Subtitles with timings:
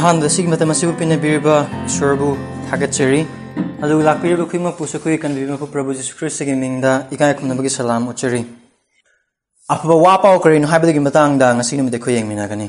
[0.00, 1.56] ꯑꯍꯥꯟꯕꯗ ꯁꯤꯒꯤ ꯃꯇꯝ ꯑꯁꯤꯕꯨ ꯄꯤꯅꯕꯤꯔꯤꯕ
[1.88, 2.28] ꯏꯁꯣꯔꯕꯨ
[2.68, 3.20] ꯊꯥꯒꯠꯆꯔꯤ
[3.82, 8.40] ꯑꯗꯨꯒ ꯂꯥꯛꯄꯤꯔꯤꯕ ꯈꯨꯗꯤꯡꯃꯛꯄꯨꯁꯨ ꯑꯩꯈꯣꯏꯒꯤ ꯀꯟꯕꯤꯕ ꯃꯄꯨ ꯄ꯭ꯔꯚꯨ ꯖꯤꯁꯨ ꯈ꯭ꯔꯤꯁꯇꯒꯤ ꯃꯤꯡꯗ ꯏꯀꯥꯏ ꯈꯨꯝꯅꯕꯒꯤ ꯁꯂꯥꯝ ꯎꯠꯆꯔꯤ
[9.74, 12.68] ꯑꯐꯕ ꯋꯥ ꯄꯥꯎ ꯀꯔꯤꯅꯣ ꯍꯥꯏꯕꯗꯨꯒꯤ ꯃꯇꯥꯡꯗ ꯉꯁꯤ ꯅꯨꯃꯤꯠ ꯑꯩꯈꯣꯏ ꯌꯦꯡꯃꯤꯟꯅꯒꯅꯤ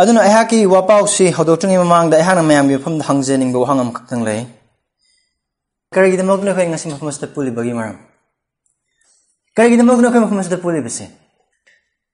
[0.00, 4.40] ꯑꯗꯨꯅ ꯑꯩꯍꯥꯛꯀꯤ ꯋꯥꯄꯥꯎꯁꯤ ꯍꯧꯗꯣꯛꯇ꯭ꯔꯤꯉꯩ ꯃꯃꯥꯡꯗ ꯑꯩꯍꯥꯛꯅ ꯃꯌꯥꯝꯒꯤ ꯃꯐꯝꯗ ꯍꯪꯖꯅꯤꯡꯕ ꯋꯥꯍꯪ ꯑꯃꯈꯛꯇꯪ ꯂꯩ
[5.94, 7.96] ꯀꯔꯤꯒꯤꯗꯃꯛꯇꯅꯣ ꯑꯩꯈꯣꯏ ꯉꯁꯤ ꯃꯐꯝ ꯑꯁꯤꯗ ꯄꯨꯜꯂꯤꯕꯒꯤ ꯃꯔꯝ
[9.56, 11.06] ꯀꯔꯤꯒꯤꯗꯃꯛꯇꯅꯣ ꯑꯩꯈꯣꯏ ꯃꯐꯝ ꯑꯁꯤꯗ ꯄꯨꯜꯂꯤꯕꯁꯦ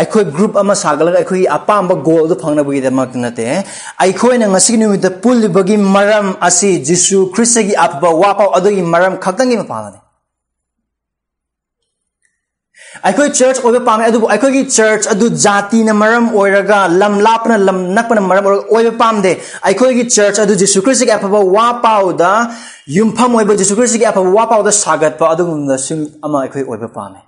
[0.00, 3.46] ꯑꯩꯈꯣꯏ ꯒ꯭ꯔꯨꯞ ꯑꯃ ꯁꯥꯒꯠꯂꯒ ꯑꯩꯈꯣꯏꯒꯤ ꯑꯄꯥꯝꯕ ꯒꯣꯜ ꯑꯗꯨ ꯐꯪꯅꯕꯒꯤꯗꯃꯛꯇ ꯅꯠꯇꯦ
[4.04, 9.98] ꯑꯩꯈꯣꯏꯅ ꯉꯁꯤꯒꯤ ꯅꯨꯃꯤꯠꯇ ꯄꯨꯜꯂꯤꯕꯒꯤ ꯃꯔꯝ ꯑꯁꯤ ꯖꯤꯁꯨ ꯈ꯭ꯔꯤꯁꯇꯒꯤ ꯑꯐꯕ ꯋꯥꯄꯥꯎ ꯑꯗꯨꯒꯤ ꯃꯔꯝ ꯈꯛꯇꯪꯒꯤ ꯃꯄꯥꯟꯅꯤ
[13.08, 18.22] ꯑꯩꯈꯣꯏ ꯆꯔꯆ ꯑꯣꯏꯕ ꯄꯥꯝꯃꯦ ꯑꯗꯨꯕꯨ ꯑꯩꯈꯣꯏꯒꯤ ꯆꯔꯆ ꯑꯗꯨ ꯖꯥꯇꯤꯅ ꯃꯔꯝ ꯑꯣꯏꯔꯒ ꯂꯝ ꯂꯥꯞꯄꯅ ꯂꯝ ꯅꯛꯄꯅ
[18.30, 19.30] ꯃꯔꯝ ꯑꯣꯏꯔꯒ ꯑꯣꯏꯕ ꯄꯥꯝꯗꯦ
[19.66, 22.30] ꯑꯩꯈꯣꯏꯒꯤ ꯆꯔꯆ ꯑꯗꯨ ꯖꯤꯁꯨ ꯈ꯭ꯔꯤꯁꯇꯒꯤ ꯑꯐꯕ ꯋꯥ ꯄꯥꯎꯗ
[22.98, 27.20] ꯌꯨꯝꯐꯝ ꯑꯣꯏꯕ ꯖꯤꯁꯨ ꯈ꯭ꯔꯤꯁꯇꯒꯤ ꯑꯐꯕ ꯋꯥ ꯄꯥꯎꯗ ꯁꯥꯒꯠꯄ ꯑꯗꯨꯒꯨꯝꯕ ꯁꯤꯡ ꯑꯃ ꯑꯩꯈꯣꯏ ꯑꯣꯏꯕ ꯄꯥꯝꯃꯦ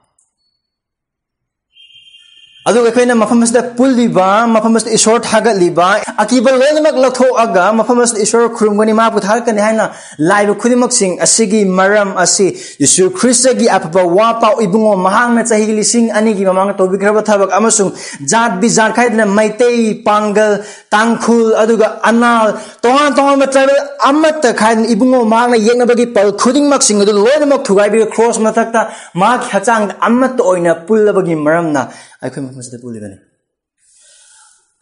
[2.69, 5.87] ꯑꯗꯨꯒ ꯑꯩꯈꯣꯏꯅ ꯃꯐꯝ ꯑꯁꯤꯗ ꯄꯨꯜꯂꯤꯕ ꯃꯐꯝ ꯑꯁꯤꯗ ꯏꯁꯣꯔ ꯊꯥꯒꯠꯂꯤꯕ
[6.23, 9.87] ꯑꯀꯤꯕ ꯂꯣꯏꯅꯃꯛ ꯂꯧꯊꯣꯛꯑꯒ ꯃꯐꯝ ꯑꯁꯤꯗ ꯏꯁꯣꯔ ꯈꯨꯔꯨꯝꯒꯅꯤ ꯃꯍꯥꯛꯄꯨ ꯊꯥꯒꯠꯀꯅꯤ ꯍꯥꯏꯅ
[10.31, 12.47] ꯂꯥꯏꯕ ꯈꯨꯗꯤꯡꯃꯛꯁꯤꯡ ꯑꯁꯤꯒꯤ ꯃꯔꯝ ꯑꯁꯤ
[12.83, 17.91] ꯌꯤꯁꯨ ꯈ꯭ꯔꯤꯁꯇꯒꯤ ꯑꯐꯕ ꯋꯥ ꯄꯥꯎ ꯏꯕꯨꯡꯉꯣ ꯃꯍꯥꯛꯅ ꯆꯍꯤ ꯂꯤꯁꯤꯡ ꯑꯅꯤꯒꯤ ꯃꯃꯥꯡꯗ ꯇꯧꯕꯤꯈ꯭ꯔꯕ ꯊꯕꯛ ꯑꯃꯁꯨꯡ
[18.33, 20.53] ꯖꯥꯠ ꯕꯤꯖꯥꯠ ꯈꯥꯏꯗꯅ ꯃꯩꯇꯩ ꯄꯥꯡꯒꯜ
[20.97, 27.65] ꯇꯥꯡꯈꯨꯜ ꯑꯗꯨꯒ ꯑꯅꯥꯜ ꯇꯣꯉꯥꯟ ꯇꯣꯉꯥꯟꯕ ꯇ꯭ꯔꯥꯏꯕꯦꯜ ꯑꯃꯠꯇ ꯈꯥꯏꯗꯅ ꯏꯕꯨꯡꯉꯣ ꯃꯍꯥꯛꯅ ꯌꯦꯛꯅꯕꯒꯤ ꯄꯜ ꯈꯨꯗꯤꯡꯃꯛꯁꯤꯡ ꯑꯗꯨ ꯂꯣꯏꯅꯃꯛ
[27.71, 28.81] ꯊꯨꯒꯥꯏꯕꯤꯔ ꯀ꯭ꯔꯣꯁ ꯃꯊꯛꯇ
[29.25, 31.83] ꯃꯍꯥꯛꯀꯤ ꯍꯛꯆꯥꯡꯗ ꯑꯃꯠꯇ ꯑꯣꯏꯅ ꯄꯨꯜꯂꯕꯒꯤ ꯃꯔꯝꯅ
[32.25, 33.19] ꯑꯩꯈꯣꯏ ꯃꯐꯝ ꯑꯁꯤꯗ ꯄꯨꯜꯂꯤꯕꯅꯤ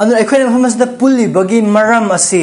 [0.00, 2.42] ꯑꯗꯨꯅ ꯑꯩꯈꯣꯏꯅ ꯃꯐꯝ ꯑꯁꯤꯗ ꯄꯨꯜꯂꯤꯕꯒꯤ ꯃꯔꯝ ꯑꯁꯤ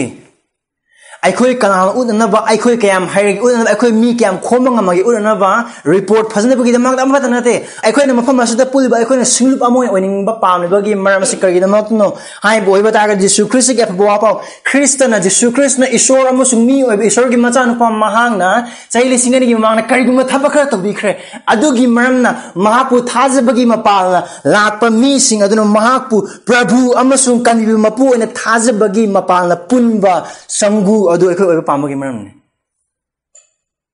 [1.25, 5.49] ꯑꯩꯈꯣꯏ ꯀꯅꯥꯅ ꯎꯠꯅꯅꯕ ꯑꯩꯈꯣꯏ ꯀꯌꯥꯝ ꯍꯩꯔꯒꯦ ꯎꯠꯅꯅꯕ ꯑꯩꯈꯣꯏ ꯃꯤ ꯀꯌꯥꯝ ꯈꯣꯝꯕ ꯉꯝꯃꯒꯦ ꯎꯠꯅꯅꯕ
[5.93, 7.53] ꯔꯤꯄꯣꯔꯠ ꯐꯖꯅꯕꯒꯤꯗꯃꯛꯇ ꯑꯃꯈꯛꯇ ꯅꯠꯇꯦ
[7.85, 12.07] ꯑꯩꯈꯣꯏꯅ ꯃꯐꯝ ꯑꯁꯤꯗ ꯄꯨꯜꯂꯤꯕ ꯑꯩꯈꯣꯏꯅ ꯁꯤꯡꯂꯨꯞ ꯑꯃ ꯑꯣꯏꯅ ꯑꯣꯏꯅꯤꯡꯕ ꯄꯥꯝꯂꯤꯕꯒꯤ ꯃꯔꯝ ꯑꯁꯤ ꯀꯔꯤꯒꯤꯗꯃꯛꯇꯅꯣ
[12.45, 14.35] ꯍꯥꯏꯕ ꯑꯣꯏꯕ ꯇꯥꯔꯒꯗꯤ ꯖꯤꯁꯨ ꯈ꯭ꯔꯤꯁꯇꯒꯤ ꯑꯐꯕ ꯋꯥꯄꯥꯎ
[14.69, 18.51] ꯈ꯭ꯔꯤꯁꯇꯅ ꯖꯤꯁꯨ ꯈ꯭ꯔꯤꯁꯇꯅ ꯏꯁꯣꯔ ꯑꯃꯁꯨꯡ ꯃꯤ ꯑꯣꯏꯕ ꯏꯁꯣꯔꯒꯤ ꯃꯆꯥꯅꯨꯄꯥ ꯃꯍꯥꯛꯅ
[18.93, 21.11] ꯆꯍꯤ ꯂꯤꯁꯤꯡ ꯑꯅꯤꯒꯤ ꯃꯃꯥꯡꯗ ꯀꯔꯤꯒꯨꯝꯕ ꯊꯕꯛ ꯈꯔ ꯇꯧꯕꯤꯈ꯭ꯔꯦ
[21.53, 22.31] ꯑꯗꯨꯒꯤ ꯃꯔꯝꯅ
[22.67, 24.21] ꯃꯍꯥꯛꯄꯨ ꯊꯥꯖꯕꯒꯤ ꯃꯄꯥꯜꯅ
[24.53, 30.15] ꯂꯥꯛꯄ ꯃꯤꯁꯤꯡ ꯑꯗꯨꯅ ꯃꯍꯥꯛꯄꯨ ꯄ꯭ꯔꯚꯨ ꯑꯃꯁꯨꯡ ꯀꯟꯕꯤꯕ ꯃꯄꯨ ꯑꯣꯏꯅ ꯊꯥꯖꯕꯒꯤ ꯃꯄꯥꯜꯅ ꯄꯨꯟꯕ
[30.59, 32.31] ꯁꯪꯒꯨ ꯑꯗꯨ ꯑꯩꯈꯣꯏ ꯑꯣꯏꯕ ꯄꯥꯝꯕꯒꯤ ꯄꯥꯎꯒꯤ ꯃꯔꯝꯅꯤ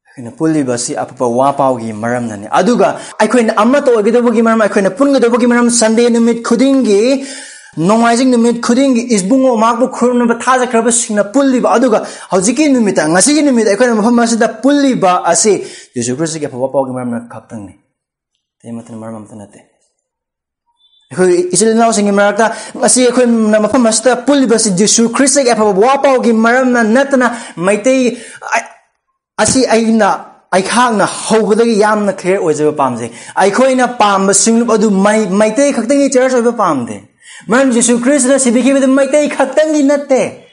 [0.08, 2.88] ꯑꯩꯈꯣꯏꯅ ꯄꯨꯜꯂꯤꯕꯁꯤ ꯑꯐꯕ ꯋꯥ ꯄꯥꯎꯒꯤ ꯃꯔꯝꯅꯅꯤ ꯑꯗꯨꯒ
[3.20, 7.00] ꯑꯩꯈꯣꯏꯅ ꯑꯃꯠꯇ ꯑꯣꯏꯒꯗꯕꯒꯤ ꯃꯔꯝ ꯑꯩꯈꯣꯏꯅ ꯄꯨꯟꯒꯗꯕꯒꯤ ꯃꯔꯝ ꯁꯟꯗꯦ ꯅꯨꯃꯤꯠ ꯈꯨꯗꯤꯡꯒꯤ
[7.90, 12.00] ꯅꯣꯡꯃꯥꯏꯖꯤꯡ ꯅꯨꯃꯤꯠ ꯈꯨꯗꯤꯡꯒꯤ ꯏꯁꯕꯨꯡꯉꯣ ꯃꯍꯥꯛꯄꯨ ꯈꯨꯔꯨꯝꯅꯕ ꯊꯥꯖꯈ꯭ꯔꯕꯁꯤꯡꯅ ꯄꯨꯜꯂꯤꯕ ꯑꯗꯨꯒ
[12.32, 15.54] ꯍꯧꯖꯤꯛꯀꯤ ꯅꯨꯃꯤꯠꯇ ꯉꯁꯤꯒꯤ ꯅꯨꯃꯤꯠ ꯑꯩꯈꯣꯏꯅ ꯃꯐꯝ ꯑꯁꯤꯗ ꯄꯨꯜꯂꯤꯕ ꯑꯁꯤ
[15.96, 17.74] ꯌꯦꯁꯨ ꯈ꯭ꯔꯤꯁꯇꯒꯤ ꯑꯐꯕ ꯄꯥꯎꯒꯤ ꯃꯔꯝꯅ ꯈꯛꯇꯪꯅꯤ
[18.58, 19.60] ꯑꯇꯩ ꯑꯃꯠꯇꯅ ꯃꯔꯝ ꯑꯃꯇ ꯅꯠꯇꯦ
[21.15, 22.51] hui isil nau singi marakta
[22.83, 25.39] asi khoi na mafam masta pul basi jisu christ?
[25.39, 28.19] Ek apabo wapau gi maram na natna maitei
[29.39, 30.11] asi aina
[30.53, 34.67] ai khang na hobdagi yam, na clear oje pam je ai khoi na pam sing
[34.67, 37.01] adu mai maitei khaktangi church oje pam de
[37.47, 40.46] man jisu christ, na sibiki bid maitei khaktangi natte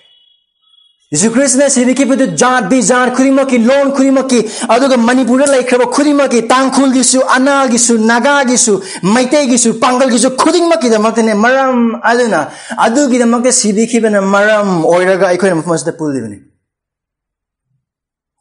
[1.12, 4.40] ꯖꯤꯁꯨ ꯈ꯭ꯔꯤꯁꯇꯅ ꯁꯤꯕꯤꯈꯤꯕꯗꯨ ꯖꯥꯠ ꯕꯤꯖꯥꯠ ꯈꯨꯗꯤꯡꯃꯛꯀꯤ ꯂꯣꯟ ꯈꯨꯗꯤꯡꯃꯛꯀꯤ
[4.74, 8.74] ꯑꯗꯨꯒ ꯃꯅꯤꯄꯨꯔꯗ ꯂꯩꯈ꯭ꯔꯕ ꯈꯨꯗꯤꯡꯃꯛꯀꯤ ꯇꯥꯡꯈꯨꯜꯒꯤꯁꯨ ꯑꯅꯥꯜꯒꯤꯁꯨ ꯅꯥꯒꯥꯒꯤꯁꯨ
[9.14, 11.78] ꯃꯩꯇꯩꯒꯤꯁꯨ ꯄꯥꯡꯒꯜꯒꯤꯁꯨ ꯈꯨꯗꯤꯡꯃꯛꯀꯤꯗꯃꯛꯇꯅꯦ ꯃꯔꯝ
[12.10, 12.40] ꯑꯗꯨꯅ
[12.86, 16.38] ꯑꯗꯨꯒꯤꯗꯃꯛꯇ ꯁꯤꯕꯤꯈꯤꯕꯅ ꯃꯔꯝ ꯑꯣꯏꯔꯒ ꯑꯩꯈꯣꯏꯅ ꯃꯐꯝ ꯑꯁꯤꯗ ꯄꯨꯜꯂꯤꯕꯅꯤ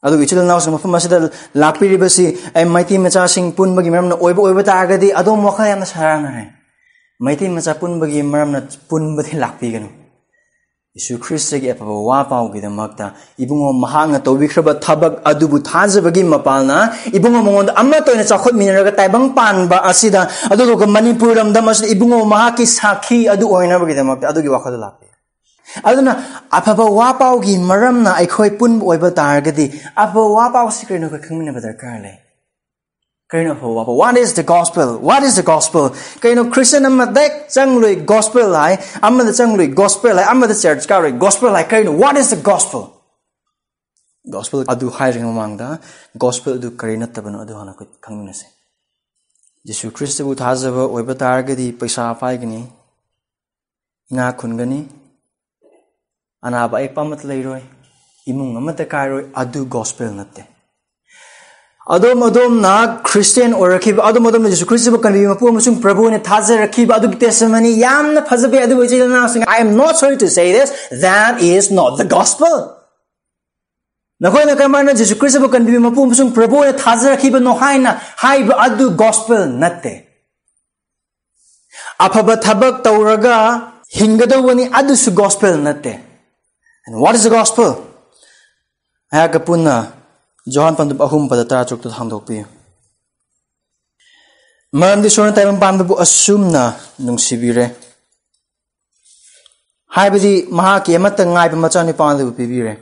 [0.05, 1.19] ꯑꯗꯨꯒ ꯏꯆꯤꯜ ꯏꯅꯥꯎꯁꯤꯡ ꯃꯐꯝ ꯑꯁꯤꯗ
[1.63, 6.43] ꯂꯥꯛꯄꯤꯔꯤꯕꯁꯤ ꯑꯩ ꯃꯩꯇꯩ ꯃꯆꯥꯁꯤꯡ ꯄꯨꯟꯕꯒꯤ ꯃꯔꯝꯅ ꯑꯣꯏꯕ ꯑꯣꯏꯕ ꯇꯥꯔꯒꯗꯤ ꯑꯗꯣꯝ ꯋꯥꯈꯜ ꯌꯥꯝꯅ ꯁꯥꯔꯥꯡꯅꯔꯦ
[7.27, 9.89] ꯃꯩꯇꯩ ꯃꯆꯥ ꯄꯨꯟꯕꯒꯤ ꯃꯔꯝꯅ ꯄꯨꯟꯕꯗꯤ ꯂꯥꯛꯄꯤꯒꯅꯨ
[10.97, 16.77] ꯌꯤꯁꯨ ꯈ꯭ꯔꯤꯁꯇꯒꯤ ꯑꯐꯕ ꯋꯥ ꯄꯥꯎꯒꯤꯗꯃꯛꯇ ꯏꯕꯨꯡꯉꯣ ꯃꯍꯥꯛꯅ ꯇꯧꯕꯤꯈ꯭ꯔꯕ ꯊꯕꯛ ꯑꯗꯨꯕꯨ ꯊꯥꯖꯕꯒꯤ ꯃꯄꯥꯜꯅ
[17.17, 23.19] ꯏꯕꯨꯡꯉꯣ ꯃꯉꯣꯟꯗ ꯑꯃꯠꯇ ꯑꯣꯏꯅ ꯆꯥꯎꯈꯠꯃꯤꯟꯅꯔꯒ ꯇꯥꯏꯕꯪ ꯄꯥꯟꯕ ꯑꯁꯤꯗ ꯑꯗꯨꯒ ꯃꯅꯤꯄꯨꯔ ꯂꯝꯗꯝ ꯑꯁꯤꯗ ꯏꯕꯨꯡꯉꯣ ꯃꯍꯥꯛꯀꯤ ꯁꯥꯈꯤ
[23.33, 25.05] ꯑꯗꯨ ꯑꯣꯏꯅꯕꯒꯤꯗꯃꯛꯇ ꯑꯗꯨꯒꯤ ꯋꯥꯈꯜꯗ ꯂꯥꯛꯄꯤ
[25.89, 26.13] ꯑꯗꯨꯅ
[26.59, 29.65] ꯑꯐꯕ ꯋꯥ ꯄꯥꯎꯒꯤ ꯃꯔꯝꯅ ꯑꯩꯈꯣꯏ ꯄꯨꯟꯕ ꯑꯣꯏꯕ ꯇꯥꯔꯒꯗꯤ
[30.03, 32.18] ꯑꯐꯕ ꯋꯥ ꯄꯥꯎꯁꯤ ꯀꯔꯤꯅꯣ ꯑꯩꯈꯣꯏ ꯈꯪꯃꯤꯟꯅꯕ ꯗꯔꯀꯥꯔ ꯂꯩ
[33.32, 35.87] kay no ho what is the gospel what is the gospel
[36.25, 38.73] kay no christian am dek chang lui gospel lai
[39.08, 42.20] am the chang lui gospel lai am the church ka gospel lai kay no what
[42.25, 42.84] is the gospel
[44.37, 45.70] gospel adu hai ring mang da
[46.26, 48.46] gospel du kare na tabano adu hana ko khang na se
[49.70, 52.62] jisu christ bu tha jab oi ba tar ge di paisa pai gni
[54.14, 54.81] nga khun gani
[56.46, 57.62] ana ba ek pamat lai roi
[58.31, 60.51] imung amata kai roi adu gospel na te
[61.95, 62.74] ꯑꯗꯣꯝ ꯑꯗꯣꯝꯅ
[63.09, 68.57] Christian ꯑꯣꯏꯔꯛꯈꯤꯕ ꯑꯗꯣꯝ ꯑꯗꯣꯝꯅ ꯖꯤꯁꯨ ꯈ꯭ꯔꯤꯁꯇꯕꯨ ꯀꯟꯕꯤꯕ ꯃꯄꯨ ꯑꯃꯁꯨꯡ ꯄ꯭ꯔꯚꯨꯅ ꯊꯥꯖꯔꯛꯈꯤꯕ ꯑꯗꯨꯒꯤ ꯇꯦꯁꯇꯃꯅꯤ ꯌꯥꯝꯅ ꯐꯖꯕ
[68.65, 72.57] ꯑꯗꯨꯕꯨ ꯏꯆꯤꯜ ꯏꯅꯥꯎꯁꯤꯡ I M not sorry to ꯁꯦ ꯗꯤꯁ ꯗꯦꯠ ꯏꯁ ꯅꯣꯠ ꯗ ꯒꯣꯁꯄꯦꯜ
[74.24, 77.91] ꯅꯈꯣꯏꯅ ꯀꯔꯝꯍꯥꯏꯅ ꯖꯤꯁꯨ ꯈ꯭ꯔꯤꯁꯇꯕꯨ ꯀꯟꯕꯤꯕ ꯃꯄꯨ ꯑꯃꯁꯨꯡ ꯄ꯭ꯔꯚꯨꯅ ꯊꯥꯖꯔꯛꯈꯤꯕꯅꯣ ꯍꯥꯏꯅ
[78.24, 79.94] ꯍꯥꯏꯕ ꯑꯗꯨ ꯒꯣꯁꯄꯦꯜ ꯅꯠꯇꯦ
[82.06, 83.38] ꯑꯐꯕ ꯊꯕꯛ ꯇꯧꯔꯒ
[84.00, 85.94] ꯍꯤꯡꯒꯗꯧꯕꯅꯤ ꯑꯗꯨꯁꯨ ꯒꯣꯁꯄꯦꯜ ꯅꯠꯇꯦ
[86.88, 87.83] And what is the gospel?
[89.12, 89.91] Ayaka punna
[90.47, 92.45] Johan pandu ahum pada tara chok tu handok pi.
[94.74, 96.63] Maram di sona tayo pandu bu assume na
[97.00, 97.65] nung sibire.
[99.95, 102.74] Haibadi maha ki amata ngai pa macha ni pandu bu pibire.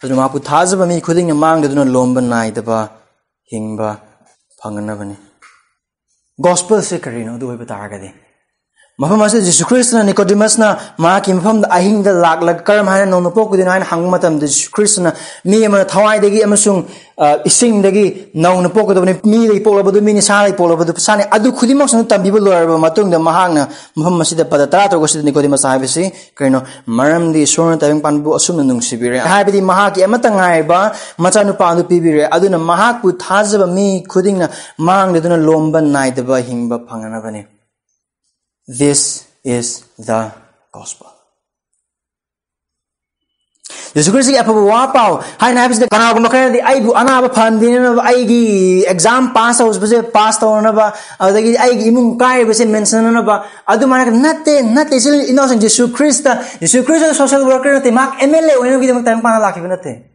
[0.00, 2.78] ꯑꯗꯨꯅ ꯃꯍꯥꯛꯄꯨ ꯊꯥꯖꯕ ꯃꯤ ꯈꯨꯗꯤꯡꯅ ꯃꯥꯡꯗꯗꯨꯅ ꯂꯣꯝꯕ ꯅꯥꯏꯗꯕ
[3.52, 3.88] ꯍꯤꯡꯕ
[4.60, 5.16] ꯐꯪꯒꯅꯕꯅꯤ
[6.44, 8.08] ꯒꯣꯁꯄꯜꯁꯦ ꯀꯔꯤꯅꯣ ꯑꯗꯨ ꯑꯣꯏꯕ ꯇꯥꯔꯒꯗꯤ
[8.98, 10.68] ꯃꯐꯝ ꯑꯁꯤꯗ ꯖꯤꯁꯨ ꯈ꯭ꯔꯤꯁꯇꯅ ꯅꯤꯀꯣꯗꯤꯃꯁꯅ
[11.04, 15.12] ꯃꯍꯥꯛꯀꯤ ꯃꯐꯝꯗ ꯑꯍꯤꯡꯗ ꯂꯥꯛꯂꯒ ꯀꯔꯝ ꯍꯥꯏꯅ ꯅꯣꯡꯃ ꯄꯣꯛꯀꯗꯣꯏꯅꯣ ꯍꯥꯏꯅ ꯍꯪꯕ ꯃꯇꯝꯗ ꯖꯤꯁꯨ ꯈ꯭ꯔꯤꯁꯇꯅ
[15.50, 16.80] ꯃꯤ ꯑꯃꯅ ꯊꯋꯥꯏꯗꯒꯤ ꯑꯃꯁꯨꯡ
[17.48, 18.04] ꯏꯁꯤꯡꯗꯒꯤ
[18.44, 24.20] ꯅꯧꯅ ꯄꯣꯛꯀꯗꯕꯅꯤ ꯃꯤꯗꯒꯤ ꯄꯣꯛꯂꯕꯗꯨ ꯃꯤꯅꯤ ꯁꯥꯗꯒꯤ ꯄꯣꯛꯂꯕꯗꯨ ꯁꯥꯅꯤ ꯑꯗꯨ ꯈꯨꯗꯤꯡꯃꯛꯁꯨ ꯇꯝꯕꯤꯕ ꯂꯣꯏꯔꯕ ꯃꯇꯨꯡꯗ ꯃꯍꯥꯛꯅ ꯃꯐꯝ
[24.24, 26.04] ꯑꯁꯤꯗ ꯄꯗ ꯇꯔꯥ ꯇꯔꯨꯛꯁꯤꯗ ꯅꯤꯀꯣꯗꯤꯃꯁ ꯍꯥꯏꯕꯁꯤ
[26.38, 26.62] ꯀꯔꯤꯅꯣ
[26.98, 30.80] ꯃꯔꯝꯗꯤ ꯏꯁꯣꯔꯅ ꯇꯥꯏꯕꯪ ꯄꯥꯟꯕꯕꯨ ꯑꯁꯨꯝꯅ ꯅꯨꯡꯁꯤꯕꯤꯔꯦ ꯍꯥꯏꯕꯗꯤ ꯃꯍꯥꯛꯀꯤ ꯑꯃꯠꯇ ꯉꯥꯏꯔꯕ
[31.26, 34.48] ꯃꯆꯥꯅꯨꯄꯥ ꯑꯗꯨ ꯄꯤꯕꯤꯔꯦ ꯑꯗꯨꯅ ꯃꯍꯥꯛꯄꯨ ꯊꯥꯖꯕ ꯃꯤ ꯈꯨꯗꯤꯡꯅ
[34.88, 37.49] ꯃꯥꯡꯗꯗꯨꯅ ꯂꯣꯝꯕ ナイꯗꯕ ꯍꯤꯡꯕ ꯐꯪꯅꯕꯅꯤ
[38.67, 40.31] This is the
[40.71, 41.09] gospel.
[43.91, 47.19] Jesus Christ apa wa pau hai na habis kana ko makana di ai bu ana
[47.19, 51.59] ba phan din na ai gi exam pass house base pass to na ba adagi
[51.59, 55.91] ai gi imung kai base mention na ba adu mana natte natte sil innocent Jesus
[55.91, 56.23] Christ
[56.63, 59.59] Jesus Christ social worker na te mak MLA oino gi mak time pa la ki
[59.59, 60.10] natte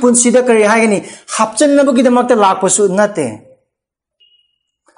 [0.00, 1.04] Punsi da kari hai ni
[1.38, 3.26] hapchan na gi dam ta la ko su natte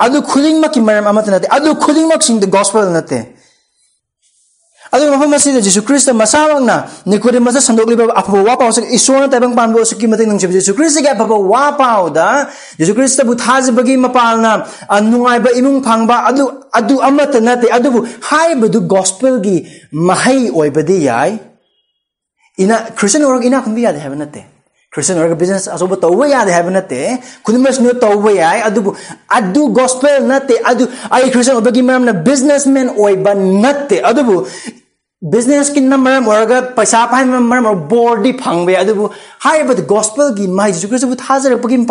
[0.00, 3.38] adu khudingmak ki maram amat nate adu khudingmak sing the gospel nate adu
[4.93, 8.29] aduh ma fama sida jisu kristo ma sawang na nikuri ma sa sandok liba apa
[8.32, 11.12] bawa pao sa iswana tay bang pan bawa sa kimati ng jibu jisu kristo ga
[11.12, 12.49] apa bawa pao da
[12.81, 14.40] jisu kristo bu tazi bagi ma pal
[14.88, 18.00] anu ngai ba imung pang ba adu adu amat na te adu bu
[18.32, 21.37] hai badu gospel gi mahai oi badi yai
[22.58, 24.57] ina kristo orang ina kumbi yadi heaven na te
[33.17, 34.46] ba nate adu
[35.20, 40.35] business kin maram orga paisa pai maram or board di phangbe adu hai but gospel
[40.35, 41.87] gi mai jesu christ bu thajar pagim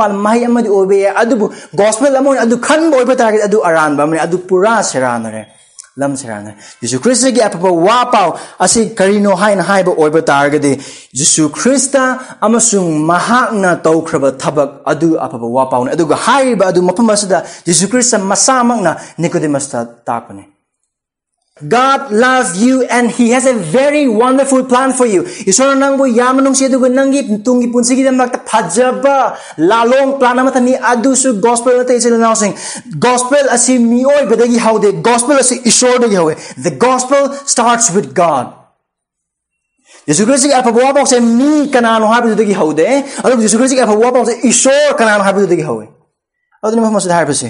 [6.02, 8.28] လမ်းစရာနဲ့ယေရှုခရစ်ရဲ့အဖေပေါ်ဝါပေါ
[8.66, 10.72] အစီကရီနိုဟိုင်းဟိုင်ဘောဘတာရကဒီ
[11.20, 12.04] ယေရှုခရစ်တာ
[12.46, 20.57] အမဆုံမဟာနာတောခရဘသဘကအဒူအဖေပေါ်ဝါပေါနဲ့အဒူကဟိုင်ဘအဒူမဖမစတာယေရှုခရစ်ဆမဆာမကနာနီကိုဒီမစတာတာပနဲ့
[21.66, 25.24] God loves you and He has a very wonderful plan for you.
[25.24, 30.60] Isora nanggu yamanung siya dugo nanggi tungi pun sigi dam nakta pajaba lalong plana mata
[30.60, 32.36] ni adu gospel nata isil na
[33.00, 38.54] gospel asi mioi bedagi how gospel asi isora dugi the gospel starts with God.
[40.06, 41.18] Yesu Kristi apa buah bangsa
[41.74, 44.14] kanan habi dugi how the alam Yesu Kristi apa buah
[44.94, 45.97] kanan habi dugi how
[46.65, 47.49] ꯑꯗꯨꯅ ꯃꯐꯝ ꯑꯁꯤꯗ ꯍꯥꯏꯔꯤꯕꯁꯤ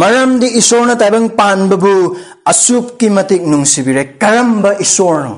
[0.00, 1.92] ꯃꯔꯝꯗꯤ ꯏꯁꯣꯔꯅ ꯇꯥꯏꯕꯪ ꯄꯥꯟꯕꯕꯨ
[2.52, 5.36] ꯑꯁꯨꯛꯀꯤ ꯃꯇꯤꯛ ꯅꯨꯡꯁꯤꯕꯤꯔꯦ ꯀꯔꯝꯕ ꯏꯁꯣꯔꯅꯣ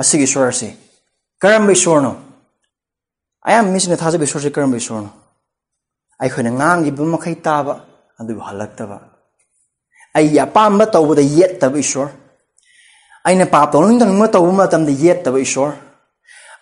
[0.00, 0.68] ꯑꯁꯤꯒꯤ ꯏꯁꯣꯔ ꯑꯁꯤ
[1.42, 2.12] ꯀꯔꯝꯕ ꯏꯁꯣꯔꯅꯣ
[3.46, 5.10] ꯑꯌꯥꯝꯕ ꯃꯤꯁꯤꯡꯅ ꯊꯥꯖꯕ ꯏꯁꯣꯔꯁꯤ ꯀꯔꯝꯕ ꯏꯁꯣꯔꯅꯣ
[6.20, 7.74] ꯑꯩꯈꯣꯏꯅ ꯉꯥꯡꯂꯤꯕ ꯃꯈꯩ ꯇꯥꯕ
[8.20, 8.96] ꯑꯗꯨꯕꯨ ꯍꯜꯂꯛꯇꯕ
[10.16, 12.10] ꯑꯩꯒꯤ ꯑꯄꯥꯝꯕ ꯇꯧꯕꯗ ꯌꯦꯠꯇꯕ ꯏꯁꯣꯔ
[13.26, 15.74] ꯑꯩꯅ ꯄꯥꯞ ꯇꯧꯅꯤꯡ ꯇꯧꯅꯤꯡꯕ ꯇꯧꯕ ꯃꯇꯝꯗ ꯌꯦꯠꯇꯕ ꯏꯁꯣꯔ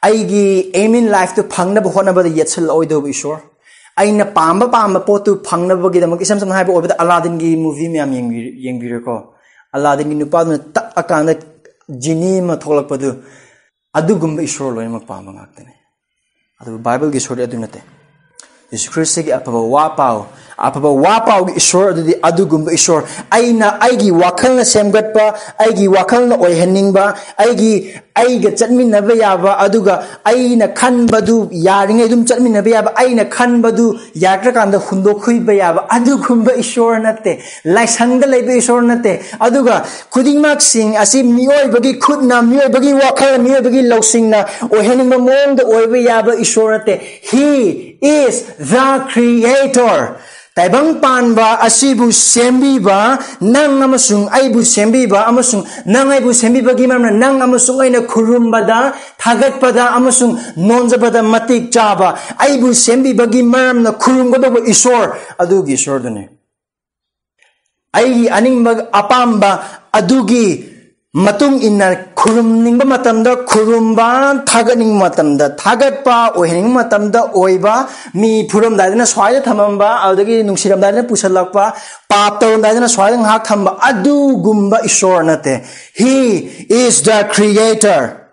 [0.07, 0.45] ꯑꯩꯒꯤ
[0.81, 3.41] ꯑꯦꯝ ꯏꯟ ꯂꯥꯏꯐꯇꯨ ꯐꯪꯅꯕ ꯍꯣꯠꯅꯕꯗ ꯌꯦꯠꯁꯤꯜꯂꯛꯑꯣꯏꯗꯧꯕ ꯏꯁꯣꯔ
[3.98, 8.00] aina pamba pamba potu phangna bogi da makisam sam haibo obeda aladdin gi movie me
[8.00, 8.30] am yeng
[8.66, 9.16] yeng bi ko
[9.76, 11.34] aladdin gi nupad na tak akanda
[12.04, 13.10] jini ma tholak padu
[13.98, 15.74] adu gum gumba ishor loi ma pamba ngak tene
[16.62, 17.80] adu bible gi shori adu nate
[18.72, 20.28] yesu christ gi apa wa pao
[20.59, 25.25] ꯑꯐꯕ ꯋꯥ ꯄꯥꯎꯒꯤ ꯏꯁꯣꯔ ꯑꯗꯨꯗꯤ ꯑꯗꯨꯒꯨꯝꯕ ꯏꯁꯣꯔ ꯑꯩꯅ ꯑꯩꯒꯤ ꯋꯥꯈꯜꯅ ꯁꯦꯝꯒꯠꯄ
[25.65, 27.05] ꯑꯩꯒꯤ ꯋꯥꯈꯜꯅ ꯑꯣꯏꯍꯟꯅꯤꯡꯕ
[27.45, 27.73] ꯑꯩꯒꯤ
[28.21, 29.95] ꯑꯩꯒ ꯆꯠꯃꯤꯟꯅꯕ ꯌꯥꯕ ꯑꯗꯨꯒ
[30.31, 31.37] ꯑꯩꯅ ꯈꯟꯕꯗꯨ
[31.67, 33.87] ꯌꯥꯔꯤꯉꯩ ꯑꯗꯨꯝ ꯆꯠꯃꯤꯟꯅꯕ ꯌꯥꯕ ꯑꯩꯅ ꯈꯟꯕꯗꯨ
[34.25, 37.33] ꯌꯥꯗ꯭ꯔꯀꯥꯟꯗ ꯍꯨꯟꯗꯣꯛꯈꯤꯕ ꯌꯥꯕ ꯑꯗꯨꯒꯨꯝꯕ ꯏꯁꯣꯔ ꯅꯠꯇꯦ
[37.77, 39.13] ꯂꯥꯏꯁꯪꯗ ꯂꯩꯕ ꯏꯁꯣꯔ ꯅꯠꯇꯦ
[39.47, 39.77] ꯑꯗꯨꯒ
[40.15, 44.41] ꯈꯨꯗꯤꯡꯃꯛꯁꯤꯡ ꯑꯁꯤ ꯃꯤꯑꯣꯏꯕꯒꯤ ꯈꯨꯠꯅ ꯃꯤꯑꯣꯏꯕꯒꯤ ꯋꯥꯈꯜ ꯃꯤꯑꯣꯏꯕꯒꯤ ꯂꯧꯁꯤꯡꯅ
[44.73, 46.95] ꯑꯣꯏꯍꯟꯅꯤꯡꯕ ꯃꯑꯣꯡꯗ ꯑꯣꯏꯕ ꯌꯥꯕ ꯏꯁꯣꯔ ꯅꯠꯇꯦ
[47.31, 47.47] ꯍꯤ
[48.06, 50.22] is the creator.
[50.56, 57.84] Taibang panba asibu sembiba nang amasung aibu sembiba amasung nang aibu sembiba gimana nang amasung
[57.84, 65.36] aina kurumbada thagatpada amasung nonjabada matik chaba aibu sembiba gimana na kurumgoda bo isor.
[65.36, 66.36] Adugi isor dune
[67.96, 70.75] ai aning mag apamba adugi
[71.16, 77.76] ꯃꯇꯨꯡ ꯏꯟꯅ ꯈꯨꯔꯨꯝꯅꯤꯡꯕ ꯃꯇꯝꯗ ꯈꯨꯔꯨꯝꯕ ꯊꯥꯒꯠꯅꯤꯡꯕ ꯃꯇꯝꯗ ꯊꯥꯒꯠꯄ ꯑꯣꯏꯍꯟꯅꯤꯡꯕ ꯃꯇꯝꯗ ꯑꯣꯏꯕ
[78.20, 81.64] ꯃꯤ ꯐꯨꯔꯝꯗꯥꯏꯗꯅ ꯁ꯭ꯋꯥꯏꯗ ꯊꯝꯃꯝꯕ ꯑꯗꯨꯗꯒꯤ ꯅꯨꯡꯁꯤꯔꯝꯗꯥꯏꯗꯅ ꯄꯨꯁꯜꯂꯛꯄ
[82.12, 85.54] ꯄꯥꯞ ꯇꯧꯔꯝꯗꯥꯏꯗꯅ ꯁ꯭ꯋꯥꯏꯗ ꯉꯥꯏꯍꯥꯛ ꯊꯝꯕ ꯑꯗꯨꯒꯨꯝꯕ ꯏꯁꯣꯔ ꯅꯠꯇꯦ
[86.02, 86.14] ꯍꯤ
[86.82, 88.25] ꯏꯁ ꯗ ꯀ꯭ꯔꯤꯌꯦꯇꯔ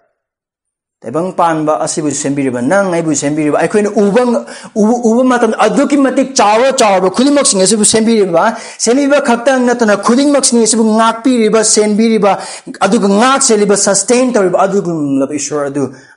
[1.04, 4.34] तैबंग पानबा असिबु सेंबिरिबा नंग आइबु सेंबिरिबा आइखोइन उबंग
[4.76, 5.96] उबु उबु मतन अदुकि
[6.32, 8.44] चाव चाव खुलिंग मक्सिंग असिबु सेंबिरिबा
[8.78, 9.18] सेंबिरिबा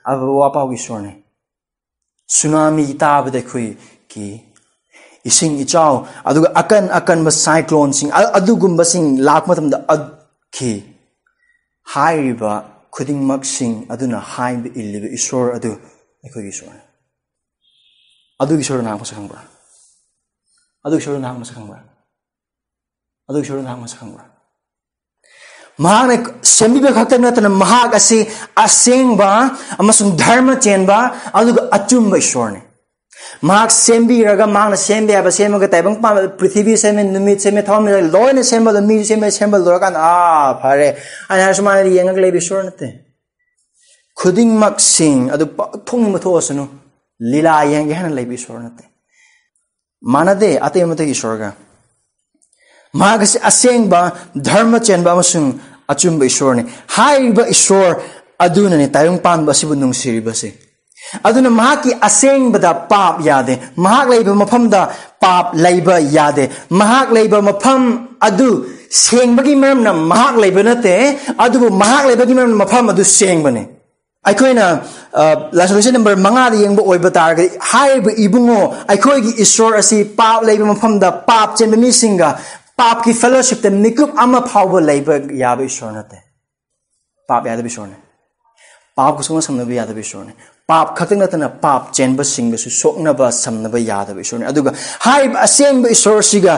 [0.06, 1.14] अब वापाव ने
[2.30, 3.68] सुनामी ताब देखुई
[4.12, 4.26] कि
[5.26, 7.30] इसिंग इचाव अदुग अकन अकन ब
[9.20, 9.50] लाख
[12.95, 14.19] ꯇꯥꯕꯗ ꯑꯩꯈꯣꯏꯒꯤ ꯏꯁꯤꯡ ꯏꯆꯥꯎ ꯑꯗꯨꯒ ꯑꯀꯟ ꯑꯀꯟꯕ ꯁꯥꯏꯀ꯭ꯂꯣꯟꯁꯤꯡ ꯑꯗꯨꯒꯨꯝꯕꯁꯤꯡ ꯂꯥꯛꯄ ꯃꯇꯝꯗ ꯈꯤ ꯍꯥꯏꯔꯤꯕ ꯈꯨꯗꯤꯡꯃꯛꯁꯤꯡ ꯑꯗꯨꯅ
[14.33, 15.71] ꯍꯥꯏꯕ ꯏꯜꯂꯤꯕ ꯏꯁꯣꯔ ꯑꯗꯨ
[16.23, 16.85] ꯑꯩꯈꯣꯏꯒꯤ ꯏꯁꯣꯔꯅꯤ
[18.43, 19.41] ꯑꯗꯨꯒꯤ ꯏꯁꯣꯔ ꯅꯍꯥꯛ ꯃꯁꯛ ꯈꯪꯕ꯭ꯔꯥ
[20.85, 21.81] ꯑꯗꯨꯒꯤ ꯏꯁꯣꯔ ꯅꯍꯥꯛ ꯃꯁꯛ ꯈꯪꯕ꯭ꯔꯥ
[23.29, 24.25] ꯑꯗꯨꯒꯤ ꯏꯁꯣꯔ ꯅꯍꯥꯛ ꯃꯁꯛ ꯈꯪꯕ꯭ꯔꯥ
[25.85, 28.19] ꯃꯍꯥꯛꯅ ꯁꯦꯝꯕꯤꯕ ꯈꯛꯇ ꯅꯠꯇꯅ ꯃꯍꯥꯛ ꯑꯁꯤ
[28.65, 29.31] ꯑꯁꯦꯡꯕ
[29.81, 30.99] ꯑꯃꯁꯨꯡ ꯙꯔꯃ ꯆꯦꯟꯕ
[31.39, 32.61] ꯑꯗꯨꯒ ꯑꯆꯨꯝꯕ ꯏꯁꯣꯔꯅꯤ
[33.43, 38.81] ꯃꯍꯥꯛ ꯁꯦꯝꯕꯤꯔꯒ ꯃꯍꯥꯛꯅ ꯁꯦꯝꯕ ꯌꯥꯕ ꯁꯦꯝꯃꯒ ꯇꯥꯏꯕꯪ ꯄꯥꯟꯕ ꯄ꯭ꯔꯤꯊꯤꯕꯤ ꯁꯦꯝꯃꯦ ꯅꯨꯃꯤꯠ ꯁꯦꯝꯃꯦ ꯊꯋꯥꯟ ꯂꯣꯏꯅ ꯁꯦꯝꯕꯗ
[38.89, 40.89] ꯃꯤ ꯁꯦꯝꯃꯦ ꯁꯦꯝꯕ ꯂꯣꯏꯔꯀꯥꯟꯗ ꯑꯥ ꯐꯔꯦ
[41.31, 42.87] ꯑꯩꯅ ꯍꯥꯏꯔ ꯁꯨꯃꯥꯏꯅ ꯌꯦꯡꯉꯒ ꯂꯩꯕ ꯏꯁꯣꯔ ꯅꯠꯇꯦ
[44.21, 45.45] ꯈꯨꯗꯤꯡꯃꯛꯁꯤꯡ ꯑꯗꯨ
[45.89, 46.65] ꯊꯣꯡꯅꯤꯡꯕ ꯊꯣꯛꯑꯁꯅꯨ
[47.33, 48.85] ꯂꯤꯂꯥ ꯌꯦꯡꯒꯦ ꯍꯥꯏꯅ ꯂꯩꯕ ꯏꯁꯣꯔ ꯅꯠꯇꯦ
[50.15, 51.51] ꯃꯥꯟꯅꯗꯦ ꯑꯇꯩ ꯑꯃꯇꯒꯤ ꯏꯁꯣꯔꯒ
[53.01, 54.01] ꯃꯍꯥꯛ ꯑꯁꯤ ꯑꯁꯦꯡꯕ
[54.47, 55.49] ꯙꯔꯃ ꯆꯦꯟꯕ ꯑꯃꯁꯨꯡ
[55.93, 56.65] ꯑꯆꯨꯝꯕ ꯏꯁꯣꯔꯅꯤ
[56.97, 58.01] ꯍꯥꯏꯔꯤꯕ ꯏꯁꯣꯔ
[58.45, 60.49] ꯑꯗꯨꯅꯅꯤ ꯇꯥꯏꯕꯪ ꯄꯥꯟꯕ ꯑꯁꯤꯕꯨ ꯅꯨꯡꯁꯤꯔꯤꯕꯁꯦ
[61.25, 64.83] ꯑꯗꯨꯅ ꯃꯍꯥꯛꯀꯤ ꯑꯁꯦꯡꯕꯗ ꯄꯥꯞ ꯌꯥꯗꯦ ꯃꯍꯥꯛ ꯂꯩꯕ ꯃꯐꯝꯗ
[65.23, 67.83] ꯄꯥꯞ ꯂꯩꯕ ꯌꯥꯗꯦ ꯃꯍꯥꯛ ꯂꯩꯕ ꯃꯐꯝ
[68.29, 68.49] ꯑꯗꯨ
[69.05, 70.95] ꯁꯦꯡꯕꯒꯤ ꯃꯔꯝꯅ ꯃꯍꯥꯛ ꯂꯩꯕ ꯅꯠꯇꯦ
[71.45, 73.63] ꯑꯗꯨꯕꯨ ꯃꯍꯥꯛ ꯂꯩꯕꯒꯤ ꯃꯔꯝꯅ ꯃꯐꯝ ꯑꯗꯨ ꯁꯦꯡꯕꯅꯤ
[74.29, 74.65] ꯑꯩꯈꯣꯏꯅ
[75.59, 78.61] ꯂꯥꯏꯁꯣꯂꯨꯁꯟ ꯅꯝꯕꯔ ꯃꯉꯥꯗ ꯌꯦꯡꯕ ꯑꯣꯏꯕ ꯇꯥꯔꯒꯗꯤ ꯍꯥꯏꯔꯤꯕ ꯏꯕꯨꯡꯉꯣ
[78.93, 82.29] ꯑꯩꯈꯣꯏꯒꯤ ꯏꯁꯣꯔ ꯑꯁꯤ ꯄꯥꯞ ꯂꯩꯕ ꯃꯐꯝꯗ ꯄꯥꯞ ꯆꯦꯟꯕ ꯃꯤꯁꯤꯡꯒ
[82.81, 86.19] ꯄꯥꯞꯀꯤ ꯐꯦꯂꯣꯁꯤꯞꯇ ꯃꯤꯀꯨꯞ ꯑꯃ ꯐꯥꯎꯕ ꯂꯩꯕ ꯌꯥꯕ ꯏꯁꯣꯔ ꯅꯠꯇꯦ
[87.29, 87.97] ꯄꯥꯞ ꯌꯥꯗꯕ ꯏꯁꯣꯔꯅꯤ
[88.97, 90.33] ꯄꯥꯞꯀ ꯁꯨꯡꯅ ꯁꯝꯅꯕ ꯌꯥꯗꯕ ꯏꯁꯣꯔꯅꯤ
[90.69, 94.71] ꯄꯥꯞ ꯈꯛꯇꯪ ꯅꯠꯇꯅ ꯄꯥꯞ ꯆꯦꯟꯕꯁꯤꯡꯒꯁꯨ ꯁꯣꯛꯅꯕ ꯁꯝꯅꯕ ꯌꯥꯗꯕ ꯏꯁꯣꯔꯅꯤ ꯑꯗꯨꯒ
[95.07, 96.55] ꯍꯥꯏꯔꯤꯕ ꯑꯁꯦꯡꯕ ꯏꯁꯣꯔꯁꯤꯒ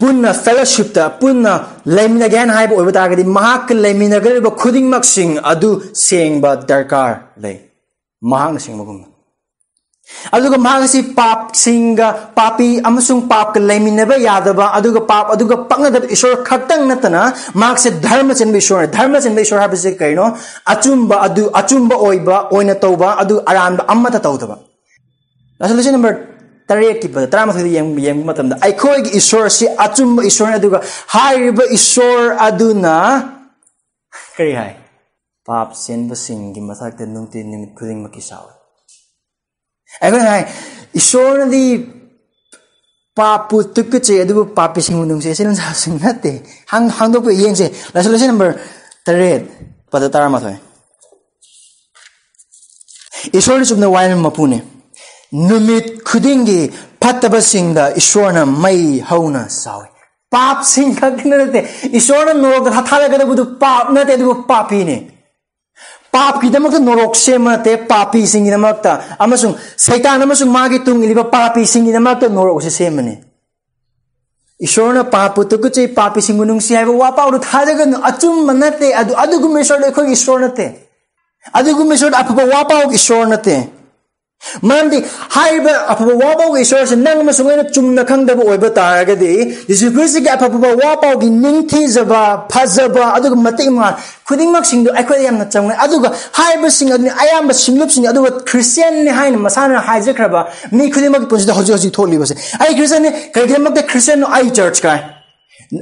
[0.00, 1.52] ꯄꯨꯟꯅ ꯐꯦꯂꯣꯁꯤꯞꯇ ꯄꯨꯟꯅ
[1.96, 5.70] ꯂꯩꯃꯤꯟꯅꯒꯦ ꯍꯥꯏꯅ ꯍꯥꯏꯕ ꯑꯣꯏꯕ ꯇꯥꯔꯒꯗꯤ ꯃꯍꯥꯛꯀ ꯂꯩꯃꯤꯟꯅꯒꯗꯧꯔꯤꯕ ꯈꯨꯗꯤꯡꯃꯛꯁꯤꯡ ꯑꯗꯨ
[6.06, 7.56] ꯁꯦꯡꯕ ꯗꯔꯀꯥꯔ ꯂꯩ
[8.32, 9.06] ꯃꯍꯥꯛꯅ ꯁꯦꯡꯕꯒꯨꯝꯅ
[10.34, 16.82] ꯑꯗꯨꯒ ꯃꯍꯥꯛ ꯑꯁꯤ ꯄꯥꯞꯁꯤꯡꯒ ꯄꯥꯄꯤ ꯑꯃꯁꯨꯡ ꯄꯥꯞꯀ ꯂꯩꯃꯤꯟꯅꯕ ꯌꯥꯗꯕ ꯑꯗꯨꯒ ꯄꯥꯞ ꯑꯗꯨꯒ ꯄꯛꯅꯗꯕ ꯏꯁꯣꯔ ꯈꯛꯇꯪ
[16.90, 17.22] ꯅꯠꯇꯅ
[17.60, 20.26] ꯃꯍꯥꯛꯁꯦ ꯙꯔꯃ ꯆꯦꯟꯕ ꯏꯁꯣꯔꯅꯤ ꯙꯔꯃ ꯆꯦꯟꯕ ꯏꯁꯣꯔ ꯍꯥꯏꯕꯁꯤ ꯀꯩꯅꯣ
[20.72, 24.56] ꯑꯆꯨꯝꯕ ꯑꯗꯨ ꯑꯆꯨꯝꯕ ꯑꯣꯏꯕ ꯑꯣꯏꯅ ꯇꯧꯕ ꯑꯗꯨ ꯑꯔꯥꯟꯕ ꯑꯃꯠꯇ ꯇꯧꯗꯕ
[25.60, 26.18] ꯂꯥꯁꯜꯂꯁꯤ ꯅꯝꯕꯔ
[26.68, 30.78] ꯇꯔꯦꯠꯀꯤ ꯄꯗ ꯇꯔꯥꯃꯥꯊꯣꯏꯗ ꯌꯦꯡꯕ ꯃꯇꯝꯗ ꯑꯩꯈꯣꯏꯒꯤ ꯏꯁꯣꯔꯁꯤ ꯑꯆꯨꯝꯕ ꯏꯁꯣꯔꯅꯤ ꯑꯗꯨꯒ
[31.14, 32.94] ꯍꯥꯏꯔꯤꯕ ꯏꯁꯣꯔ ꯑꯗꯨꯅ
[34.36, 34.72] ꯀꯔꯤ ꯍꯥꯏ
[35.46, 38.53] ꯄꯥꯞ ꯆꯦꯟꯕꯁꯤꯡꯒꯤ ꯃꯊꯛꯇ ꯅꯨꯡꯇꯤ ꯅꯨꯃꯤꯠ ꯈꯨꯗꯤꯡꯃꯛꯀꯤ ꯁꯥꯎꯏ
[40.02, 40.44] ꯑꯩꯈꯣꯏꯅ ꯍꯥꯏ
[41.00, 41.62] ꯏꯁꯣꯔꯅꯗꯤ
[43.18, 46.30] ꯄꯥꯞꯄꯨ ꯇꯨꯀꯠꯆꯩ ꯑꯗꯨꯕꯨ ꯄꯥꯞꯄꯤꯁꯤꯡꯕꯨ ꯅꯨꯡꯁꯤ ꯑꯁꯤ ꯂꯝꯁꯥꯁꯤꯡ ꯅꯠꯇꯦ
[46.98, 48.52] ꯍꯥꯡꯗꯣꯛꯄ ꯌꯦꯡꯁꯦ ꯂꯥꯏꯁꯣꯂꯦꯁꯟ ꯅꯝꯕꯔ
[49.06, 49.42] ꯇꯔꯦꯠ
[49.92, 50.56] ꯄꯗ ꯇꯔꯥꯃꯥꯊꯣꯏ
[53.38, 54.58] ꯏꯁꯣꯔꯗꯤ ꯆꯨꯝꯅ ꯋꯥꯏꯔꯝ ꯃꯄꯨꯅꯤ
[55.48, 56.60] ꯅꯨꯃꯤꯠ ꯈꯨꯗꯤꯡꯒꯤ
[57.02, 59.88] ꯐꯠꯇꯕꯁꯤꯡꯗ ꯏꯁꯣꯔꯅ ꯃꯩ ꯍꯧꯅ ꯁꯥꯎꯏ
[60.34, 61.60] ꯄꯥꯞꯁꯤꯡ ꯈꯛꯇꯅ ꯅꯠꯇꯦ
[61.98, 64.96] ꯏꯁꯣꯔꯅ ꯅꯣꯔꯣꯛꯇ ꯊꯥꯊꯔꯒꯗꯕꯗꯨ ꯄꯥꯞ ꯅꯠꯇꯦ ꯑꯗꯨꯕꯨ ꯄꯥꯄꯤꯅꯤ
[66.14, 68.92] ꯄꯥꯞꯀꯤꯗꯃꯛꯇ ꯅꯣꯔꯣꯛ ꯁꯦꯝꯕ ꯅꯠꯇꯦ ꯄꯥꯄꯤꯁꯤꯡꯒꯤꯗꯃꯛꯇ
[69.24, 73.14] ꯑꯃꯁꯨꯡ ꯁꯩꯇꯥꯟ ꯑꯃꯁꯨꯡ ꯃꯥꯒꯤ ꯇꯨꯡ ꯏꯜꯂꯤꯕ ꯄꯥꯄꯤꯁꯤꯡꯒꯤꯗꯃꯛꯇ ꯅꯣꯔꯣꯛꯁꯦ ꯁꯦꯝꯕꯅꯤ
[74.66, 80.40] ꯏꯁꯣꯔꯅ ꯄꯥꯞꯄꯨ ꯇꯨꯀꯠꯆꯩ ꯄꯥꯄꯤꯁꯤꯡꯕꯨ ꯅꯨꯡꯁꯤ ꯍꯥꯏꯕ ꯋꯥꯄꯥꯎꯗꯨ ꯊꯥꯖꯒꯅꯨ ꯑꯆꯨꯝꯕ ꯅꯠꯇꯦ ꯑꯗꯨ ꯑꯗꯨꯒꯨꯝꯕ ꯏꯁꯣꯔꯗ ꯑꯩꯈꯣꯏꯒꯤ ꯏꯁꯣꯔ
[80.46, 80.66] ꯅꯠꯇꯦ
[81.58, 83.54] ꯑꯗꯨꯒꯨꯝꯕ ꯏꯁꯣꯔꯗ ꯑꯐꯕ ꯋꯥꯄꯥꯎꯒꯤ ꯏꯁꯣꯔ ꯅꯠꯇꯦ
[84.62, 84.98] ꯃꯔꯝꯗꯤ
[85.34, 89.30] ꯍꯥꯏꯔꯤꯕ ꯑꯐꯕ ꯋꯥꯄꯥꯎꯒꯤ ꯏꯁꯣꯔꯁꯦ ꯅꯪ ꯑꯃꯁꯨꯡ ꯑꯩꯅ ꯆꯨꯝꯅ ꯈꯪꯗꯕ ꯑꯣꯏꯕ ꯇꯥꯔꯒꯗꯤ
[89.70, 92.20] ꯌꯤꯁꯨ ꯈ꯭ꯔꯤꯁꯇꯒꯤ ꯑꯐꯕ ꯋꯥꯄꯥꯎꯒꯤ ꯅꯤꯡꯊꯤꯖꯕ
[92.52, 93.94] ꯐꯖꯕ ꯑꯗꯨꯒ ꯃꯇꯤꯛ ꯃꯉꯥꯜ
[94.28, 100.40] ꯈꯨꯗꯤꯡꯃꯛꯁꯤꯡꯗꯨ ꯑꯩꯈꯣꯏꯗ ꯌꯥꯝꯅ ꯆꯪꯉꯦ ꯑꯗꯨꯒ ꯍꯥꯏꯔꯤꯕꯁꯤꯡ ꯑꯗꯨꯅꯤ ꯑꯌꯥꯝꯕ ꯁꯤꯡꯂꯨꯞꯁꯤꯡ ꯑꯗꯨꯒ ꯈ꯭ꯔꯤꯁꯇꯤꯌꯟꯅꯤ ꯍꯥꯏꯅ ꯃꯁꯥꯅ ꯍꯥꯏꯖꯈ꯭ꯔꯕ
[100.72, 105.00] ꯃꯤ ꯈꯨꯗꯤꯡꯃꯛꯀꯤ ꯄꯨꯟꯁꯤꯗ ꯍꯧꯖꯤꯛ ꯍꯧꯖꯤꯛ ꯊꯣꯛꯂꯤꯕꯁꯦ ꯑꯩ ꯈ꯭ꯔꯤꯁꯇꯤꯌꯟꯅꯤ ꯀꯔꯤꯒꯤꯗꯃꯛꯇ ꯈ꯭ꯔꯤꯁꯇꯤꯌꯟꯅꯣ ꯑꯩ ꯆꯔꯆ ꯀꯥꯏ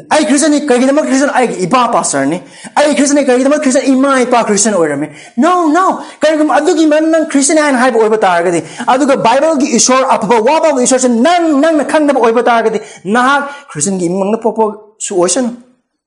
[0.08, 2.40] Ay Christian kagidama Christian ay iba pastor ni.
[2.72, 5.12] Ay Christian kagidama Christian ima iba Christian oirami.
[5.36, 6.00] No, no.
[6.24, 8.64] Kagam adugi man nang Christian han hai oiba targadi.
[8.88, 12.80] Aduga Bible gi isor apaba waba gi isor nang nang na kang na oiba targadi.
[13.12, 15.52] Nah Christian gi imang na popo su oisano.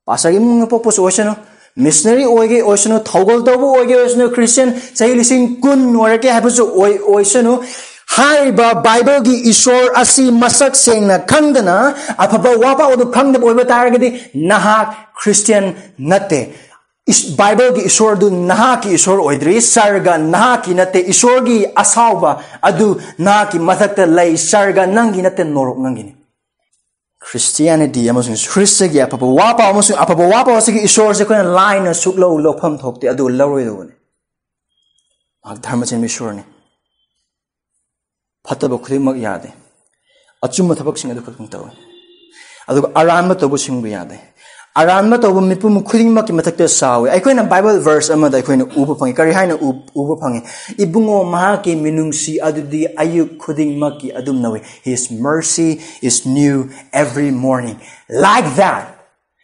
[0.06, 1.37] Pastor gi imang na popo su oisano.
[1.76, 6.49] missionary oige oisano thogol dobo oige oisano Christian chai lising kun norake habu
[7.12, 7.61] oisano.
[8.16, 11.78] ꯍꯥꯏꯔꯤꯕ ꯕꯥꯏꯕꯜꯒꯤ ꯏꯁꯣꯔ ꯑꯁꯤ ꯃꯁꯛ ꯁꯦꯡꯅ ꯈꯪꯗꯅ
[12.24, 14.10] ꯑꯐꯕ ꯋꯥꯄꯥꯎ ꯑꯗꯨ ꯈꯪꯗꯕ ꯑꯣꯏꯕ ꯇꯥꯔꯒꯗꯤ
[14.51, 14.88] ꯅꯍꯥꯛ
[15.22, 15.66] ꯈ꯭ꯔꯤꯁꯇꯤꯌꯟ
[16.12, 16.40] ꯅꯠꯇꯦ
[17.40, 22.32] ꯕꯥꯏꯕꯜꯒꯤ ꯏꯁꯣꯔꯗꯨ ꯅꯍꯥꯛꯀꯤ ꯏꯁꯣꯔ ꯑꯣꯏꯗ꯭ꯔꯤ ꯁꯔꯒ ꯅꯍꯥꯛꯀꯤ ꯅꯠꯇꯦ ꯏꯁꯣꯔꯒꯤ ꯑꯁꯥꯎꯕ
[22.70, 22.88] ꯑꯗꯨ
[23.28, 26.13] ꯅꯍꯥꯛꯀꯤ ꯃꯊꯛꯇ ꯂꯩ ꯁꯔꯒ ꯅꯪꯒꯤ ꯅꯠꯇꯦ ꯅꯣꯔꯣꯛ ꯅꯪꯒꯤꯅꯤ
[27.25, 33.06] ꯈ꯭ꯔꯤꯁꯇꯤꯌꯥꯅꯤꯇꯤ ꯑꯃꯁꯨꯡ ꯈ꯭ꯔꯤꯁꯇꯒꯤ ꯑꯐꯕ ꯋꯥꯄꯥꯎ ꯑꯃꯁꯨꯡ ꯑꯐꯕ ꯋꯥꯄꯥꯎ ꯑꯁꯤꯒꯤ ꯏꯁꯣꯔꯁꯦ ꯑꯩꯈꯣꯏꯅ ꯂꯥꯏꯅ ꯁꯨꯛꯂꯧ ꯂꯧꯐꯝ ꯊꯣꯛꯇꯦ
[33.13, 33.94] ꯑꯗꯨ ꯂꯧꯔꯣꯏꯗꯧꯕꯅꯤ
[35.44, 36.44] ꯃꯍꯥꯛ ꯙꯔꯃ ꯆꯦꯟꯕ ꯏꯁꯣꯔꯅꯤ
[38.48, 39.50] ꯐꯠꯇꯕ ꯈꯨꯗꯤꯡꯃꯛ ꯌꯥꯗꯦ
[40.42, 41.72] ꯑꯆꯨꯝꯕ ꯊꯕꯛꯁꯤꯡ ꯑꯗꯨ ꯈꯛꯇꯪ ꯇꯧꯏ
[42.70, 44.18] ꯑꯗꯨꯒ ꯑꯔꯥꯟꯕ ꯇꯧꯕꯁꯤꯡꯕꯨ ꯌꯥꯗꯦ
[44.75, 49.56] ꯑꯔꯥꯟꯕ ꯇꯧꯕ ꯃꯤꯄꯨꯝ ꯈꯨꯗꯤꯡꯃꯛꯀꯤ ꯃꯊꯛꯇ ꯁꯥꯎꯏ ꯑꯩꯈꯣꯏꯅ ꯕꯥꯏꯕꯜ ꯚꯔꯁ ꯑꯃꯗ ꯑꯩꯈꯣꯏꯅ ꯎꯕ ꯐꯪꯉꯤ ꯀꯔꯤ ꯍꯥꯏꯅ
[50.01, 50.42] ꯎꯕ ꯐꯪꯉꯤ
[50.78, 55.68] ꯏꯕꯨꯡꯉꯣ ꯃꯍꯥꯛꯀꯤ ꯃꯤꯅꯨꯡꯁꯤ ꯑꯗꯨꯗꯤ ꯑꯌꯨꯛ ꯈꯨꯗꯤꯡꯃꯛꯀꯤ ꯑꯗꯨꯝ ꯅꯧꯏ hiss mercy
[56.01, 57.78] is new every morning
[58.10, 58.98] like date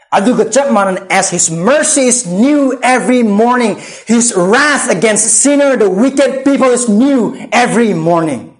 [0.07, 3.75] Aduga chapmanan as his mercy is new every morning.
[4.07, 8.50] His wrath against sinner, the wicked people is new every morning.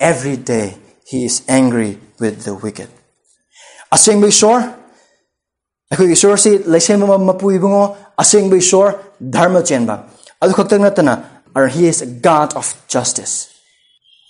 [0.00, 2.88] Every day he is angry with the wicked.
[3.92, 4.74] Asing Bishor,
[5.92, 10.08] ako isor si laisen mo mapui bungo asing Bishor dharma chenba.
[10.42, 13.56] Adu khaktang natana, or he is a God of justice.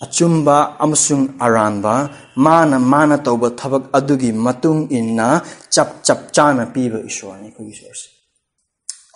[0.02, 7.48] achumba amasung aranba mana mana tauba thabak adugi matung inna chap chap chana piba ishwarni
[7.56, 8.08] ko ishwarsi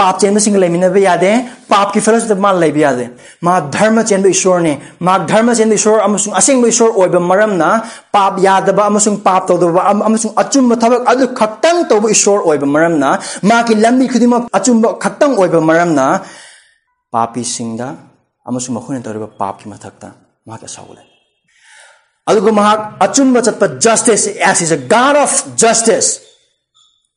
[0.00, 1.32] पाप चेंबसिंग लेमिनबे यादे,
[1.70, 3.08] पाप की fellowship मा लेबे यादे।
[3.44, 7.68] मा धर्म चेंब ईश्वर ने, मा धर्म चेंब ईश्वर, अमसुंग असिंग ईश्वर ओइब मरमना
[8.12, 13.10] पाप यादब अमसुंग पाप तोदब अमसुंग अचुम थबक अदु खक्तंग तोब ईश्वर ओइब मरमना
[13.44, 16.06] मा की लंबी खुदिम अचुम खक्तंग ओइब मरमना
[17.12, 17.88] पापी सिंगदा
[18.46, 20.12] अमसुंग मखुने तोरब पाप की मथकता
[20.48, 21.08] मा के सौले
[22.26, 22.66] अदुगु मा
[23.02, 26.14] अचुम चतप justice as is a God of justice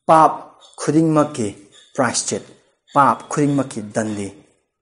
[0.08, 0.32] पाप
[0.78, 1.48] खुदिंग मक्की
[1.96, 2.53] प्रायश्चित।
[2.95, 4.27] पाप खुदिंगमकी दंदी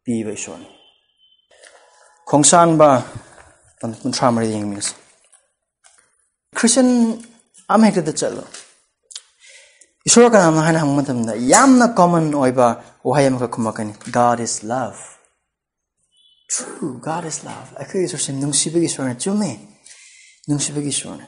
[0.08, 0.60] पीब ईश्वर
[2.28, 2.90] खोंसानबा
[3.82, 4.88] कुंथ्रा मरी यंगमिस
[6.56, 6.90] क्रिश्चियन
[7.70, 8.44] अम हेक्ट चलो
[10.06, 12.68] ईश्वर का नाम हाना हंग मतमदा यामना common ओइबा
[13.06, 14.94] वहाय Amka खुमकनी God is love
[16.50, 19.52] true God is love अखै ईश्वर से नुंसिबे ईश्वर ने चुमे
[20.50, 21.28] नुंसिबे ईश्वर ने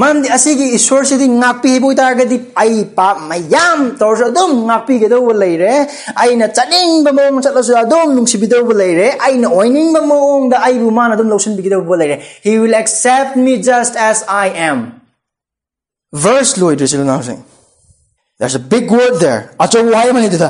[0.00, 5.72] ꯃꯔꯝꯗꯤ ꯑꯁꯤꯒꯤ ꯏꯁꯣꯔꯁꯤꯗꯤ ꯉꯥꯛꯄꯤꯕ ꯑꯣꯏꯇꯥꯔꯒꯗꯤ ꯑꯩ ꯄꯥꯞ ꯃꯌꯥꯝ ꯇꯧꯔꯁꯨ ꯑꯗꯨꯝ ꯉꯥꯛꯄꯤꯒꯗꯧꯕ ꯂꯩꯔꯦ
[6.22, 12.16] ꯑꯩꯅ ꯆꯠꯅꯤꯡꯕ ꯃꯑꯣꯡ ꯆꯠꯂꯁꯨ ꯑꯗꯨꯝ ꯅꯨꯡꯁꯤꯕꯤꯗꯧꯕ ꯂꯩꯔꯦ ꯑꯩꯅ ꯑꯣꯏꯅꯤꯡꯕ ꯃꯑꯣꯡꯗ ꯑꯩꯕꯨ ꯃꯥꯅ ꯑꯗꯨꯝ ꯂꯧꯁꯤꯟꯕꯤꯒꯗꯧꯕ ꯂꯩꯔꯦ
[12.44, 14.80] ꯍꯤ will accept me just S I M
[16.24, 17.40] verse ꯂꯣꯏꯗ꯭ꯔꯤꯁꯤ ꯂꯅꯥꯎꯁꯤꯡ
[18.40, 19.40] There's a big word there.
[19.64, 20.48] ꯑꯆꯧꯕ ꯋꯥꯍꯩ ꯑꯃꯅꯤꯗꯨꯗ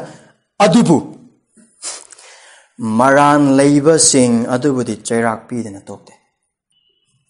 [0.64, 0.98] ꯑꯗꯨꯕꯨ
[2.98, 6.14] ꯃꯔꯥꯟ ꯂꯩꯕꯁꯤꯡ ꯑꯗꯨꯕꯨꯗꯤ ꯆꯩꯔꯥꯛ ꯄꯤꯗꯅ ꯇꯣꯛꯇꯦ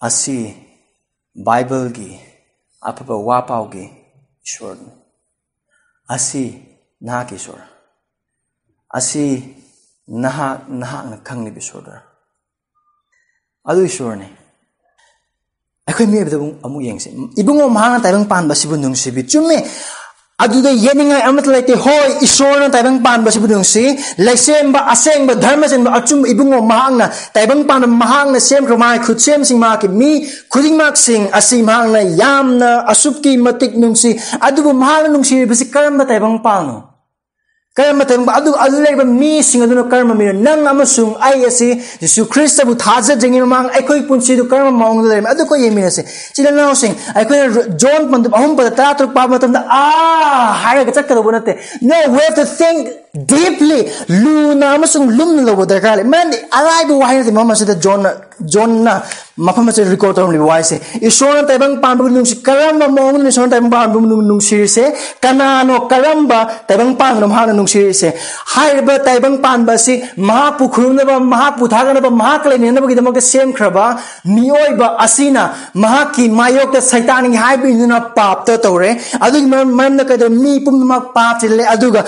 [0.09, 0.37] ꯑꯁꯤ
[1.38, 2.20] Bible गी
[2.84, 3.84] आप वापाव गी
[4.48, 4.76] ईश्वर
[6.10, 6.44] असी
[7.02, 7.60] नहा की ईश्वर
[8.92, 9.26] असी
[10.10, 11.90] नहा नहा खंगने भी ईश्वर
[13.66, 14.30] अदु ईश्वर ने
[15.88, 18.00] ꯑꯩꯈꯣꯏ ꯃꯤꯑꯣꯏꯕꯗꯕꯨ ꯑꯃꯨꯛ ꯌꯦꯡꯁꯤ ꯏꯕꯨꯡꯉꯣ ꯃꯍꯥꯛꯅ
[20.45, 23.83] ꯑꯗꯨꯗ ꯌꯦꯠꯅꯤꯡꯉꯥꯏ ꯑꯃꯠꯇ ꯂꯩꯇꯦ ꯍꯣꯏ ꯏꯁꯣꯔꯅ ꯇꯥꯏꯕꯪ ꯄꯥꯟꯕꯁꯤꯕꯨ ꯅꯨꯡꯁꯤ
[24.27, 30.11] ꯂꯩꯁꯦꯝꯕ ꯑꯁꯦꯡꯕ ꯙꯔꯃ ꯆꯦꯟꯕ ꯑꯆꯨꯝꯕ ꯏꯕꯨꯡꯉꯣ ꯃꯍꯥꯛꯅ ꯇꯥꯏꯕꯪ ꯄꯥꯟꯕ ꯃꯍꯥꯛꯅ ꯁꯦꯝꯈ꯭ꯔꯕ ꯃꯍꯥꯛꯀꯤ ꯈꯨꯠꯁꯦꯝꯁꯤꯡ ꯃꯍꯥꯛꯀꯤ ꯃꯤ
[30.53, 34.11] ꯈꯨꯗꯤꯡꯃꯛꯁꯤꯡ ꯑꯁꯤ ꯃꯍꯥꯛꯅ ꯌꯥꯝꯅ ꯑꯁꯨꯛꯀꯤ ꯃꯇꯤꯛ ꯅꯨꯡꯁꯤ
[34.47, 36.77] ꯑꯗꯨꯕꯨ ꯃꯍꯥꯛꯅ ꯅꯨꯡꯁꯤꯔꯤꯕꯁꯤ ꯀꯔꯝꯕ ꯇꯥꯏꯕꯪ ꯄꯥꯟꯅꯣ
[37.77, 41.69] ꯀꯔꯝꯕ ꯃꯇꯝꯗ ꯑꯗꯨ ꯑꯗꯨ ꯂꯩꯔꯤꯕ ꯃꯤꯁꯤꯡ ꯑꯗꯨꯅ ꯀꯔꯝꯕ ꯃꯤꯅꯣ ꯅꯪ ꯑꯃꯁꯨꯡ ꯑꯩ ꯑꯁꯤ
[42.03, 47.47] ꯖꯤꯁꯨ ꯈ꯭ꯔꯤꯁꯇꯕꯨ ꯊꯥꯖꯗ꯭ꯔꯤꯉꯩ ꯃꯃꯥꯡ ꯑꯩꯈꯣꯏ ꯄꯨꯟꯁꯤꯗꯨ ꯀꯔꯝꯕ ꯃꯑꯣꯡꯗ ꯂꯩꯔꯝꯃꯤ ꯑꯗꯨ ꯑꯩꯈꯣꯏ ꯌꯦꯡꯃꯤꯟꯅꯁꯤ ꯏꯆꯤꯜ ꯏꯅꯥꯎꯁꯤꯡ ꯑꯩꯈꯣꯏꯅ
[47.83, 51.53] ꯖꯣꯟ ꯄꯟꯗꯨꯞ ꯑꯍꯨꯝ ꯄꯗ ꯇꯔꯥ ꯇꯔꯨꯛ ꯄꯥꯕ ꯃꯇꯝꯗ ꯑꯥ ꯍꯥꯏꯔꯒ ꯆꯠꯀꯗꯧꯕ ꯅꯠꯇꯦ
[51.91, 52.79] ꯅꯣ ꯋꯤ ꯍꯦꯞ to thing
[53.16, 56.32] deeply luna amasung lumna lobo darkar man
[56.88, 58.04] bu wahai ti mama sida john
[58.44, 59.02] john na
[59.38, 63.30] mafam se record li wai se isona taibang pan bu nung karam ba mong ni
[63.30, 64.86] isona taibang pan bu nung sir se
[65.22, 68.12] kana no karam ba taibang pan rom ha nung sir se
[68.56, 72.00] hai ba taibang pan ba si ma pu khrum na ba ma pu tha na
[72.08, 73.86] ba ma kle ne ba ki dam ka sem khra ba
[74.26, 75.44] mioi ba asina
[75.76, 79.96] ma ki mayok ta saitan ngi hai bi na pap ta to re adu man
[79.96, 82.04] na ka mi pum ma pap le adu ga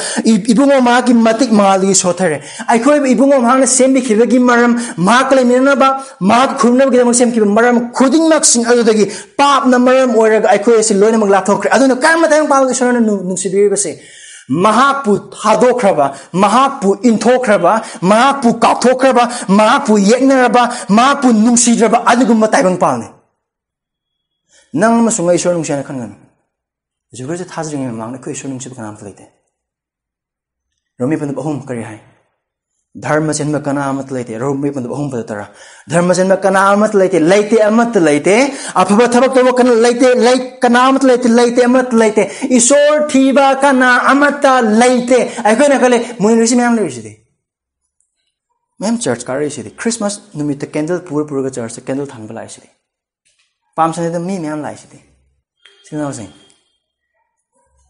[0.51, 2.38] ibungo ma ꯃꯥꯒꯤ ꯃꯇꯤꯛ ꯃꯉꯥꯜꯗꯒꯤ ꯁꯣꯊꯔꯦ
[2.72, 5.88] ꯑꯩꯈꯣꯏꯕꯨ ꯏꯕꯨꯡꯉꯣ ꯃꯍꯥꯛꯅ ꯁꯦꯝꯕꯤꯈꯤꯕꯒꯤ ꯃꯔꯝ ꯃꯍꯥꯛ ꯂꯩꯃꯤꯟꯅꯅꯕ
[6.30, 9.06] ꯃꯍꯥꯛ ꯈꯨꯔꯨꯝꯅꯕꯒꯤꯗꯃꯛ ꯁꯦꯝꯈꯤꯕ ꯃꯔꯝ ꯈꯨꯗꯤꯡꯃꯛꯁꯤꯡ ꯑꯗꯨꯗꯒꯤ
[9.38, 13.92] ꯄꯥꯞꯅ ꯃꯔꯝ ꯑꯣꯏꯔꯒ ꯑꯩꯈꯣꯏ ꯑꯁꯤ ꯂꯣꯏꯅꯃꯛ ꯂꯥꯞꯊꯣꯛꯈ꯭ꯔꯦ ꯑꯗꯨꯅ ꯀꯔꯝꯕ ꯇꯥꯏꯕꯪ ꯄꯥꯟꯕ ꯏꯁꯣꯔꯅ ꯅꯨꯡꯁꯤꯕꯤꯔꯤꯕꯁꯦ
[14.64, 16.06] ꯃꯍꯥꯛꯄꯨ ꯊꯥꯗꯣꯛꯈ꯭ꯔꯕ
[16.42, 17.72] ꯃꯍꯥꯛꯄꯨ ꯏꯟꯊꯣꯛꯈ꯭ꯔꯕ
[18.11, 23.08] ꯃꯍꯥꯛꯄꯨ ꯀꯥꯎꯊꯣꯛꯈ꯭ꯔꯕ ꯃꯍꯥꯛꯄꯨ ꯌꯦꯛꯅꯔꯕ ꯃꯍꯥꯛꯄꯨ ꯅꯨꯡꯁꯤꯗ꯭ꯔꯕ ꯑꯗꯨꯒꯨꯝꯕ ꯇꯥꯏꯕꯪ ꯄꯥꯜꯅꯤ
[24.74, 26.16] ꯅꯪ ꯑꯃꯁꯨꯡ ꯑꯩ ꯏꯁꯣꯔ ꯅꯨꯡꯁꯤ ꯍꯥꯏꯅ ꯈꯟꯒꯅꯨ
[27.08, 29.24] ꯍꯧꯖꯤꯛ ꯈꯔꯁꯦ ꯊꯥꯖꯗ꯭ꯔꯤꯉꯩ ꯃꯃꯥꯡꯗ ꯑꯩꯈꯣꯏ ꯏꯁꯣꯔ ꯅꯨꯡꯁꯤꯕ ꯀꯅꯥꯝꯇ ꯂꯩꯇꯦ
[30.99, 31.99] रोमी पंद्रह अहम करी है
[32.95, 35.47] धर्म चेन में कना मत लेते रोमी पंद्रह अहम पद तरा
[35.89, 38.38] धर्म चेन में कना मत लेते लेते अमत लेते
[38.75, 43.93] अफब थबक तो कन लेते ले कना मत लेते लेते अमत लेते ईश्वर ठीबा कना
[44.12, 47.15] अमत लेते ऐको न कले मुनि ऋषि में हम ऋषि
[48.79, 52.67] मैम चर्च का रही क्रिसमस नुमित कैंडल पूरा पूरा चर्च कैंडल थान लाई थी
[53.77, 55.03] पाम से मी मैम थी
[55.88, 56.27] सिंह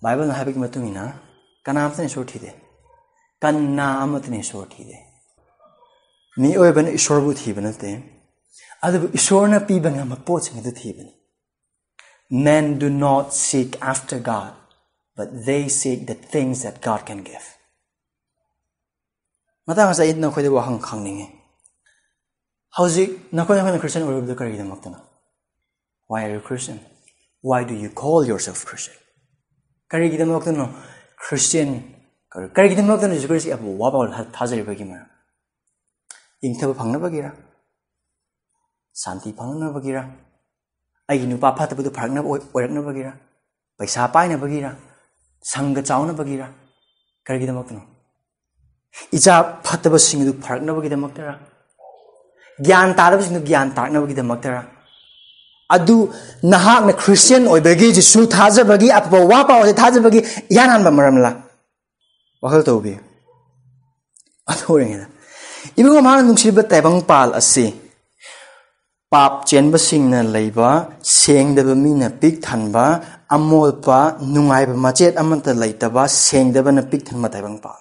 [0.01, 0.69] बाइबल है की
[1.65, 2.66] कनामतने ईश्वर थीदे
[3.41, 4.83] ganna amatni shorti
[6.37, 6.85] ni oi ban
[7.25, 7.91] bu thi ban te.
[8.83, 10.71] Adab na pi ban ma po chang de
[12.29, 14.53] men do not seek after god
[15.15, 17.45] but they seek the things that god can give.
[19.65, 20.49] Mata sa it na khoi de
[22.75, 22.97] how is
[23.31, 25.07] na khoi na christian or the
[26.07, 26.79] why are you christian?
[27.41, 28.95] Why do you call yourself christian?
[29.89, 30.17] Kari gi
[31.17, 31.96] christian
[32.31, 35.09] ꯀꯔꯤꯒꯤꯗ ꯃꯔꯛꯇ ꯅꯖꯨ ꯀꯔꯤꯁꯤ ꯑꯕꯨ ꯋꯥꯕꯥꯎꯜ ꯊꯥꯖꯔꯤꯕꯒꯤ ꯃꯔꯝ
[36.47, 37.31] ꯏꯪꯊꯕ ꯐꯪꯅꯕꯒꯤꯔ
[39.03, 40.01] ꯁꯥꯟꯇꯤ ꯐꯪꯅꯕꯒꯤꯔ
[41.09, 43.11] ꯑꯩꯒꯤ ꯅꯨꯄꯥ ꯐꯠꯇꯕꯗꯨ ꯐꯔꯛꯅꯕ ꯑꯣꯏꯔꯛꯅꯕꯒꯤꯔ
[43.79, 44.71] ꯄꯩꯁꯥ ꯄꯥꯏꯅꯕꯒꯤꯔ
[45.51, 46.47] ꯁꯪꯒ ꯆꯥꯎꯅꯕꯒꯤꯔ
[47.27, 47.81] ꯀꯔꯤꯒꯤꯗꯃꯛꯇꯅꯣ
[49.17, 49.35] ꯏꯆꯥ
[49.67, 51.33] ꯐꯠꯇꯕꯁꯤꯡ ꯑꯗꯨ ꯐꯔꯛꯅꯕꯒꯤꯗꯃꯛꯇꯔ
[52.67, 54.61] ꯒ꯭ꯌꯥꯟ ꯇꯥꯗꯕꯁꯤꯡꯗꯨ ꯒ꯭ꯌꯥꯟ ꯇꯥꯔꯛꯅꯕꯒꯤꯗꯃꯛꯇꯔ
[55.75, 55.97] ꯑꯗꯨ
[56.53, 60.19] ꯅꯍꯥꯛꯅ ꯈ꯭ꯔꯤꯁꯇꯤꯌꯟ ꯑꯣꯏꯕꯒꯤ ꯖꯤꯁꯨ ꯊꯥꯖꯕꯒꯤ ꯑꯐꯕ ꯋꯥ ꯄꯥꯎꯁꯦ ꯊꯥꯖꯕꯒꯤ
[60.53, 61.31] ꯏꯍꯥꯟ ꯍꯥꯟꯕ ꯃꯔꯝꯂ
[62.47, 62.93] ꯋꯥꯈꯜ ꯇꯧꯕꯤ
[64.51, 65.07] ꯑꯗꯨ ꯑꯣꯏꯔꯤꯉꯩꯗ
[65.79, 67.67] ꯏꯕꯨꯡꯉꯣ ꯃꯍꯥꯛꯅ ꯅꯨꯡꯁꯤꯕ ꯇꯥꯏꯕꯪ ꯄꯥꯜ ꯑꯁꯤ
[69.11, 70.69] ꯄꯥꯞ ꯆꯦꯟꯕꯁꯤꯡꯅ ꯂꯩꯕ
[71.19, 72.85] ꯁꯦꯡꯗꯕ ꯃꯤꯅ ꯄꯤꯛ ꯊꯟꯕ
[73.35, 73.99] ꯑꯃꯣꯠꯄ
[74.33, 77.79] ꯅꯨꯡꯉꯥꯏꯕ ꯃꯆꯦꯠ ꯑꯃꯠꯇ ꯂꯩꯇꯕ ꯁꯦꯡꯗꯕꯅ ꯄꯤꯛ ꯊꯟꯕ ꯇꯥꯏꯕꯪ ꯄꯥꯜ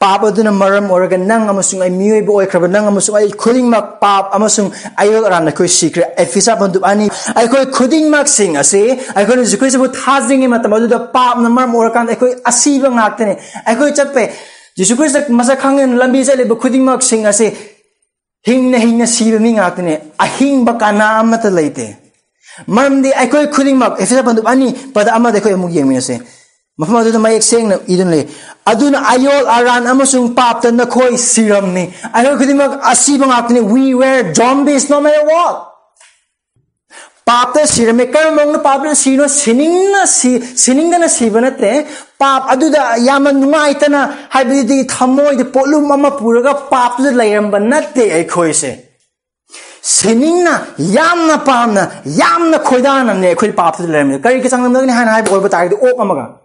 [0.00, 4.00] Pap aduna maram oraga nang amasung ay miyoy bo oikraba nang amasung ay kuding mak
[4.00, 6.16] pap amasung ayol aran na koy sikre.
[6.16, 7.10] Ay fisa bandu ani.
[7.36, 8.96] Ay koy kuding mak sing ase.
[9.12, 12.88] Ay koy zikri sabu thazing ima tamadu da pap na maram orakan ay koy asiba
[12.88, 13.36] ngaktene
[13.68, 14.32] ay koy chatpe
[14.72, 17.52] jisu kris dak masa khangen lambi sa lebo kuding mak sing ase.
[18.40, 22.16] Hing na hing na siba mi ngaktene ahing ba kana amata leite.
[22.72, 24.72] Maram di ay koy kuding mak efisa bandu ani.
[24.96, 26.39] Pada amada koy mug yeng mi ase.
[29.56, 33.60] Aran amasung pap tan na koy siram ni ay koy kuding mak asiba ngak ne
[33.60, 35.66] we were zombies no matter what
[37.30, 37.52] पाप
[38.64, 40.94] पाप सिनो sinning sinning
[42.22, 42.48] पाप
[43.06, 44.00] याम नुआइतना
[44.32, 46.96] हाइबदी थमोय पोलुम अमा पुरगा पाप
[48.20, 48.72] अखोइसे
[49.92, 50.48] sinning
[50.96, 51.88] यामना पामना
[52.18, 56.39] यामना खोइदानने अखोइ पाप संगमदगनि हान हाइब ओइब तागदि ओक अमगा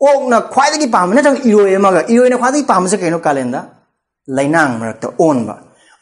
[0.00, 3.60] ओकना ख्वाइदगी पाम नजंग इरोय अमगा इरोयना ख्वाइदगी पाम से केनो कालेंदा
[4.28, 5.54] लाइनांग मरक्ता ओनबा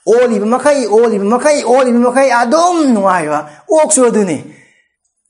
[0.06, 3.38] ओलिब मखै ओलिब मखै ओलिब मखै अदुम नुआइबा
[3.76, 4.38] ओक्सु अदुनि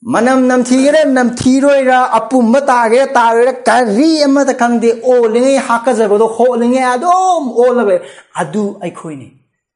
[0.03, 7.95] मनम नमथीगरे नमथीरोइरा अपुम तागे तागे करी अमत खंगदे ओलिंगे हाकजबदो होलिंगे अदुम ओलबे
[8.41, 9.29] अदु अइखोइनि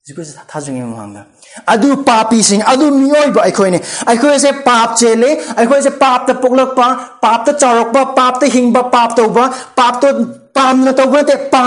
[0.06, 1.26] जिकुस थाजंगे महांगा
[1.68, 2.90] अदु पापी सिंह अदु
[3.40, 8.50] अइखोइनि अइखोइसे पाप चेले अइखोइसे पाप त पाप त चारकपा पाप त
[8.94, 10.12] पाप तौबा पाप तो
[10.92, 11.60] तौबा ते eh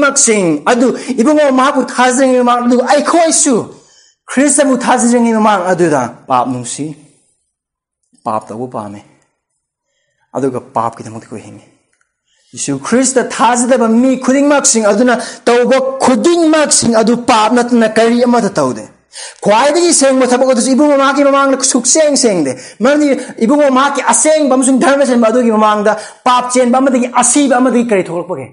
[0.00, 3.54] mak sing adu ibungo ma ku thazing ma adu ai khoi su
[4.26, 6.96] christ mu thazing ma adu da pap nu si
[8.24, 9.15] pap da wo pa me adu ga pap ki thamok ko
[11.47, 11.67] hingi
[12.53, 17.13] jesu christ thaz da mi khuding mak sing adu na tawba khuding mak sing adu
[17.29, 18.87] pap na na kari ama ta tawde
[19.43, 23.07] ख्वाइदगी Seng थबक अदुस इबुंग माकी ममांग सुख सेंग सेंग दे मरनी
[23.43, 25.87] इबुंग माकी असेंग बमसुंग धर्म सेंग बदुगी ममांग
[26.25, 28.47] पाप chain बमदगी असीब अमदगी करी थोलपगे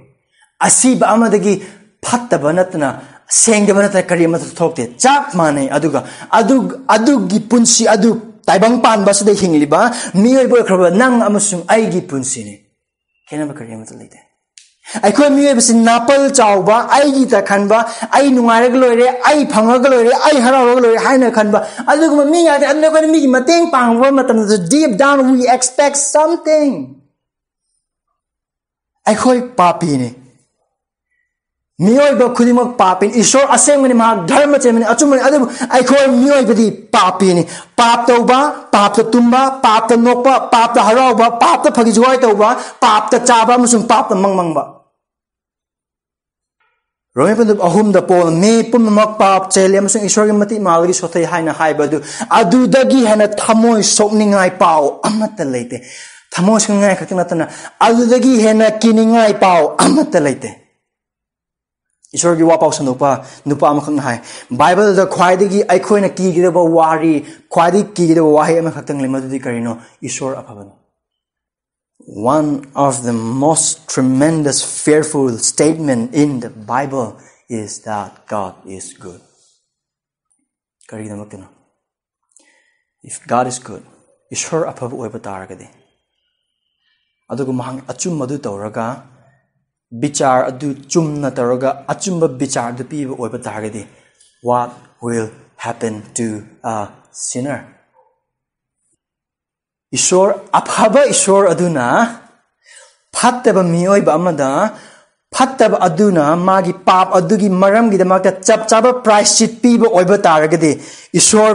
[0.60, 1.54] असीब अमदगी
[2.02, 2.88] फत्तब नतना
[3.42, 6.04] सेंगदब नतना करी अमत थोकते चाक माने अदुगा
[6.40, 6.56] अदु
[6.96, 8.12] अदुगी पुंसी अदु
[8.45, 12.55] taibang pan ba sa hing liba miyoy bo kraba nang amasung ay gi punsi ni
[13.27, 14.19] kena ba kariya matal ite
[15.03, 17.79] ai ko miyoy basi napal chau ba ai gi ta khan ba
[18.11, 21.51] ay nungare ga loire ai phanga ga loire ai hara ga loire hai na khan
[21.55, 21.59] ba
[21.91, 24.91] adu ko mi ya ta adu ko mi gi mateng pang ba matam the deep
[25.03, 26.99] down we expect something.
[29.07, 30.09] ai khoi papi ni
[31.79, 33.93] मोयब खुदिमक पापी इसोर असेंगे
[34.27, 35.49] धर्म चेमें अचुमने अदब
[36.93, 37.41] पापी
[37.77, 38.37] पाप तौबा
[38.73, 42.17] पाप तुम्बा पाप नोप पाप हरब पाप फगि जुवाय
[42.81, 44.69] पाप चाब मुसुम पाप मंगमंगबा
[47.15, 52.01] रोमे पंदुब अहम पोल मे पुम पाप चेल मुसुम की मति माल सोथै हाइना हाइबदु
[52.31, 54.89] अदुदगी हेना पाओ
[55.51, 55.81] लेते
[56.31, 57.47] थमो सोनी खतनतना
[57.81, 59.77] अदुदगी हेना किनिंगाय पाओ
[60.19, 60.62] लेते
[62.17, 63.09] ꯏꯁꯣꯔꯒꯤ ꯋꯥ ꯄꯥꯎꯁꯟꯗꯣꯛꯄ
[63.51, 64.17] ꯅꯨꯄꯥ ꯑꯃꯈꯛꯅ ꯍꯥꯏ
[64.61, 67.13] ꯕꯥꯏꯕꯜꯗ ꯈ꯭ꯋꯥꯏꯗꯒꯤ ꯑꯩꯈꯣꯏꯅ ꯀꯤꯒꯗꯕ ꯋꯥꯔꯤ
[67.55, 69.73] ꯈ꯭ꯋꯥꯏꯗꯒꯤ ꯀꯤꯒꯗꯕ ꯋꯥꯍꯩ ꯑꯃꯈꯛꯇꯪ ꯂꯩ ꯃꯗꯨꯗꯤ ꯀꯔꯤꯅꯣ
[70.09, 70.73] ꯏꯁꯣꯔ ꯑꯐꯕꯅꯤ
[72.35, 72.49] one
[72.85, 73.13] of the
[73.45, 77.09] most tremendous fearful statement in the bible
[77.61, 79.21] is that god is good
[80.89, 81.47] ꯀꯔꯤꯒꯤꯗꯃꯛꯇꯅꯣ
[83.09, 83.83] if god is good
[84.35, 85.67] ꯏꯁꯣꯔ ꯑꯐꯕ ꯑꯣꯏꯕ ꯇꯥꯔꯒꯗꯤ
[87.33, 88.85] ꯑꯗꯨꯒ ꯃꯍꯥꯛ ꯑꯆꯨꯝꯕ ꯑꯗꯨ ꯇꯧꯔꯒ
[89.93, 93.85] विचार अदु चुमना तौरगा अचुम विचार दु पीब ओइब तारगदि
[94.43, 94.71] what
[95.03, 96.25] will happen to
[96.65, 96.75] a
[97.13, 97.59] sinner?
[99.93, 101.87] ईश्वर अफब ईश्वर अदुना,
[103.15, 104.77] फत्तब मियोइब अमदा,
[105.33, 110.79] फत्तब अदुना, मागी पाप अदुगी मरमगिदमक्ता चप चाब प्रायश्चित पीब ओइब तारगदि
[111.15, 111.53] ईश्वर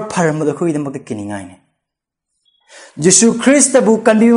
[0.53, 1.68] खुइदमक्ता किनिंगाइने।
[2.97, 4.31] जिसु ख्रीस्तबु कन्बी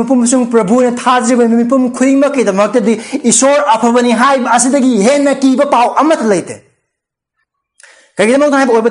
[0.50, 4.12] प्रभुने थाजिबा मिपुम खुदिमकदमक्तदि इसोर अफबनी
[5.02, 6.60] हेन कीब पाव लेते
[8.18, 8.88] कईगदमक्ता हाइब ओइब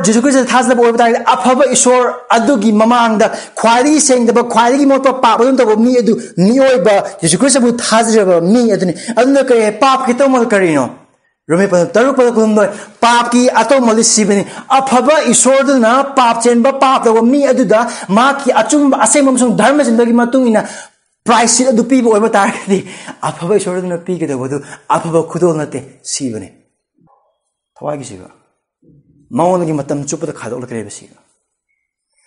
[0.00, 0.80] जिसु ख्रीस्त थाजब
[1.26, 5.94] अफब इसोर अदुगी ममांग द ख्वारी सेंगदब ख्वारी की मोतो पाप अदुन तब मी
[6.40, 6.58] मी
[7.22, 7.38] जिसु
[8.42, 8.62] मी
[9.80, 10.86] पाप कितम करिनो
[11.48, 12.68] ꯔꯣꯃꯦ ꯄꯗ ꯇꯔꯨꯛ ꯄꯗ ꯈꯨꯗꯨꯝꯗꯣꯏ
[13.02, 14.44] ꯄꯥꯞꯀꯤ ꯑꯇꯣꯝꯕ ꯁꯤꯕꯅꯤ
[14.78, 20.62] ꯑꯐꯕ ꯏꯁꯣꯔꯗꯨꯅ ꯄꯥꯞ ꯆꯦꯟꯕ ꯄꯥꯞ ꯇꯧꯕ ꯃꯤ ꯑꯗꯨꯗ ꯃꯥꯒꯤ ꯑꯆꯨꯝꯕ ꯑꯁꯦꯡꯕ ꯑꯃꯁꯨꯡ ꯙꯔꯃꯁꯤꯡꯗꯒꯤ ꯃꯇꯨꯡ ꯏꯟꯅ
[21.26, 22.78] ꯄ꯭ꯔꯥꯏꯁꯁꯤ ꯑꯗꯨ ꯄꯤꯕ ꯑꯣꯏꯕ ꯇꯥꯔꯒꯗꯤ
[23.28, 24.56] ꯑꯐꯕ ꯏꯁꯣꯔꯗꯨꯅ ꯄꯤꯒꯗꯧꯕꯗꯨ
[24.96, 25.78] ꯑꯐꯕ ꯈꯨꯗꯣꯜ ꯅꯠꯇꯦ
[26.12, 26.48] ꯁꯤꯕꯅꯤ
[27.76, 28.28] ꯊꯋꯥꯏꯒꯤ ꯁꯤꯕ
[29.38, 31.16] ꯃꯉꯣꯟꯗꯒꯤ ꯃꯇꯝ ꯆꯨꯞꯄꯗ ꯈꯥꯗꯣꯛꯂꯛꯀꯗꯕ ꯁꯤꯕ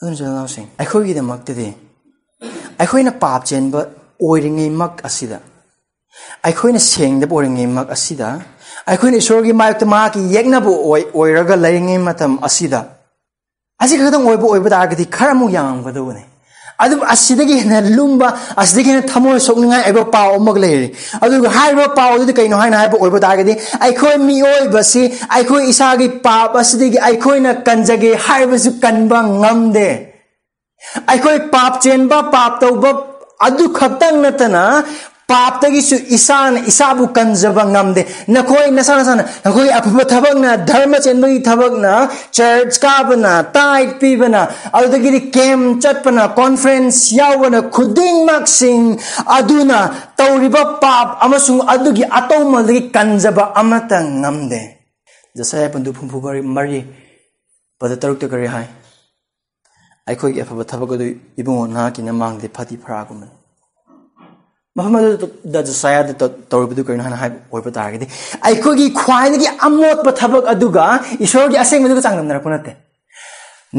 [0.00, 1.68] ꯑꯗꯨꯅ ꯆꯤꯜꯅꯥꯎꯁꯤꯡ ꯑꯩꯈꯣꯏꯒꯤꯗꯃꯛꯇꯗꯤ
[2.80, 3.80] ꯑꯩꯈꯣꯏꯅ ꯄꯥꯞ ꯆꯦꯟꯕ
[4.24, 5.38] ꯑꯣꯏꯔꯤꯉꯩꯃꯛ ꯑꯁꯤꯗ
[6.48, 8.28] ꯑꯩꯈꯣꯏꯅ ꯁꯦꯡꯗꯕ ꯑꯣꯏꯔꯤꯉꯩꯃꯛ ꯑꯁꯤꯗ
[8.92, 12.80] ꯑꯩꯈꯣꯏꯅ ꯏꯁꯣꯔꯒꯤ ꯃꯥꯌꯣꯛꯇ ꯃꯍꯥꯛꯀꯤ ꯌꯦꯛꯅꯕ ꯑꯣꯏꯔꯒ ꯂꯩꯔꯤꯉꯩ ꯃꯇꯝ ꯑꯁꯤꯗ
[13.82, 16.24] ꯑꯁꯤ ꯈꯛꯇꯪ ꯑꯣꯏꯕ ꯑꯣꯏꯕ ꯇꯥꯔꯒꯗꯤ ꯈꯔ ꯑꯃꯨꯛ ꯌꯥꯝꯒꯗꯧꯕꯅꯤ
[16.84, 18.28] ꯑꯗꯨꯕꯨ ꯑꯁꯤꯗꯒꯤ ꯍꯦꯟꯅ ꯂꯨꯝꯕ
[18.62, 20.88] ꯑꯁꯤꯗꯒꯤ ꯍꯦꯟꯅ ꯊꯃꯣꯏ ꯁꯣꯛꯅꯤꯡꯉꯥꯏ ꯑꯣꯏꯕ ꯄꯥꯎ ꯑꯃꯒ ꯂꯩꯔꯤ
[21.24, 23.54] ꯑꯗꯨꯒ ꯍꯥꯏꯔꯤꯕ ꯄꯥꯎ ꯑꯗꯨꯗꯤ ꯀꯩꯅꯣ ꯍꯥꯏꯅ ꯍꯥꯏꯕ ꯑꯣꯏꯕ ꯇꯥꯔꯒꯗꯤ
[23.86, 25.02] ꯑꯩꯈꯣꯏ ꯃꯤꯑꯣꯏꯕꯁꯤ
[25.36, 29.88] ꯑꯩꯈꯣꯏ ꯏꯁꯥꯒꯤ ꯄꯥꯞ ꯑꯁꯤꯗꯒꯤ ꯑꯩꯈꯣꯏꯅ ꯀꯟꯖꯒꯦ ꯍꯥꯏꯕꯁꯨ ꯀꯟꯕ ꯉꯝꯗꯦ
[31.12, 32.90] ꯑꯩꯈꯣꯏ ꯄꯥꯞ ꯆꯦꯟꯕ ꯄꯥꯞ ꯇꯧꯕ
[33.46, 34.62] ꯑꯗꯨ ꯈꯛꯇꯪ ꯅꯠꯇꯅ
[35.31, 38.01] पापतगीसु इसान इसाबु कंजबा ngamde
[38.35, 39.13] nakhoi nasa nasa
[39.45, 41.93] nakhoi apuma thabak na dharma chenbagi thabak na
[42.37, 44.41] church ka bana tight pi bana
[44.75, 48.99] adudagi kem chat bana conference yawana khuding mak sing
[49.37, 49.79] aduna
[50.19, 54.61] tauriba pap amasung adugi atau malagi kanjaba amata ngamde
[55.37, 56.79] jasai pandu phumpu bari mari
[57.79, 58.67] pada taruk to kare hai
[60.11, 61.05] akhoi ge apaba thabak do
[61.39, 63.40] ibung na ki na mangde phati phra gumna
[64.80, 66.12] ꯃꯐꯝ ꯑꯗꯨꯗ ꯖꯁꯥꯌꯥꯗ
[66.52, 68.06] ꯇꯧꯔꯤꯕꯗꯨ ꯀꯔꯤꯅꯣ ꯍꯥꯏꯅ ꯍꯥꯏꯕ ꯑꯣꯏꯕ ꯇꯥꯔꯒꯗꯤ
[68.48, 70.86] ꯑꯩꯈꯣꯏꯒꯤ ꯈ꯭ꯋꯥꯏꯗꯒꯤ ꯑꯃꯣꯠꯄ ꯊꯕꯛ ꯑꯗꯨꯒ
[71.26, 72.72] ꯏꯁꯣꯔꯒꯤ ꯑꯁꯦꯡꯕꯗꯨꯒ ꯆꯥꯡꯗꯝꯅꯔꯛꯄ ꯅꯠꯇꯦ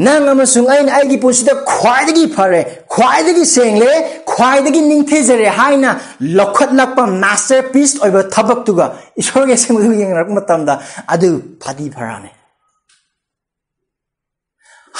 [0.06, 2.60] ꯅꯪ ꯑꯃꯁꯨꯡ ꯑꯩꯅ ꯑꯩꯒꯤ ꯄꯨꯟꯁꯤꯗ ꯈ꯭ꯋꯥꯏꯗꯒꯤ ꯐꯔꯦ
[2.94, 3.92] ꯈ꯭ꯋꯥꯏꯗꯒꯤ ꯁꯦꯡꯂꯦ
[4.32, 5.90] ꯈ꯭ꯋꯥꯏꯗꯒꯤ ꯅꯤꯡꯊꯤꯖꯔꯦ ꯍꯥꯏꯅ
[6.38, 8.86] ꯂꯧꯈꯠꯂꯛꯄ ꯃꯥꯁꯇꯔ ꯄꯤꯁ ꯑꯣꯏꯕ ꯊꯕꯛꯇꯨꯒ
[9.22, 10.74] ꯏꯁꯣꯔꯒꯤ ꯑꯁꯦꯡꯕꯗꯨꯒ ꯌꯦꯡꯅꯔꯛꯄ ꯃꯇꯝꯗ
[11.14, 11.30] ꯑꯗꯨ
[11.62, 12.30] ꯐꯗꯤ ꯐꯔꯥꯅꯤ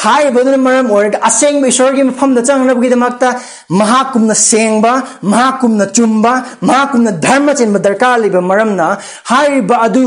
[0.03, 3.29] ꯍꯥꯏꯔꯤꯕꯗꯨꯅ ꯃꯔꯝ ꯑꯣꯏꯔꯒ ꯑꯁꯦꯡꯕ ꯏꯁꯣꯔꯒꯤ ꯃꯐꯝꯗ ꯆꯪꯅꯕꯒꯤꯗꯃꯛꯇ
[3.81, 4.93] ꯃꯍꯥꯛꯀꯨꯝꯅ ꯁꯦꯡꯕ
[5.33, 6.33] ꯃꯍꯥꯛꯀꯨꯝꯅ ꯆꯨꯝꯕ
[6.69, 8.87] ꯃꯍꯥꯛꯀꯨꯝꯅ ꯙꯔꯃ ꯆꯦꯟꯕ ꯗꯔꯀꯥꯔ ꯂꯩꯕ ꯃꯔꯝꯅ
[9.31, 10.05] ꯍꯥꯏꯔꯤꯕ ꯑꯗꯨ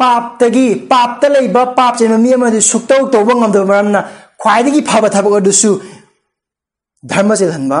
[0.00, 4.00] ꯄꯥꯞꯇꯒꯤ ꯄꯥꯞꯇ ꯂꯩꯕ ꯄꯥꯞ ꯆꯦꯟꯕ ꯃꯤ ꯑꯃꯗꯤ ꯁꯨꯛꯇꯧ ꯇꯧꯕ ꯉꯝꯗꯕ ꯃꯔꯝꯅ
[4.42, 5.70] ꯈ꯭ꯋꯥꯏꯗꯒꯤ ꯐꯕ ꯊꯕꯛ ꯑꯗꯨꯁꯨ
[7.10, 7.78] ꯙꯔꯃ ꯆꯦꯜꯍꯟꯕ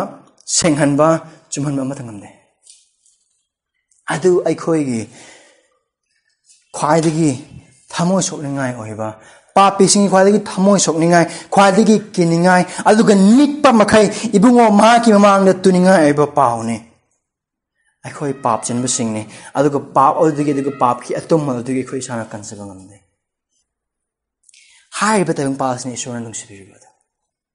[0.58, 1.08] ꯁꯦꯡꯍꯟꯕ
[1.52, 2.28] ꯆꯨꯝꯍꯟꯕ ꯑꯃꯠꯇ ꯉꯝꯗꯦ
[4.14, 5.00] ꯑꯗꯨ ꯑꯩꯈꯣꯏꯒꯤ
[6.76, 7.30] ꯈ꯭ꯋꯥꯏꯗꯒꯤ
[7.92, 9.08] ꯊꯃꯣꯏ ꯁꯣꯛꯅꯤꯡꯉꯥꯏ ꯑꯣꯏꯕ
[9.54, 16.76] ꯄꯥꯄꯤꯁꯤꯡꯒꯤ ꯈ꯭ꯋꯥꯏꯗꯒꯤ ꯊꯃꯣꯏ ꯁꯣꯛꯅꯤꯡꯉꯥꯏ ꯈ꯭ꯋꯥꯏꯗꯒꯤ ꯀꯤꯅꯤꯡꯉꯥꯏ ꯑꯗꯨꯒ ꯅꯤꯛꯄ ꯃꯈꯩ ꯏꯕꯨꯡꯉꯣ ꯃꯍꯥꯛꯀꯤ ꯃꯃꯥꯡꯗ ꯇꯨꯅꯤꯡꯉꯥꯏ ꯑꯣꯏꯕ ꯄꯥꯎꯅꯤ
[18.04, 19.22] ꯑꯩꯈꯣꯏ ꯄꯥꯞ ꯆꯦꯟꯕꯁꯤꯡꯅꯤ
[19.58, 22.96] ꯑꯗꯨꯒ ꯄꯥꯞ ꯑꯗꯨꯗꯒꯤ ꯑꯗꯨꯒ ꯄꯥꯞꯀꯤ ꯑꯇꯨꯝꯕ ꯑꯗꯨꯒꯤ ꯑꯩꯈꯣꯏ ꯏꯁꯥꯅ ꯀꯟꯖꯕ ꯉꯝꯗꯦ
[24.98, 26.88] ꯍꯥꯏꯔꯤꯕ ꯇꯥꯏꯕꯪꯄꯥꯜꯁꯤꯅ ꯏꯁꯣꯔꯅ ꯅꯨꯡꯁꯤꯕꯤꯔꯤꯕꯗ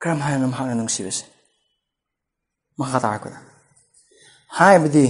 [0.01, 1.25] ꯀꯔꯝ ꯍꯥꯏꯅ ꯃꯍꯥꯛꯅ ꯅꯨꯡꯁꯤꯕꯁꯦ
[2.79, 3.39] ꯃꯈꯥ ꯇꯥꯔꯛꯄꯗ
[4.57, 5.05] ꯍꯥꯏꯕꯗꯤ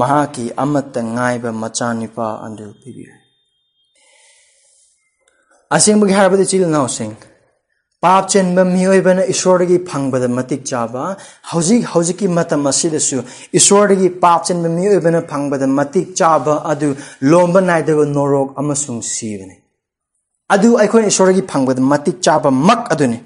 [0.00, 3.14] ꯃꯍꯥꯛꯀꯤ ꯑꯃꯠꯇ ꯉꯥꯏꯕ ꯃꯆꯥꯅꯨꯄꯥ ꯑꯗꯨ ꯄꯤꯕꯤꯔꯦ
[5.76, 7.12] ꯑꯁꯦꯡꯕꯒꯤ ꯍꯥꯏꯔꯕꯗꯤ ꯏꯆꯤꯜ ꯏꯅꯥꯎꯁꯤꯡ
[8.04, 11.02] ꯄꯥꯞ ꯆꯦꯟꯕ ꯃꯤꯑꯣꯏꯕꯅ ꯏꯁꯣꯔꯗꯒꯤ ꯐꯪꯕꯗ ꯃꯇꯤꯛ ꯆꯥꯕ
[11.50, 13.18] ꯍꯧꯖꯤꯛ ꯍꯧꯖꯤꯛꯀꯤ ꯃꯇꯝ ꯑꯁꯤꯗꯁꯨ
[13.58, 16.88] ꯏꯁꯣꯔꯗꯒꯤ ꯄꯥꯞ ꯆꯦꯟꯕ ꯃꯤꯑꯣꯏꯕꯅ ꯐꯪꯕꯗ ꯃꯇꯤꯛ ꯆꯥꯕ ꯑꯗꯨ
[17.30, 19.56] ꯂꯣꯝꯕ ꯅꯥꯏꯗꯕ ꯅꯣꯔꯣꯛ ꯑꯃꯁꯨꯡ ꯁꯤꯕꯅꯤ
[20.54, 23.18] ꯑꯗꯨ ꯑꯩꯈꯣꯏꯅ ꯏꯁꯣꯔꯗꯒꯤ ꯐꯪꯕꯗ ꯃꯇꯤꯛ ꯆꯥꯕ ꯃꯛ ꯑꯗꯨꯅꯤ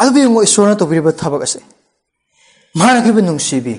[0.00, 1.60] ꯑꯗꯨꯕꯨ ꯌꯦꯡꯉꯣ ꯏꯁꯣꯔꯅ ꯇꯧꯕꯤꯔꯤꯕ ꯊꯕꯛ ꯑꯁꯦ
[2.78, 3.74] ꯃꯍꯥꯛꯅ ꯑꯩꯈꯣꯏꯕꯨ ꯅꯨꯡꯁꯤꯕꯤ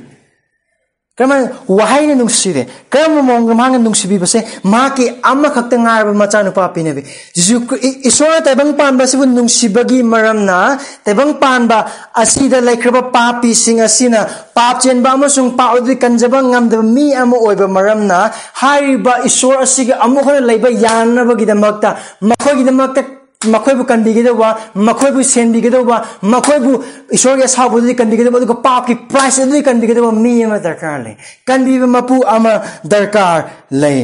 [1.16, 7.66] 그러면 와하이는 눈시베 그러면 몽금하는 눈시비버세 마키 아마각대 나르 마차누파 피네비 주
[8.04, 16.44] 이소나 대방 판바시부 눈시바기 마람나 대방 판바 아시다 레크바 파피 싱아시나 팝젠바 아무숭 파우디 간자바
[16.54, 22.54] ngamde mi amu oiba maramna hariba isor asige amu khona leiba yanna bagida makta makho
[22.58, 24.48] gida makta मखोबु कंदीगदबा
[24.88, 26.72] मखोबु सेनबीगदबा मखोबु
[27.14, 31.12] ईश्वर के असाब दे कंदीगदबा दुग पाप की प्राइस दे कंदीगदबा मी अमा दरकार ले
[31.46, 32.52] कंदीबा मपु अमा
[32.86, 33.94] दरकार ले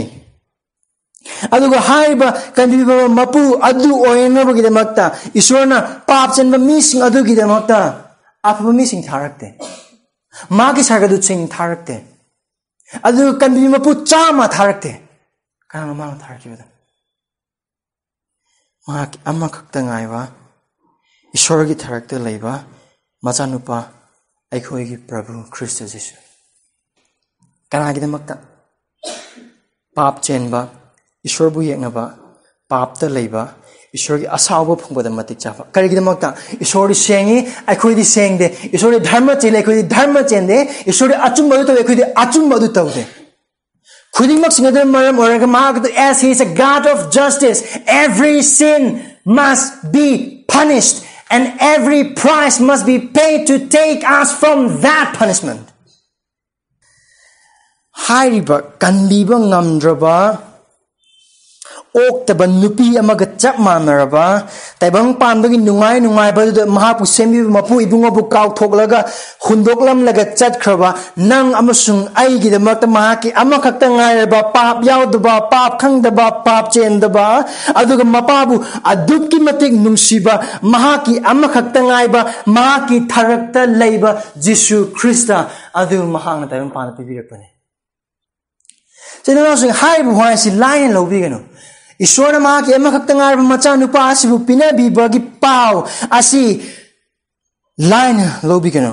[1.53, 5.05] अदुग हाइबा कंदीबा मपु अदु ओयनबगदमक्ता
[5.37, 7.81] ईश्वरना पाप चनबा मी सिंग अदुगदमक्ता
[8.44, 9.53] अफबा मी सिंग थारकते
[10.53, 12.00] माँ की सागदु सिंग थारकते
[13.05, 14.92] अदुग कंदीबा मपु चामा थारकते
[15.70, 16.12] कारण माँ
[18.89, 20.21] ꯃꯍꯥꯛ ꯑꯃꯈꯛꯇ ꯉꯥꯏꯕ
[21.38, 22.54] ꯏꯁꯣꯔꯒꯤ ꯊꯔꯛꯇ ꯂꯩꯕ
[23.25, 23.78] ꯃꯆꯥꯅꯨꯄꯥ
[24.54, 26.15] ꯑꯩꯈꯣꯏꯒꯤ ꯄ꯭ꯔꯚꯨ ꯈ꯭ꯔꯤꯁꯇ ꯖꯤꯁꯨ
[27.71, 28.36] ꯀꯅꯥꯒꯤꯗꯃꯛꯇ
[29.95, 30.62] ꯄꯥꯞ ꯆꯦꯟꯕ
[31.28, 32.04] ꯏꯁꯣꯔꯕꯨ ꯌꯦꯛꯅꯕ
[32.71, 33.43] ꯄꯥꯞꯇ ꯂꯩꯕ
[33.97, 36.30] ꯏꯁꯣꯔꯒꯤ ꯑꯁꯥꯎꯕ ꯐꯪꯕꯗ ꯃꯇꯤꯛ ꯆꯥꯕ ꯀꯔꯤꯒꯤꯗꯃꯛꯇ
[36.65, 37.38] ꯏꯁꯣꯔꯗꯤ ꯁꯦꯡꯉꯤ
[37.71, 40.58] ꯑꯩꯈꯣꯏꯗꯤ ꯁꯦꯡꯗꯦ ꯏꯁꯣꯔꯗꯤ ꯙꯔꯃ ꯆꯦꯜꯂꯤ ꯑꯩꯈꯣꯏꯗꯤ ꯙꯔꯃ ꯆꯦꯟꯗꯦ
[40.91, 43.04] ꯏꯁꯣꯔꯗꯤ ꯑꯆꯨꯝꯕ ꯑꯗꯨ ꯇꯧꯏ ꯑꯩꯈꯣꯏꯗꯤ ꯑꯆꯨꯝꯕ ꯑꯗꯨ ꯇꯧꯗꯦ
[44.18, 44.27] As
[46.20, 47.79] he is a God of justice.
[47.87, 54.81] Every sin must be punished and every price must be paid to take us from
[54.81, 55.68] that punishment.
[58.07, 60.16] ꯍꯥꯏꯔꯤꯕ ꯀꯟꯕꯤꯕ ꯉꯝꯗ꯭ꯔꯕ
[61.95, 64.47] ꯑꯣꯛꯇꯕ ꯅꯨꯄꯤ ꯑꯃꯒ ꯆꯞ ꯃꯥꯟꯅꯔꯕ
[64.80, 68.99] ꯇꯥꯏꯕꯪ ꯄꯥꯟꯕꯒꯤ ꯅꯨꯡꯉꯥꯏ ꯅꯨꯡꯉꯥꯏꯕꯗꯨꯗ ꯃꯍꯥꯛꯄꯨ ꯁꯦꯝꯕꯤꯕ ꯃꯄꯨ ꯏꯕꯨꯡꯉꯣꯕꯨ ꯀꯥꯎꯊꯣꯛꯂꯒ
[69.45, 70.89] ꯍꯨꯟꯗꯣꯛꯂꯝꯂꯒ ꯆꯠꯈ꯭ꯔꯕ
[71.30, 77.25] ꯅꯪ ꯑꯃꯁꯨꯡ ꯑꯩꯒꯤꯗꯃꯛꯇ ꯃꯍꯥꯛꯀꯤ ꯑꯃꯈꯛꯇ ꯉꯥꯏꯔꯕ ꯄꯥꯞ ꯌꯥꯎꯗꯕ ꯄꯥꯞ ꯈꯪꯗꯕ ꯄꯥꯞ ꯆꯦꯟꯗꯕ
[77.80, 86.45] ꯑꯗꯨꯒ ꯃꯄꯥꯕꯨ ꯑꯗꯨꯛꯀꯤ ꯃꯇꯤꯛ ꯅꯨꯡꯁꯤꯕ ꯃꯍꯥꯛꯀꯤ ꯑꯃꯈꯛꯇ ꯉꯥꯏꯕ ꯃꯍꯥꯛꯀꯤ ꯊꯔꯛꯇ ꯂꯩꯕ ꯖꯤꯁꯨ ꯈ꯭ꯔꯤꯁꯇ ꯑꯗꯨ ꯃꯍꯥꯛꯅ
[86.51, 87.47] ꯇꯥꯏꯕꯪ ꯄꯥꯟꯗ ꯄꯤꯕꯤꯔꯛꯄꯅꯤ
[89.25, 91.39] ꯆꯤꯟꯅꯥꯎꯁꯤꯡ ꯍꯥꯏꯔꯤꯕ ꯋꯥꯍꯩꯁꯤ ꯂꯥꯏꯅ ꯂꯧꯕꯤꯒꯅꯨ
[92.00, 95.82] ईश्वर माकी अमखक्तंगार मचा नुपा असिबु पिनबिबगी पाव
[96.12, 96.44] असि
[97.78, 98.92] लाइन लोबिगनो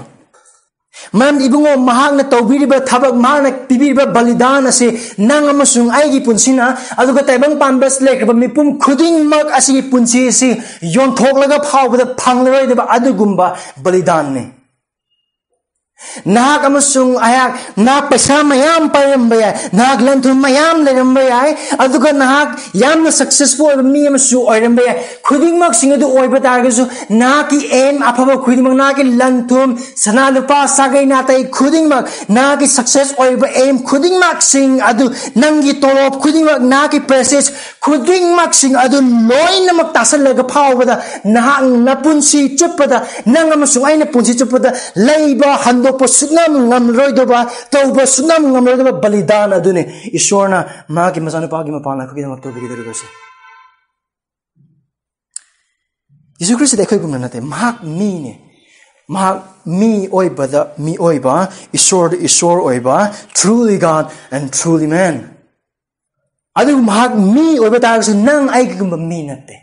[1.13, 4.87] मरम इबुंगो महागना तौबिरिबा थबक महागना पिबिरिबा बलिदान असे
[5.21, 6.67] नंग अमसुंग आइगी पुंसिना
[6.97, 10.51] अदुगा तैबंग पानबस लेखबा मिपुम खुदिंग मक असि पुंसि असि
[10.95, 13.47] योंथोकलगा फावबदा फंगलरोइदबा अदुगुंबा
[16.27, 21.39] बलिदान ने पैसा मयाम पायरम बया नाक लंथु मयाम लेरम बया
[21.79, 24.07] अदुगा नाक याम सक्सेसफुल मी
[24.37, 24.93] ओइरम बया
[25.25, 26.07] खुदिंग मक सिंग दु
[27.13, 32.63] नाक की एम अफबा खुदिंग मक नाक लंथुम सना लुपा सागै नातै खुदिंग मक नाक
[32.67, 37.51] सक्सेस ओइबा एम खुदिंग मक सिंग अदु नंगी तोलोप खुदिंग मक नाक प्रेसेस
[37.83, 44.73] खुदिंग मक सिंग अदु लोइन मक तासल लगा फावबदा नाक नपुंसी चुपदा नंग पुंसी चुपदा
[44.99, 45.53] लैबा
[45.86, 47.38] ꯍꯟꯗꯣꯛꯄ ꯁꯨꯛꯉꯝ ꯉꯝꯂꯔꯣꯏꯗꯕ
[47.72, 49.82] ꯇꯧꯕ ꯁꯨꯛꯉꯝ ꯉꯝꯂꯔꯣꯏꯗꯕ ꯕꯂꯤꯗꯥꯟ ꯑꯗꯨꯅꯤ
[50.18, 50.58] ꯏꯁꯣꯔꯅ
[50.96, 53.06] ꯃꯥꯒꯤ ꯃꯆꯥꯅꯨꯄꯥꯒꯤ ꯃꯄꯥꯟ ꯑꯩꯈꯣꯏꯒꯤꯗꯃꯛ ꯇꯧꯕꯤꯒꯗꯧꯔꯤꯕꯁꯦ
[56.40, 58.32] ꯌꯤꯁꯨ ꯈ꯭ꯔꯤꯁꯇꯗꯤ ꯑꯩꯈꯣꯏꯒꯨꯝꯅ ꯅꯠꯇꯦ ꯃꯍꯥꯛ ꯃꯤꯅꯦ
[59.14, 59.38] ꯃꯍꯥꯛ
[59.78, 61.34] ꯃꯤ ꯑꯣꯏꯕꯗ ꯃꯤ ꯑꯣꯏꯕ
[61.78, 62.96] ꯏꯁꯣꯔꯗ ꯏꯁꯣꯔ ꯑꯣꯏꯕ
[63.38, 65.16] ꯊ꯭ꯔꯨꯂꯤ ꯒꯥꯗ ꯑꯦꯟ ꯊ꯭ꯔꯨꯂꯤ ꯃꯦꯟ
[66.60, 69.56] ꯑꯗꯨꯕꯨ ꯃꯍꯥꯛ ꯃꯤ ꯑꯣꯏꯕ ꯇꯥꯔꯒꯁꯨ ꯅꯪ ꯑꯩꯒꯤꯒꯨꯝꯕ ꯃꯤ ꯅꯠꯇꯦ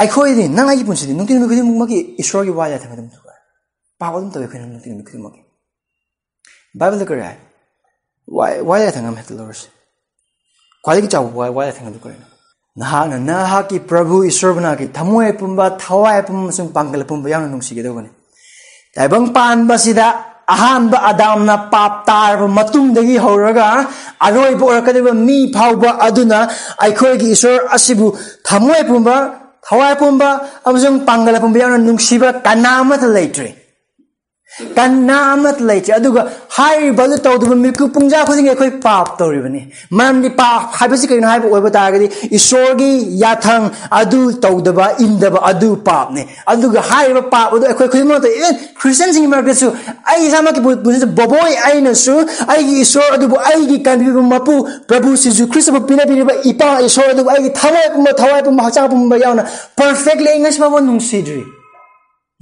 [0.00, 2.66] ꯑꯩꯈꯣꯏꯗꯤ ꯅꯪ ꯑꯩꯒꯤ ꯄꯨꯟꯁꯤꯗꯤ ꯅꯨꯡꯇꯤ ꯅꯨꯃꯤꯠ ꯈꯨꯗꯤꯡꯃꯛꯀꯤ ꯏꯁꯣꯔꯒꯤ ꯋꯥ
[3.99, 5.39] 빠거든다왜 그냥 눈뜨는 그 먹이.
[6.77, 7.39] 바이블 그래.
[8.27, 9.69] Why why 생각 했을 러스.
[10.83, 12.17] 과리기 자고 why why 생각 그래.
[12.75, 18.09] 나하는 나하기 프라부 이서브나기 담모에 뿐바 타와에 뿐무슨 방글 뿐바 양은 농식이 되거니.
[18.93, 28.15] 대방 반바시다 아한바 아담나 팝타르 마툼데기 허러가 아로이 보라카데바 미 파우바 아두나 아이코에기 이서 아시부
[28.43, 33.64] 담모에 뿐바 타와에 뿐바 아무슨 방글 뿐바 양은 농식이 까나마들 레이트리.
[34.76, 36.22] ꯀꯅꯥꯃꯠ ꯂꯩꯇ꯭ꯔꯦ ꯑꯗꯨꯒ
[36.56, 39.60] ꯍꯥꯏꯔꯤꯕ ꯇꯧꯗꯕ ꯃꯤꯀꯨꯞ ꯄꯨꯡꯖꯥ ꯈꯨꯗꯤꯡꯒꯤ ꯑꯩꯈꯣꯏ ꯄꯥꯞ ꯇꯧꯔꯤꯕꯅꯤ
[39.98, 42.90] ꯃꯔꯝꯗꯤ ꯄꯥꯞ ꯍꯥꯏꯕꯁꯤ ꯀꯩꯅꯣ ꯍꯥꯏꯕ ꯑꯣꯏꯕ ꯇꯥꯔꯒꯗꯤ ꯏꯁꯣꯔꯒꯤ
[43.22, 43.70] ꯌꯥꯊꯪ
[44.00, 49.68] ꯑꯗꯨ ꯇꯧꯗꯕ ꯏꯟꯗꯕ ꯑꯗꯨ ꯄꯥꯞꯅꯤ ꯑꯗꯨꯒ ꯍꯥꯏꯔꯤꯕ ꯄꯥꯞ ꯑꯗꯨ ꯑꯩꯈꯣꯏ ꯈꯨꯗꯤꯡꯃꯛꯇ ꯏꯚꯟ ꯈ꯭ꯔꯤꯁꯇꯤꯌꯟꯁꯤꯡꯒꯤ ꯃꯔꯛꯇꯁꯨ
[50.12, 52.16] ꯑꯩ ꯏꯁꯥꯃꯛꯀꯤ ꯄꯨꯟꯁꯤꯗ ꯕꯣꯕꯣꯏ ꯑꯩꯅꯁꯨ
[52.54, 54.56] ꯑꯩꯒꯤ ꯏꯁꯣꯔ ꯑꯗꯨꯕꯨ ꯑꯩꯒꯤ ꯀꯟꯕꯤꯕ ꯃꯄꯨ
[54.88, 59.46] ꯄ꯭ꯔꯚꯨ ꯁꯤꯁꯨ ꯈ꯭ꯔꯤꯁꯇꯕꯨ ꯄꯤꯅꯕꯤꯔꯤꯕ ꯏꯄꯥ ꯏꯁꯣꯔ ꯑꯗꯨꯕꯨ ꯑꯩꯒꯤ ꯊꯋꯥꯏ ꯄꯨꯝꯕ ꯊꯋꯥꯏ ꯄꯨꯝꯕ ꯍꯛꯆꯥꯡ ꯄꯨꯝꯕ ꯌꯥꯎꯅ
[59.78, 61.42] ꯄꯔꯐꯦꯛꯠꯂꯤ ꯑꯩ ꯉꯁꯤ ꯐꯥꯎꯕ ꯅꯨꯡꯁꯤꯗ꯭ꯔꯤ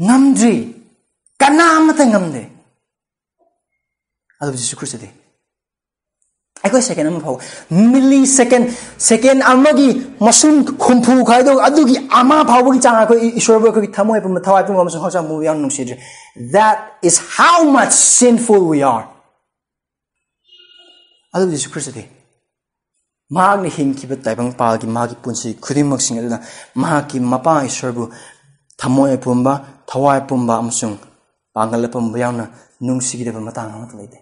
[0.06, 0.56] ꯉꯝꯗ꯭ꯔꯤ
[1.43, 2.41] ganamtang ngamde
[4.39, 5.09] adu jisu kristo de
[6.63, 7.35] aiko second am phau
[7.69, 8.71] millisecond
[9.09, 9.89] second amagi
[10.25, 14.39] masum khumpu khai do adugi ama phau gi changa ko ishwar bo ko thamoi pum
[14.47, 15.99] thawai pum amsu hoja mu yang nung sidre
[16.55, 19.05] that is how much sinful we are
[21.35, 22.03] adu jisu kristo de
[23.33, 26.39] 마학의 힘기부 대방파기 마기 뿐시 그림먹싱 이르다
[26.73, 28.11] 마기 마빠의 설부
[28.77, 31.12] 담모의 분바 더와의 분바 암숭
[31.53, 32.45] pangal pa mabayang na
[32.81, 34.19] nung sige pa matangang tulay de.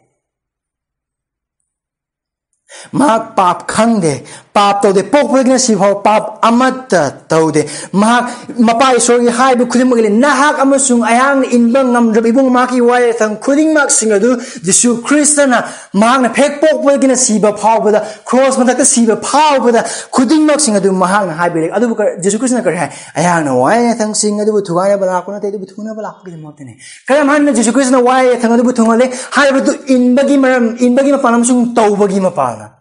[2.91, 4.23] Magpapkang de
[4.54, 8.30] ꯄꯥꯞꯇꯧꯗꯦ ꯄꯣꯛꯄꯗꯒꯤꯅ ꯁꯤꯐꯥꯎ ꯄꯥꯞ ꯑꯃꯠꯇ ꯇꯧꯗꯦ ꯃꯍꯥꯛ
[8.60, 14.36] ꯃꯄꯥ ꯏꯁꯣꯔꯒꯤ ꯍꯥꯏꯕ ꯈꯨꯗꯤꯡꯃꯛ ꯅꯍꯥꯛ ꯑꯃꯁꯨꯡ ꯑꯩꯍꯥꯛꯅ ꯏꯟꯕ ꯉꯝꯗ꯭ꯔꯕ ꯏꯕꯨꯡ ꯃꯍꯥꯛꯀꯤ ꯋꯥꯌꯦꯊꯪ ꯈꯨꯗꯤꯡꯃꯛꯁꯤꯡ ꯑꯗꯨ
[14.66, 19.84] ꯖꯤꯁꯨ ꯈ꯭ꯔꯤꯁꯇꯅ ꯃꯍꯥꯛꯅ ꯐꯦꯛ ꯄꯣꯛꯄꯗꯒꯤꯅ ꯁꯤꯕ ꯐꯥꯎꯕꯗ ꯈ꯭ꯔꯣꯁ ꯃꯊꯛꯇ ꯁꯤꯕ ꯐꯥꯎꯕꯗ
[20.16, 25.47] ꯈꯨꯗꯤꯡꯃꯛꯁꯤꯡ ꯑꯗꯨ ꯃꯍꯥꯛꯅ ꯍꯥꯏꯕꯤꯔꯦ ꯑꯗꯨꯕꯨ ꯖꯤꯁꯨ ꯈ꯭ꯔꯤꯁꯇꯅ ꯀꯔꯤ ꯍꯥꯏ ꯑꯩꯍꯥꯛꯅ ꯋꯥꯌꯦꯊꯪꯁꯤꯡ ꯑꯗꯨꯕꯨ ꯊꯨꯒꯥꯏꯅꯕ ꯂꯥꯛꯄ ꯅꯠꯇꯦ
[25.52, 26.76] ꯑꯗꯨꯕꯨ ꯊꯨꯅꯕ ꯂꯥꯛꯄꯒꯤꯗꯃꯛꯇꯅꯤ
[27.08, 32.80] ꯀꯔꯝ ꯍꯥꯏꯅ ꯖꯤꯁꯨ ꯈ꯭ꯔꯤꯁꯇꯅ ꯋꯥꯌꯦꯊꯪ ꯑꯗꯨꯕꯨ ꯊꯨꯡꯍꯜꯂꯦ ꯍꯥꯏꯕꯗꯨ ꯏꯟꯕꯒꯤ ꯃꯔꯝ ꯏꯟꯕꯒꯤ ꯃꯄꯥꯟ ꯑꯃꯁꯨꯡ ꯇꯧꯕꯒꯤ ꯃꯄꯥꯟꯅ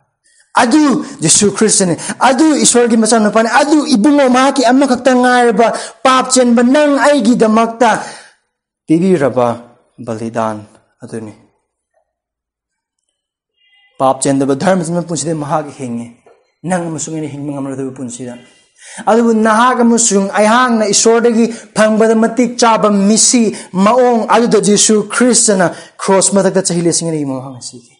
[0.57, 1.95] adu Yesu Kristo ni.
[2.19, 5.73] Adu Ishwar gi masan pan adu ibu mo ma ki amma kak tangar ba
[6.05, 8.03] pap chen banang ai gi damakta
[8.89, 10.67] tiri raba balidan.
[11.03, 11.35] Adu ni.
[13.99, 16.17] Pap chen da dharma sim punchi de maha gi hinge
[16.63, 18.35] nang ma sungi ni hing ma ngamra de punchi da
[19.07, 19.23] adu
[19.85, 20.47] musung ai
[20.79, 21.47] na Ishwar de gi
[21.77, 25.73] phang ba misi maong adu da Yesu Kristo na.
[25.97, 28.00] Cross ma da ga chahile singi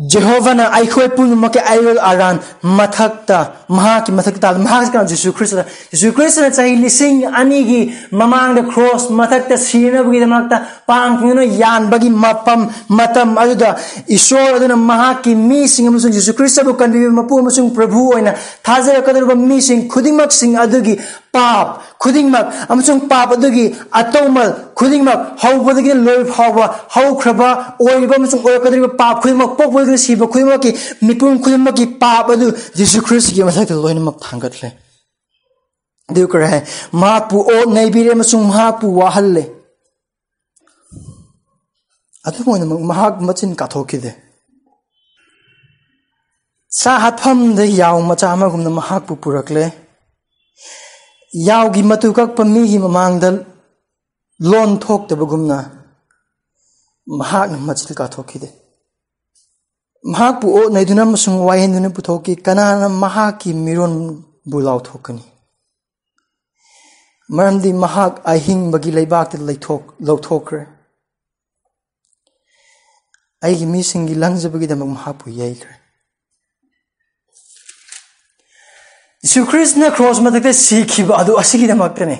[0.00, 5.54] Jehovahna aikhoi punumake ayol aran mathakta mahaki mathakta mahak kan Jesu Christ
[5.92, 11.20] Jesu Christ na chahi lising ani gi mamang the cross mathakta sina bagi damakta pang
[11.20, 13.76] ngino yan bagi mapam matam aduda
[14.08, 18.32] ishor aduna mahaki mi sing amusung Jesu Christ bu kan bi mapu amusung prabhu oina
[18.64, 20.96] thazara kadar ba mi sing khudingmak sing adugi
[21.30, 23.65] pap khudingmak amusung pap adugi
[23.99, 24.49] atomal
[24.79, 26.65] khudingmak hawbadagi loy phawa
[26.95, 27.49] haw khraba
[27.79, 30.71] oiba amusung oy kadar pap khudingmak pok ꯈꯨꯗꯤꯡꯃꯛ ꯁꯤꯕ ꯈꯨꯗꯤꯡꯃꯛꯀꯤ
[31.05, 32.47] ꯃꯤꯄꯨꯝ ꯈꯨꯗꯤꯡꯃꯛꯀꯤ ꯄꯥꯞ ꯑꯗꯨ
[32.77, 34.69] ꯖꯤꯁꯨ ꯈ꯭ꯔꯤꯁꯀꯤ ꯃꯊꯛꯇ ꯂꯣꯏꯅꯃꯛ ꯊꯥꯡꯒꯠꯂꯦ
[36.09, 36.61] ꯑꯗꯨ ꯀꯔꯤ ꯍꯥꯏ
[37.01, 39.43] ꯃꯍꯥꯛꯄꯨ ꯑꯣꯠ ꯅꯩꯕꯤꯔꯦ ꯑꯃꯁꯨꯡ ꯃꯍꯥꯛꯄꯨ ꯋꯥꯍꯜꯂꯦ
[42.27, 44.11] ꯑꯗꯨꯕꯨ ꯑꯣꯏꯅꯃꯛ ꯃꯍꯥꯛ ꯃꯆꯤꯟ ꯀꯥꯊꯣꯛꯈꯤꯗꯦ
[46.81, 49.63] ꯁꯥ ꯍꯥꯠꯐꯝꯗ ꯌꯥꯎ ꯃꯆꯥ ꯑꯃꯒꯨꯝꯅ ꯃꯍꯥꯛꯄꯨ ꯄꯨꯔꯛꯂꯦ
[51.47, 53.29] ꯌꯥꯎꯒꯤ ꯃꯇꯨ ꯀꯛꯄ ꯃꯤꯒꯤ ꯃꯃꯥꯡꯗ
[54.39, 55.57] ꯂꯣꯟ ꯊꯣꯛꯇꯕꯒꯨꯝꯅ
[57.19, 58.49] ꯃꯍꯥꯛꯅ ꯃꯆꯤꯟ ꯀꯥꯊꯣꯛꯈꯤꯗꯦ
[60.11, 65.23] ꯃꯍꯥꯛꯄꯨ ꯑꯣꯠꯅꯩꯗꯨꯅ ꯑꯃꯁꯨꯡ ꯋꯥꯌꯦꯟꯗꯨꯅ ꯄꯨꯊꯣꯛꯈꯤ ꯀꯅꯥꯅ ꯃꯍꯥꯛꯀꯤ ꯃꯤꯔꯣꯟꯕꯨ ꯂꯥꯎꯊꯣꯛꯀꯅꯤ
[67.35, 69.37] ꯃꯔꯝꯗꯤ ꯃꯍꯥꯛ ꯑꯍꯤꯡꯕꯒꯤ ꯂꯩꯕꯥꯛꯇ
[70.07, 70.61] ꯂꯧꯊꯣꯛꯈ꯭ꯔꯦ
[73.43, 75.75] ꯑꯩꯒꯤ ꯃꯤꯁꯤꯡꯒꯤ ꯂꯪꯖꯕꯒꯤꯗꯃꯛ ꯃꯍꯥꯛꯄꯨ ꯌꯩꯈ꯭ꯔꯦ
[79.23, 82.17] ꯌꯤꯁꯨ ꯈ꯭ꯔꯤꯁꯅ ꯈ꯭ꯔꯣꯁ ꯃꯊꯛꯇ ꯁꯤꯈꯤꯕ ꯑꯗꯨ ꯑꯁꯤꯒꯤꯗꯃꯛꯇꯅꯤ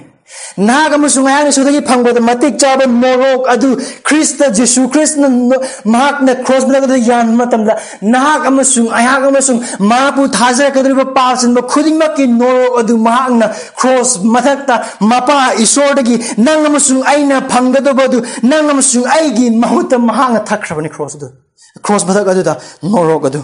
[0.58, 3.70] ꯅꯍꯥꯛ ꯑꯃꯁꯨꯡ ꯑꯩꯍꯥꯛꯅ ꯁꯨꯗꯒꯤ ꯐꯪꯕꯗ ꯃꯇꯤꯛ ꯆꯥꯕ ꯃꯣꯔꯣꯛ ꯑꯗꯨ
[4.08, 5.28] ꯈ꯭ꯔꯤꯁꯇ ꯖꯤꯁꯨ ꯈ꯭ꯔꯤꯁꯅ
[5.93, 7.74] ꯃꯍꯥꯛꯅ ꯈ꯭ꯔꯣꯁ ꯃꯊꯛꯇ ꯌꯥꯟꯕ ꯃꯇꯝꯗ
[8.14, 9.60] ꯅꯍꯥꯛ ꯑꯃꯁꯨꯡ ꯑꯩꯍꯥꯛ ꯑꯃꯁꯨꯡ
[9.91, 13.47] ꯃꯍꯥꯛꯄꯨ ꯊꯥꯖꯔꯛꯀꯗꯧꯔꯤꯕ ꯄꯥꯞꯁꯤꯟꯕ ꯈꯨꯗꯤꯡꯃꯛꯀꯤ ꯅꯣꯔꯣꯛ ꯑꯗꯨ ꯃꯍꯥꯛꯅ
[13.80, 14.76] ꯈ꯭ꯔꯣꯁ ꯃꯊꯛꯇ
[15.12, 18.20] ꯃꯄꯥ ꯏꯁꯣꯔꯗꯒꯤ ꯅꯪ ꯑꯃꯁꯨꯡ ꯑꯩꯅ ꯐꯪꯒꯗꯧꯕ ꯑꯗꯨ
[18.51, 21.30] ꯅꯪ ꯑꯃꯁꯨꯡ ꯑꯩꯒꯤ ꯃꯍꯨꯠꯇ ꯃꯍꯥꯛꯅ ꯊꯛꯈ꯭ꯔꯕꯅꯤ ꯈ꯭ꯔꯣꯁ ꯑꯗꯨ
[21.86, 22.53] ꯈ꯭ꯔꯣꯁ ꯃꯊꯛ ꯑꯗꯨꯗ
[22.91, 23.41] ꯅꯣꯔꯣꯛ ꯑꯗꯨ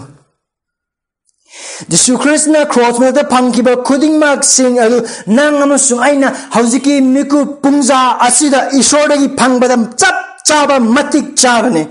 [1.88, 8.70] Jesu Krishna cross mata phangkiba khudingmak sing adu nang amasung aina hauziki miku pungja asida
[8.80, 10.16] ishordagi phangbadam chap
[10.48, 11.82] chaba matik chabane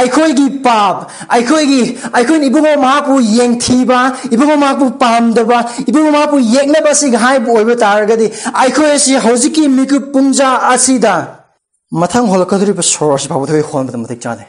[0.00, 0.96] ꯑꯩꯈꯣꯏꯒꯤ ꯄꯥꯞ
[1.34, 1.80] ꯑꯩꯈꯣꯏꯒꯤ
[2.16, 4.00] ꯑꯩꯈꯣꯏꯅ ꯏꯕꯨꯡꯉꯣ ꯃꯍꯥꯛꯄꯨ ꯌꯦꯡꯊꯤꯕ
[4.34, 8.26] ꯏꯕꯨꯡꯉꯣ ꯃꯍꯥꯛꯄꯨ ꯄꯥꯝꯗꯕ ꯏꯕꯨꯡꯉꯣ ꯃꯍꯥꯛꯄꯨ ꯌꯦꯛꯅꯕ ꯑꯁꯤꯒ ꯍꯥꯏꯕ ꯑꯣꯏꯕ ꯇꯥꯔꯒꯗꯤ
[8.62, 11.14] ꯑꯩꯈꯣꯏ ꯑꯁꯤ ꯍꯧꯖꯤꯛꯀꯤ ꯃꯤꯀꯨꯞ ꯄꯨꯡꯖꯥ ꯑꯁꯤꯗ
[12.02, 14.44] ꯃꯊꯪ ꯍꯣꯜꯂꯛꯀꯗꯧꯔꯤꯕ ꯁꯣꯔ ꯑꯁꯤ ꯐꯥꯎꯕꯗ ꯑꯩꯈꯣꯏ ꯍꯣꯟꯕꯗ ꯃꯇꯤꯛ ꯆꯥꯗꯦ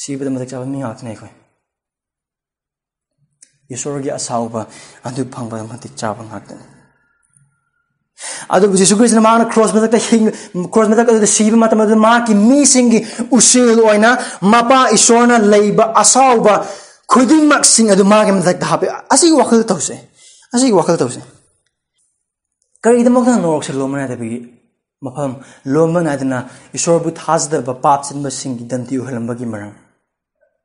[0.00, 1.32] ꯁꯤꯕꯗ ꯃꯇꯤꯛ ꯆꯥꯕ ꯃꯤ ꯉꯥꯛꯇꯅꯤ ꯑꯩꯈꯣꯏ
[3.74, 4.60] ꯏꯁꯣꯔꯒꯤ ꯑꯁꯥꯎꯕ
[5.08, 6.64] ꯑꯗꯨ ꯐꯪꯕꯗ ꯃꯇꯤꯛ ꯆꯥꯕ ꯉꯥꯛꯇꯅꯤ
[8.54, 10.26] ꯑꯗꯨꯕꯨ ꯖꯤꯁꯨ ꯈ꯭ꯔꯤꯁꯅ ꯃꯍꯥꯛꯅ ꯀ꯭ꯔꯣꯁ ꯃꯊꯛꯇ ꯍꯤꯡ
[10.72, 13.00] ꯀ꯭ꯔꯣꯁ ꯃꯊꯛ ꯑꯗꯨꯗ ꯁꯤꯕ ꯃꯇꯝ ꯑꯗꯨꯗ ꯃꯍꯥꯛꯀꯤ ꯃꯤꯁꯤꯡꯒꯤ
[13.36, 14.10] ꯎꯁꯤꯜ ꯑꯣꯏꯅ
[14.52, 16.54] ꯃꯄꯥ ꯏꯁꯣꯔꯅ ꯂꯩꯕ ꯑꯁꯥꯎꯕ
[17.12, 19.96] ꯈꯨꯗꯤꯡꯃꯛꯁꯤꯡ ꯑꯗꯨ ꯃꯥꯒꯤ ꯃꯊꯛꯇ ꯍꯥꯞꯄꯦ ꯑꯁꯤꯒꯤ ꯋꯥꯈꯜ ꯇꯧꯁꯦ
[20.54, 21.20] ꯑꯁꯤꯒꯤ ꯋꯥꯈꯜ ꯇꯧꯁꯦ
[22.82, 24.38] ꯀꯔꯤꯒꯤꯗꯃꯛꯇ ꯅꯣꯔꯣꯛꯁꯦ ꯂꯣꯝꯕ ꯅꯥꯏꯗꯕꯒꯤ
[25.04, 25.32] ꯃꯐꯝ
[25.74, 26.38] ꯂꯣꯝꯕ ꯅꯥꯏꯗꯅ
[26.78, 29.74] ꯏꯁꯣꯔꯕꯨ ꯊꯥꯖꯗꯕ ꯄꯥꯞ ꯆꯤꯟꯕꯁꯤꯡꯒꯤ ꯗꯟꯗꯤ ꯑꯣꯏꯍꯜꯂꯝꯕꯒꯤ ꯃꯔꯝ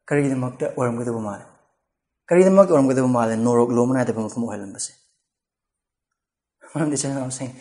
[0.07, 1.45] ꯀꯔꯤꯒꯤꯗꯃꯛꯇ ꯑꯣꯏꯔꯝꯒꯗꯕ ꯃꯥꯜꯂꯦ
[2.28, 4.91] ꯀꯔꯤꯒꯤꯗꯃꯛꯇ ꯑꯣꯏꯔꯝꯒꯗꯕ ꯃꯥꯜꯂꯦ ꯅꯣꯔꯣꯛ ꯂꯣꯝꯕ ꯅꯥꯏꯗꯕ ꯃꯐꯝ ꯑꯣꯏꯍꯜꯂꯝꯕꯁꯦ
[6.74, 7.51] ꯃꯔꯝꯗꯤ ꯆꯦꯅꯥꯎꯁꯤꯡ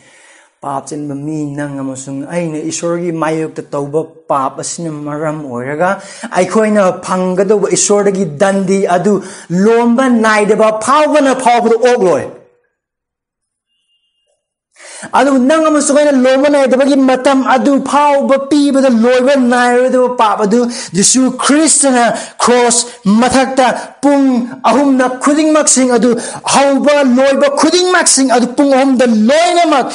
[0.63, 5.91] ꯄꯥꯞ ꯆꯤꯟꯕ ꯃꯤ ꯅꯪ ꯑꯃꯁꯨꯡ ꯑꯩꯅ ꯏꯁꯣꯔꯒꯤ ꯃꯥꯌꯣꯛꯇ ꯇꯧꯕ ꯄꯥꯞ ꯑꯁꯤꯅ ꯃꯔꯝ ꯑꯣꯏꯔꯒ
[6.39, 9.15] ꯑꯩꯈꯣꯏꯅ ꯐꯪꯒꯗꯧꯕ ꯏꯁꯣꯔꯗꯒꯤ ꯗꯟꯗꯤ ꯑꯗꯨ
[9.65, 12.25] ꯂꯣꯝꯕ ꯅꯥꯏꯗꯕ ꯐꯥꯎꯕꯅ ꯐꯥꯎꯕꯗ ꯑꯣꯛꯂꯣꯏ
[15.19, 20.61] ꯑꯗꯨ ꯅꯪ ꯑꯃꯁꯨꯡ ꯑꯩꯅ ꯂꯣꯝꯕ ꯅꯥꯏꯗꯕꯒꯤ ꯃꯇꯝ ꯑꯗꯨ ꯐꯥꯎꯕ ꯄꯤꯕꯗ ꯂꯣꯏꯕ ꯅꯥꯏꯔꯣꯏꯗꯕ ꯄꯥꯞ ꯑꯗꯨ
[20.97, 22.05] ꯖꯤꯁꯨ ꯈ꯭ꯔꯤꯁꯇꯅ
[22.43, 22.87] ꯀ꯭ꯔꯣꯁ
[23.21, 23.67] ꯃꯊꯛꯇ
[24.06, 24.26] ꯄꯨꯡ
[24.70, 26.10] ꯑꯍꯨꯝꯅ ꯈꯨꯗꯤꯡꯃꯛꯁꯤꯡ ꯑꯗꯨ
[26.54, 29.86] ꯍꯧꯕ ꯂꯣꯏꯕ ꯈꯨꯗꯤꯡꯃꯛꯁꯤꯡ ꯑꯗꯨ ꯄꯨꯡ ꯑꯍꯨꯝꯗ ꯂꯣꯏꯅꯃꯛ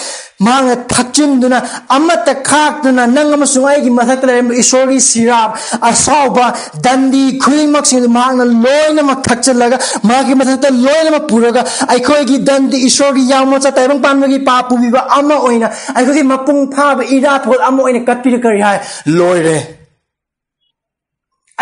[0.46, 1.58] ꯃꯥꯅ ꯊꯛꯆꯤꯟꯗꯨꯅ
[1.96, 5.50] ꯑꯃꯠꯇ ꯈꯥꯛꯇꯨꯅ ꯅꯪ ꯑꯃꯁꯨꯡ ꯑꯩꯒꯤ ꯃꯊꯛꯇ ꯂꯩꯔꯝꯕ ꯏꯁꯣꯔꯒꯤ ꯁꯤꯔꯥꯞ
[5.90, 6.46] ꯑꯁꯥꯎꯕ
[6.86, 9.78] ꯗꯟꯗꯤ ꯈꯨꯗꯤꯡꯃꯛꯁꯤꯡ ꯑꯗꯨ ꯃꯍꯥꯛꯅ ꯂꯣꯏꯅꯃꯛ ꯊꯛꯆꯤꯜꯂꯒ
[10.10, 16.24] ꯃꯥꯒꯤ ꯃꯊꯛꯇ ꯂꯣꯏꯅꯃꯛ ꯄꯨꯔꯒ ꯑꯩꯈꯣꯏꯒꯤ ꯗꯟꯗꯤ ꯏꯁꯣꯔꯒꯤ ꯌꯥꯝꯅ ꯇꯥꯏꯕꯪ ꯄꯥꯟꯕꯒꯤ ꯄꯥ ꯄꯨꯕꯤꯕ ꯑꯃ ꯑꯣꯏꯅ ꯑꯩꯈꯣꯏꯒꯤ
[16.32, 18.78] ꯃꯄꯨꯡ ꯐꯥꯕ ꯏꯔꯥꯠꯐꯣꯜ ꯑꯃ ꯑꯣꯏꯅ ꯀꯠꯄꯤꯔꯛꯀꯔꯤ ꯍꯥꯏ
[19.18, 19.56] ꯂꯣꯏꯔꯦ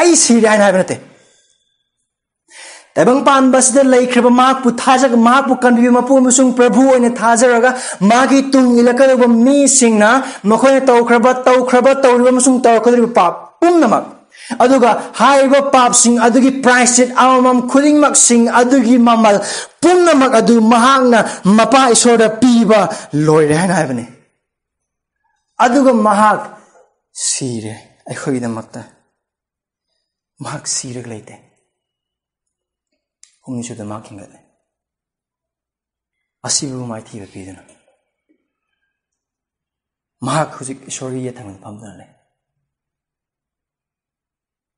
[0.01, 0.97] ꯑꯩ ꯁꯤꯔꯦ ꯍꯥꯏꯅ ꯍꯥꯏꯕ ꯅꯠꯇꯦ
[2.99, 7.71] ताइबंग पानबसद लेख्रब माकपु थाजग माकपु कन्बि मपु मुसुंग प्रभु ओने थाजरगा
[8.03, 10.11] मागी तुंग इलकदब मी सिंगना
[10.47, 17.61] मखोने तौख्रब तौख्रब तौरिब मुसुंग तौखदरिब पाप पुमनमक अदुगा हाइब पाप सिंग अदुगी प्राइसिट आमम
[17.71, 19.39] खुदिंगमक सिंग अदुगी ममल
[19.83, 21.25] पुमनमक अदु महांगना
[21.55, 22.85] मपा ईश्वर पीबा
[23.17, 24.07] लोइरे हाना हाइबने
[25.59, 26.55] अदुगा महाक
[27.15, 27.77] सीरे
[28.11, 28.85] अखोगिदमक्ता
[30.41, 31.47] महाक सीरग लेते
[33.49, 34.39] omnischudden makingani.
[36.47, 37.63] ꯑꯁꯤꯕꯨ ꯃꯥꯏꯊꯤꯕ ꯄꯤꯗꯨꯅ
[40.27, 42.11] ꯃꯍꯥꯛ ꯍꯧꯖꯤꯛ ꯏꯁꯣꯔꯒꯤ ꯌꯦꯠꯊꯪꯗ ꯐꯝꯗꯨꯅ ꯂꯩ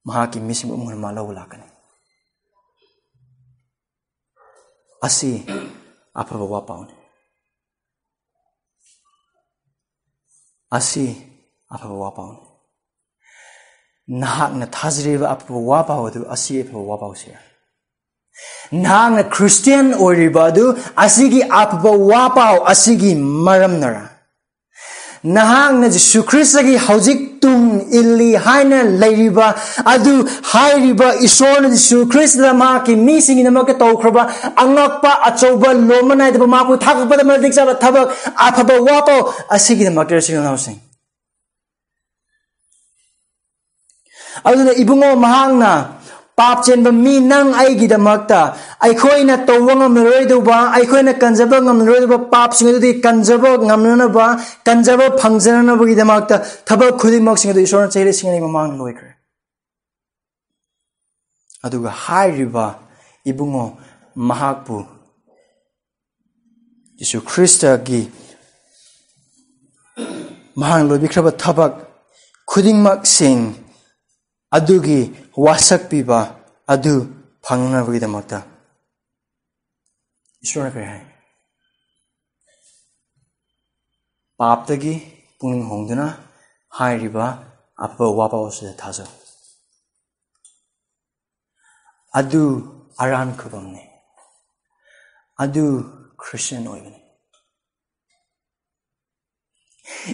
[0.07, 1.67] ꯃꯍꯥꯛꯀꯤ ꯃꯤꯁꯤꯡ ꯑꯃꯅ ꯃꯥ ꯂꯧꯕ ꯂꯥꯛꯀꯅꯤ
[5.07, 5.31] ꯑꯁꯤ
[6.21, 6.95] ꯑꯐꯕ ꯋꯥꯄꯥꯎꯅꯤ
[10.79, 11.05] ꯑꯁꯤ
[11.75, 12.41] ꯑꯐꯕ ꯋꯥꯄꯥꯎꯅꯤ
[14.21, 17.41] ꯅꯍꯥꯛꯅ ꯊꯥꯖꯔꯤꯕ ꯑꯐꯕ ꯋꯥꯄꯥꯎ ꯑꯗꯨ ꯑꯁꯤ ꯑꯐꯕ ꯋꯥꯄꯥꯎꯁꯤꯔ
[18.73, 20.65] ꯅꯍꯥꯛꯅ ꯈ꯭ꯔꯤꯁꯇꯤꯌꯟ ꯑꯣꯏꯔꯤꯕ ꯑꯗꯨ
[20.97, 23.15] ꯑꯁꯤꯒꯤ ꯑꯐꯕ ꯋꯥ ꯄꯥꯎ ꯑꯁꯤꯒꯤ
[23.47, 24.11] ꯃꯔꯝꯅꯔ
[25.25, 27.65] ꯅꯍꯥꯛꯅ ꯖꯤꯁꯨ ꯈ꯭ꯔꯤꯁꯇꯒꯤ ꯍꯧꯖꯤꯛ ꯇꯨꯡ
[28.01, 30.15] ꯏꯜꯂꯤ ꯍꯥꯏꯅ ꯂꯩꯔꯤꯕ ꯑꯗꯨ
[30.53, 34.23] ꯍꯥꯏꯔꯤꯕ ꯏꯁꯣꯔꯅ ꯖꯤꯁꯨ ꯈ꯭ꯔꯤꯁꯇꯗ ꯃꯍꯥꯛꯀꯤ ꯃꯤꯁꯤꯡꯒꯤꯗꯃꯛꯇ ꯇꯧꯈ꯭ꯔꯕ
[34.63, 38.07] ꯑꯉꯛꯄ ꯑꯆꯧꯕ ꯂꯣꯟꯕ ꯅꯥꯏꯗꯕ ꯃꯍꯥꯛꯄꯨ ꯊꯥꯒꯠꯄꯗ ꯃꯇꯤꯛ ꯆꯥꯕ ꯊꯕꯛ
[38.49, 39.21] ꯑꯐꯕ ꯋꯥꯄꯥꯎ
[39.57, 40.79] ꯑꯁꯤꯒꯤꯗꯃꯛꯇ ꯏꯅꯥꯎꯁꯤꯡ
[44.45, 46.00] ꯑꯗꯨꯅ ꯏꯕꯨꯡꯉꯣ ꯃꯍꯥꯛꯅ
[46.41, 47.89] पाप चेन मी नंग आई
[48.83, 52.51] अखोना तब गमलोब अखोना कंजब गमलोब पाप
[53.05, 54.19] कंजब गमनब
[54.67, 56.19] कंजब फंजनबीदम
[56.69, 59.11] थब खुदम ईश्वर चेहरे सिंह ममान लोख्रे
[63.27, 63.65] इबुङो
[64.23, 64.79] महाकु
[67.01, 68.03] यसु ख्रिस्टगी
[70.57, 71.73] महान लोबिख्रब थबक
[72.49, 73.41] खुदिमक सिंह
[74.53, 75.03] अदुगी
[75.45, 76.21] वासक्पिबा
[76.69, 76.95] अदु
[77.47, 78.39] फंगनबगिदमक्ता
[80.43, 81.01] ईश्वरना करै हाय
[84.41, 84.95] पापदगी
[85.41, 86.07] पुनिंग होंगदना
[86.73, 87.27] हाइरिबा
[87.87, 89.07] अफबा वापावसदा थाजो
[92.15, 92.43] अदु
[93.05, 93.85] अरान खबमने
[95.39, 95.65] अदु
[96.23, 97.00] क्रिश्चियन ओइबने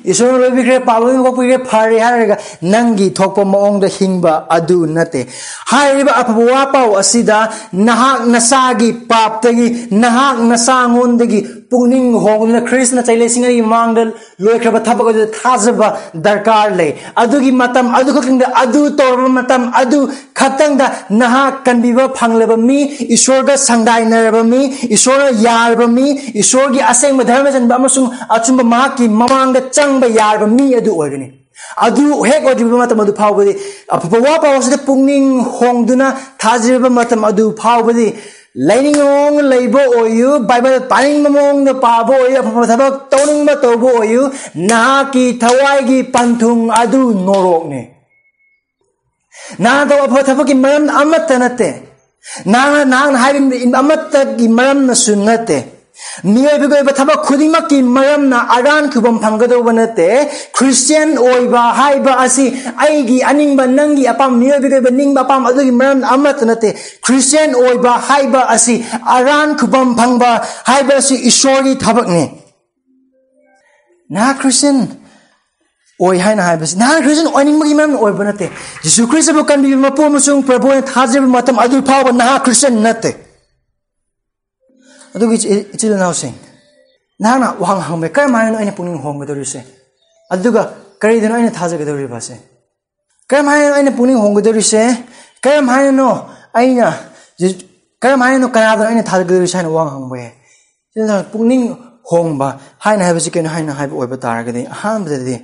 [0.06, 5.26] लोबिग्रे पाबन कोपिग्रे फारे हारगा नंगी थोप मओंग द हिंगबा अदु नते
[5.72, 7.38] हाइबा अफवा पाव असिदा
[7.74, 11.40] नहाक नसागी पापतगी नहाक नसांगोंदगी
[11.70, 13.98] पुनिंग होंगना कृष्ण चैलेसिंग मांग
[14.40, 15.82] लोखब थबक थाजब
[16.18, 17.50] दरकार ले अदुगी
[20.36, 22.78] खतंग नहा कनबिब फंगलेब मी
[23.10, 24.60] ईश्वर ग संदाय नरब मी
[24.90, 28.60] ईश्वर यारब मी ईश्वर की असेंग धर्म जन बमसुम अचुम
[28.98, 31.30] की ममांग चंग यारब मी अदु ओगनी
[31.78, 33.04] अदु हेक ओदिब मतम
[34.86, 36.10] पुनिंग होंगदुना
[36.40, 37.30] थाजिब मतम
[38.69, 44.23] ꯂꯩꯅꯤꯡꯕ ꯃꯑꯣꯡꯗ ꯂꯩꯕ ꯑꯣꯏꯌꯨ ꯕꯥꯏꯕꯜ ꯄꯥꯅꯤꯡꯕ ꯃꯑꯣꯡꯗ ꯄꯥꯕ ꯑꯣꯏꯌꯨ ꯑꯐꯕ ꯊꯕꯛ ꯇꯧꯅꯤꯡꯕ ꯇꯧꯕ ꯑꯣꯏꯌꯨ
[44.69, 47.81] ꯅꯍꯥꯛꯀꯤ ꯊꯋꯥꯏꯒꯤ ꯄꯟꯊꯨꯡ ꯑꯗꯨ ꯅꯣꯔꯣꯛꯅꯤ
[49.63, 51.69] ꯅꯍꯥꯛ ꯇꯧꯕ ꯑꯐꯕ ꯊꯕꯛꯀꯤ ꯃꯔꯝ ꯑꯃꯠꯇ ꯅꯠꯇꯦ
[52.51, 55.57] ꯅꯍꯥꯛꯅ ꯅꯍꯥꯛꯅ ꯍꯥꯏꯔꯤꯕ ꯑꯃꯠꯇꯒꯤ ꯃꯔꯝꯅꯁꯨ ꯅꯠꯇꯦ
[57.88, 58.88] मरमना अरान
[63.68, 66.70] नंगी अपाम मियोबगोब निंगबा अपाम अदुगी मरम अमत नते
[69.96, 70.32] फंगबा
[70.66, 72.24] हाइबा असि ईश्वरी थबक ने
[74.10, 74.86] ना क्रिश्चियन
[76.00, 78.50] ओइ हाइना हाइबस ना क्रिश्चियन ओइनिंगबगी मरम ओइबा नते
[78.84, 83.14] जिसु क्रिस्ट बु कनबि मपो मुसुंग प्रभु थाजेब मतम अदु फाव ना क्रिश्चियन नते
[85.15, 85.35] ꯑꯗꯨꯒꯤ
[85.75, 86.35] ꯏꯆꯤꯜ ꯏꯅꯥꯎꯁꯤꯡ
[87.21, 89.61] ꯅꯍꯥꯛꯅ ꯋꯥꯍꯪ ꯍꯪꯕ ꯀꯔꯝꯍꯥꯏꯅ ꯑꯩꯅ ꯄꯨꯛꯅꯤꯡ ꯍꯣꯡꯒꯗꯧꯔꯤꯁꯦ
[90.33, 90.61] ꯑꯗꯨꯒ
[91.01, 92.35] ꯀꯔꯤꯗꯅꯣ ꯑꯩꯅ ꯊꯥꯖꯒꯗꯧꯔꯤꯕꯁꯦ
[93.29, 94.81] ꯀꯔꯝꯍꯥꯏꯅ ꯑꯩꯅ ꯄꯨꯛꯅꯤꯡ ꯍꯣꯡꯒꯗꯧꯔꯤꯁꯦ
[95.45, 96.09] ꯀꯔꯝꯍꯥꯏꯅꯅꯣ
[96.59, 96.87] ꯑꯩꯅ
[98.03, 100.33] ꯀꯔꯝꯍꯥꯏꯅꯅꯣ ꯀꯅꯥꯗꯅꯣ ꯑꯩꯅ ꯊꯥꯖꯒꯗꯧꯔꯤꯁꯦ ꯍꯥꯏꯅ ꯋꯥꯍꯪ ꯍꯪꯕ ꯌꯥꯏ
[100.93, 101.65] ꯁꯤꯗ ꯄꯨꯛꯅꯤꯡ
[102.11, 102.47] ꯍꯣꯡꯕ
[102.85, 105.35] ꯍꯥꯏꯅ ꯍꯥꯏꯕꯁꯤ ꯀꯩꯅꯣ ꯍꯥꯏꯅ ꯍꯥꯏꯕ ꯑꯣꯏꯕ ꯇꯥꯔꯒꯗꯤ ꯑꯍꯥꯟꯕꯗꯗꯤ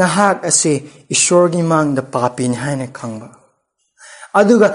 [0.00, 0.74] ꯅꯍꯥꯛ ꯑꯁꯤ
[1.14, 3.28] ꯏꯁꯣꯔꯒꯤ ꯃꯥꯡꯗ ꯄꯥꯄꯤꯅꯤ ꯍꯥꯏꯅ ꯈꯪꯕ
[4.35, 4.67] अदुगा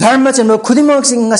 [0.00, 1.32] धर्म चंबो सिंग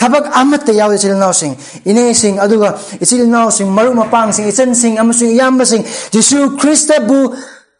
[0.00, 1.54] ꯊꯕꯛ ꯑꯃꯠꯇ ꯌꯥꯎꯗꯦ ꯏꯆꯤꯜ ꯏꯅꯥꯎꯁꯤꯡ
[1.90, 2.68] ꯏꯅꯦꯁꯤꯡ ꯑꯗꯨꯒ
[3.04, 5.82] ꯏꯆꯤꯜ ꯏꯅꯥꯎꯁꯤꯡ ꯃꯔꯨꯞ ꯃꯄꯥꯡꯁꯤꯡ ꯏꯆꯟꯁꯤꯡ ꯑꯃꯁꯨꯡ ꯏꯌꯥꯝꯕꯁꯤꯡ
[6.14, 7.18] ꯖꯤꯁꯨ ꯈ꯭ꯔꯤꯁꯇꯕꯨ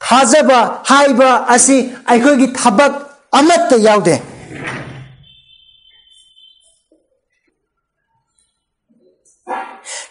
[0.07, 0.59] ꯊꯥꯖꯕ
[0.91, 1.77] ꯍꯥꯏꯕ ꯑꯁꯤ
[2.11, 2.93] ꯑꯩꯈꯣꯏꯒꯤ ꯊꯕꯛ
[3.41, 4.15] ꯑꯃꯠꯇ ꯌꯥꯎꯗꯦ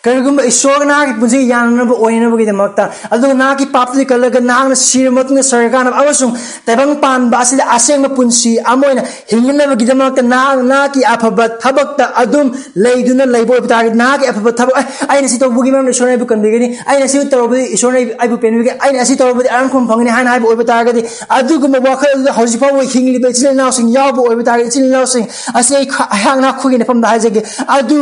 [0.05, 2.84] ꯀꯔꯤꯒꯨꯝꯕ ꯏꯁꯣꯔꯒ ꯅꯍꯥꯛꯀꯤ ꯄꯨꯟꯁꯤ ꯌꯥꯅꯅꯕ ꯑꯣꯏꯅꯕꯒꯤꯗꯃꯛꯇ
[3.14, 6.34] ꯑꯗꯨꯒ ꯅꯍꯥꯛꯀꯤ ꯄꯥꯞꯇꯨꯗꯤ ꯀꯜꯂꯒ ꯅꯍꯥꯛꯅ ꯁꯤꯔꯕ ꯃꯇꯨꯡꯗ ꯁꯔꯀꯥꯟꯅꯕ ꯑꯃꯁꯨꯡ
[6.68, 12.47] ꯇꯥꯏꯕꯪ ꯄꯥꯟꯕ ꯑꯁꯤꯗ ꯑꯁꯦꯡꯕ ꯄꯨꯟꯁꯤ ꯑꯃ ꯑꯣꯏꯅ ꯍꯤꯡꯅꯅꯕꯒꯤꯗꯃꯛꯇ ꯅꯍꯥꯛ ꯅꯍꯥꯛꯀꯤ ꯑꯐꯕ ꯊꯕꯛꯇ ꯑꯗꯨꯝ
[12.86, 14.76] ꯂꯩꯗꯨꯅ ꯂꯩꯕ ꯑꯣꯏꯕ ꯇꯥꯔꯒꯗꯤ ꯅꯍꯥꯛꯀꯤ ꯑꯐꯕ ꯊꯕꯛ
[15.11, 19.18] ꯑꯩꯅ ꯁꯤ ꯇꯧꯕꯒꯤ ꯃꯔꯝꯗ ꯏꯁꯣꯔꯅ ꯑꯩꯕꯨ ꯀꯟꯕꯤꯒꯅꯤ ꯑꯩꯅ ꯁꯤ ꯇꯧꯔꯕꯗꯤ ꯏꯁꯣꯔꯅ ꯑꯩꯕꯨ ꯄꯦꯟꯕꯤꯒꯅꯤ ꯑꯩꯅ ꯑꯁꯤ
[19.22, 21.03] ꯇꯧꯔꯕꯗꯤ ꯑꯔꯟꯈꯣꯝ ꯐꯪꯒꯅꯤ ꯍꯥꯏꯅ ꯍꯥꯏꯕ ꯑꯣꯏꯕ ꯇꯥꯔꯒꯗꯤ
[21.39, 25.28] ꯑꯗꯨꯒꯨꯝꯕ ꯋꯥꯈꯜ ꯑꯗꯨꯗ ꯍꯧꯖꯤꯛ ꯐꯥꯎꯕ ꯍꯤꯡꯂꯤꯕ ꯏꯆꯤꯜ ꯏꯅꯥꯎꯁꯤꯡ ꯌꯥꯎꯕ ꯑꯣꯏꯕ ꯇꯥꯔꯒꯗꯤ ꯏꯆꯤꯜ ꯏꯅꯥꯎꯁꯤꯡ
[25.59, 27.41] ꯑꯁꯤ ꯑꯩ ꯑꯩꯍꯥꯛꯅ ꯑꯩꯈꯣꯏꯒꯤ ꯃꯐꯝꯗ ꯍꯥꯏꯖꯒꯦ
[27.78, 27.99] ꯑꯗꯨ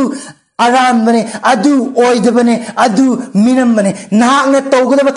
[0.59, 3.05] अरानबने अदु ओइदबने अदु
[3.37, 3.91] मिनमने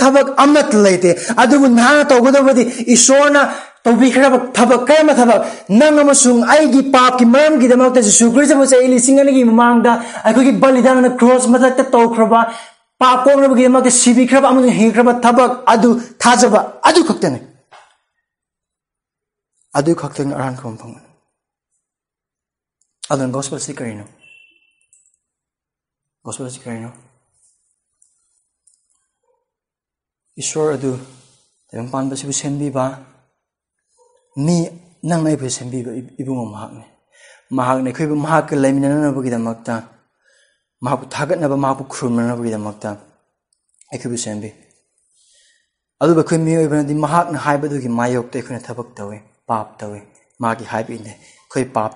[0.02, 2.62] थबक लेते अदुबु नाहने तौगदबदि
[2.94, 3.42] ईश्वरना
[3.84, 5.40] तौबिखरब थबक कयम थबक
[5.72, 7.96] नंगमसुंग आइगी पापकी मरमगिदमक
[8.64, 9.92] से इलिसिंगनिगी ममांगदा
[10.24, 12.40] अखुगी बलिदान क्रॉस मदत तौखरबा
[13.00, 15.90] पाप कोंगरबगिदमक सिबिखरब अमु हिखरब थबक अदु
[16.24, 17.40] थाजबा अदु खक्तने
[19.74, 20.54] अदु खक्तने अरान
[35.04, 36.84] नाइ बु। सेंबिबा इबुंग महाक ने
[37.52, 39.76] महाक ने खैबु महाक लेमिनना बगि दमक्ता
[40.82, 42.90] महाकु थागत नबा महाकु खुरमना बगि दमक्ता
[43.94, 44.50] एखबु सेंबि
[46.00, 48.38] अदु बखै मी ओइबनदि महाक न हाइबदुगि मायोक ते
[49.48, 51.14] पाप ने
[51.52, 51.92] खै पाप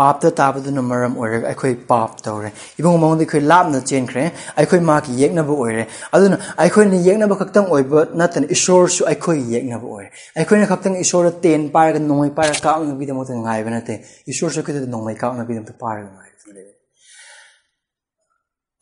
[0.00, 4.24] ꯄꯥꯞꯇ ꯇꯥꯕꯗꯨꯅ ꯃꯔꯝ ꯑꯣꯏꯔꯒ ꯑꯩꯈꯣꯏ ꯄꯥꯞ ꯇꯧꯔꯦ ꯏꯕꯨꯡ ꯃꯉꯣꯟꯗ ꯑꯩꯈꯣꯏ ꯂꯥꯞꯅ ꯆꯦꯟꯈ꯭ꯔꯦ
[4.62, 5.84] ꯑꯩꯈꯣꯏ ꯃꯥꯒꯤ ꯌꯦꯛꯅꯕ ꯑꯣꯏꯔꯦ
[6.18, 12.02] ꯑꯗꯨꯅ ꯑꯩꯈꯣꯏꯅ ꯌꯦꯛꯅꯕ ꯈꯛꯇꯪ ꯑꯣꯏꯕ ꯅꯠꯇꯅ ꯏꯁꯣꯔꯁꯨ ꯑꯩꯈꯣꯏ ꯌꯦꯛꯅꯕ ꯑꯣꯏꯔꯦ ꯑꯩꯈꯣꯏꯅ ꯈꯛꯇꯪ ꯏꯁꯣꯔꯗ ꯇꯦꯟ ꯄꯥꯏꯔꯒ
[12.10, 13.94] ꯅꯣꯡꯃꯩ ꯄꯥꯏꯔꯒ ꯀꯥꯞꯅꯕꯒꯤꯗꯃꯛꯇ ꯉꯥꯏꯕ ꯅꯠꯇꯦ
[14.34, 16.68] ꯏꯁꯣꯔꯁꯨ ꯑꯩꯈꯣꯏꯗ ꯅꯣꯡꯃꯩ ꯀꯥꯞꯅꯕꯒꯤꯗꯃꯛꯇ ꯄꯥꯏꯔꯒ ꯉꯥꯏꯕ ꯂꯩ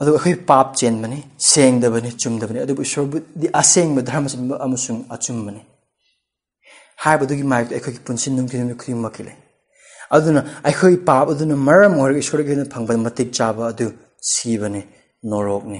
[0.00, 1.18] ꯑꯗꯨꯒ ꯑꯩꯈꯣꯏ ꯄꯥꯞ ꯆꯦꯟꯕꯅꯤ
[1.50, 5.60] ꯁꯦꯡꯗꯕꯅꯤ ꯆꯨꯝꯗꯕꯅꯤ ꯑꯗꯨꯕꯨ ꯏꯁꯣꯔꯕꯨꯗꯤ ꯑꯁꯦꯡꯕ ꯙꯔꯃ ꯑꯃꯁꯨꯡ ꯑꯆꯨꯝꯕꯅꯤ
[7.04, 9.36] ꯍꯥꯏꯕꯗꯨꯒꯤ ꯃꯥꯏꯌꯣꯛꯇ ꯑꯩꯈꯣꯏꯒꯤ ꯄꯨꯟꯁꯤ ꯅꯨꯡꯊꯤ ꯅꯨꯃꯤꯠ ꯈꯨꯗꯤꯡꯃꯛꯀꯤ ꯂꯩ
[10.15, 13.87] ꯑꯗꯨꯅ ꯑꯩꯈꯣꯏ ꯄꯥꯞ ꯑꯗꯨꯅ ꯃꯔꯝ ꯑꯣꯏꯔꯒ ꯏꯁꯣꯔꯒꯤ ꯑꯣꯏꯅ ꯐꯪꯕ ꯃꯇꯤꯛ ꯆꯥꯕ ꯑꯗꯨ
[14.31, 14.81] ꯁꯤꯕꯅꯤ
[15.31, 15.79] ꯅꯣꯔꯣꯛꯅꯤ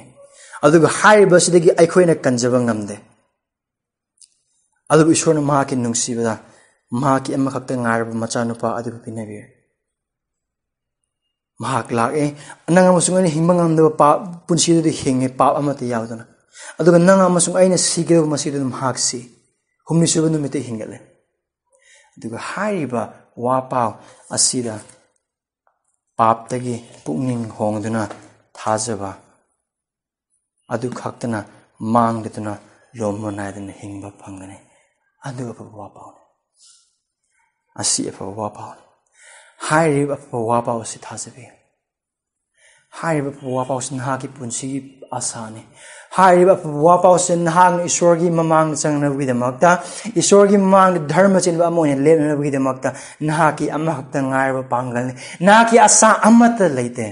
[0.66, 2.96] ꯑꯗꯨꯒ ꯍꯥꯏꯔꯤꯕꯁꯤꯗꯒꯤ ꯑꯩꯈꯣꯏꯅ ꯀꯟꯖꯕ ꯉꯝꯗꯦ
[4.92, 6.34] ꯑꯗꯨꯕꯨ ꯏꯁꯣꯔꯅ ꯃꯍꯥꯛꯀꯤ ꯅꯨꯡꯁꯤꯕꯗ
[7.02, 9.46] ꯃꯍꯥꯛꯀꯤ ꯑꯃꯈꯛꯇ ꯉꯥꯏꯔꯕ ꯃꯆꯥꯅꯨꯄꯥ ꯑꯗꯨꯕꯨ ꯄꯤꯅꯕꯤꯔꯦ
[11.62, 12.36] ꯃꯍꯥꯛ ꯂꯥꯛꯑꯦ
[12.70, 16.26] ꯅꯪ ꯑꯃꯁꯨꯡ ꯑꯩꯅ ꯍꯤꯡꯕ ꯉꯝꯗꯕ ꯄꯥꯞ ꯄꯨꯟꯁꯤꯗꯨꯗ ꯍꯤꯡꯉꯦ ꯄꯥꯞ ꯑꯃꯠꯇ ꯌꯥꯎꯗꯅ
[16.80, 19.20] ꯑꯗꯨꯒ ꯅꯪ ꯑꯃꯁꯨꯡ ꯑꯩꯅ ꯁꯤꯒꯗꯕ ꯃꯁꯤꯗꯨꯅ ꯃꯍꯥꯛ ꯁꯤ
[19.88, 20.98] ꯍꯨꯝꯅꯤ ꯁꯨꯕ ꯅꯨꯃꯤꯠꯇ ꯍꯤꯡꯒꯠꯂꯦ
[22.18, 23.92] ꯑꯗꯨꯒ ꯍꯥꯏꯔꯤꯕ ꯋꯥ ꯄꯥꯎ
[24.36, 24.76] ꯑꯁꯤꯗ
[26.18, 28.04] ꯄꯥꯞꯇꯒꯤ ꯄꯨꯛꯅꯤꯡ ꯍꯣꯡꯗꯨꯅ
[28.58, 29.12] ꯊꯥꯖꯕ
[30.74, 31.40] ꯑꯗꯨ ꯈꯛꯇꯅ
[31.94, 32.54] ꯃꯥꯡꯗꯗꯨꯅ
[33.00, 34.58] ꯂꯣꯝꯕ ꯅꯥꯏꯗꯅ ꯍꯤꯡꯕ ꯐꯪꯒꯅꯤ
[35.28, 36.22] ꯑꯗꯨ ꯑꯐꯕ ꯋꯥ ꯄꯥꯎꯅꯤ
[37.82, 38.84] ꯑꯁꯤ ꯑꯐꯕ ꯋꯥ ꯄꯥꯎꯅꯤ
[39.68, 41.54] ꯍꯥꯏꯔꯤꯕ ꯑꯐꯕ ꯋꯥ ꯄꯥꯎ ꯑꯁꯤ ꯊꯥꯖꯕꯤꯌꯨ
[43.00, 44.80] ꯍꯥꯏꯔꯤꯕ ꯑꯐꯕ ꯋꯥ ꯄꯥꯎꯁꯤ ꯅꯍꯥꯛꯀꯤ ꯄꯨꯟꯁꯤꯒꯤ
[45.18, 45.62] ꯑꯁꯥꯅꯤ
[46.18, 49.70] ꯍꯥꯏꯔꯤꯕ ꯑꯐꯕ ꯋꯥꯄꯥꯎꯁꯦ ꯅꯍꯥꯛꯅ ꯏꯁꯣꯔꯒꯤ ꯃꯃꯥꯡꯗ ꯆꯪꯅꯕꯒꯤꯗꯃꯛꯇ
[50.22, 52.90] ꯏꯁꯣꯔꯒꯤ ꯃꯃꯥꯡꯗ ꯙꯔꯃ ꯆꯦꯟꯕ ꯑꯃ ꯑꯣꯏꯅ ꯂꯦꯞꯅꯕꯒꯤꯗꯃꯛꯇ
[53.28, 55.14] ꯅꯍꯥꯛꯀꯤ ꯑꯃꯈꯛꯇ ꯉꯥꯏꯔꯕ ꯄꯥꯡꯒꯜꯅꯤ
[55.46, 57.08] ꯅꯍꯥꯛꯀꯤ ꯑꯁꯥ ꯑꯃꯠꯇ ꯂꯩꯇꯦ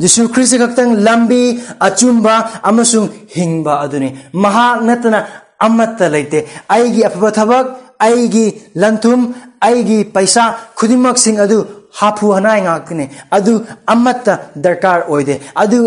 [0.00, 1.42] ꯖꯤꯁꯨ ꯈ꯭ꯔꯤꯁꯇ ꯈꯛꯇꯪ ꯂꯝꯕꯤ
[1.86, 2.34] ꯑꯆꯨꯝꯕ
[2.68, 5.20] ꯑꯃꯁꯨꯡ ꯍꯤꯡꯕ ꯑꯗꯨꯅꯤ ꯃꯍꯥꯛ ꯅꯠꯇꯅ
[5.66, 6.38] ꯑꯃꯠꯇ ꯂꯩꯇꯦ
[6.74, 7.66] ꯑꯩꯒꯤ ꯑꯐꯕ ꯊꯕꯛ
[8.06, 8.46] ꯑꯩꯒꯤ
[8.82, 9.20] ꯂꯟꯊꯨꯝ
[9.66, 10.44] ꯑꯩꯒꯤ ꯄꯩꯁꯥ
[10.78, 11.58] ꯈꯨꯗꯤꯡꯃꯛꯁꯤꯡ ꯑꯗꯨ
[12.00, 13.52] ꯍꯥꯐꯨ ꯍꯅꯥꯏ ꯉꯥꯛꯇꯅꯤ ꯑꯗꯨ
[13.94, 14.32] ꯑꯃꯠꯇ
[14.64, 15.78] ꯗꯔꯀꯥꯔ ꯑꯣꯏꯗꯦ ꯑꯗꯨ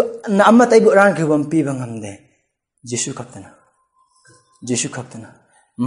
[0.51, 2.11] ꯑꯃꯠꯇ ꯑꯩꯕꯨ ꯑꯔꯥꯟꯈꯤꯕ ꯑꯃ ꯄꯤꯕ ꯉꯝꯗꯦ
[2.89, 3.49] ꯖꯤꯁꯨ ꯈꯛꯇꯅ
[4.67, 5.27] ꯖꯤꯁꯨ ꯈꯛꯇꯅ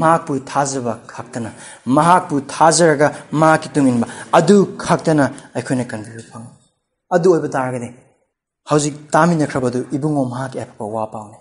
[0.01, 1.51] ꯃꯍꯥꯛꯄꯨ ꯊꯥꯖꯕ ꯈꯛꯇꯅ
[1.97, 3.09] ꯃꯍꯥꯛꯄꯨ ꯊꯥꯖꯔꯒ
[3.41, 4.07] ꯃꯍꯥꯛꯀꯤ ꯇꯨꯡꯏꯟꯕ
[4.39, 5.24] ꯑꯗꯨ ꯈꯛꯇꯅ
[5.57, 6.51] ꯑꯩꯈꯣꯏꯅ ꯀꯟꯕꯤꯕ ꯐꯪꯏ
[7.16, 7.89] ꯑꯗꯨ ꯑꯣꯏꯕ ꯇꯥꯔꯒꯗꯤ
[8.70, 11.39] ꯍꯧꯖꯤꯛ ꯇꯥꯃꯤꯟꯅꯈ꯭ꯔꯕꯗꯨ ꯏꯕꯨꯡꯉꯣ ꯃꯍꯥꯛꯀꯤ ꯑꯐꯕ ꯋꯥ ꯄꯥꯎꯅꯤ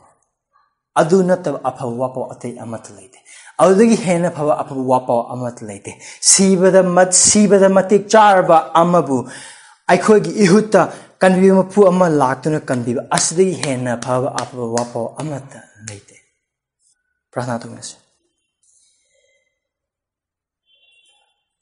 [1.02, 3.20] ꯑꯗꯨ ꯅꯠꯇꯕ ꯑꯐꯕ ꯋꯥ ꯄꯥꯎ ꯑꯇꯩ ꯑꯃꯠꯇ ꯂꯩꯇꯦ
[3.59, 6.77] हेन फव अफब वापते सिबद
[8.87, 10.77] मेक्खोग इहुत
[11.21, 16.19] कनबी मपूम लातने कनबी असद हेन फव अफब वापते
[17.33, 17.97] प्रार्थना तुम से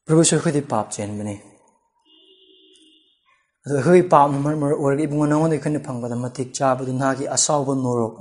[0.09, 1.41] प्रभु से खुद पाप चेनबने
[4.03, 8.15] पाप मर मर इबू नौने फंगद मेक् असाब नौरोक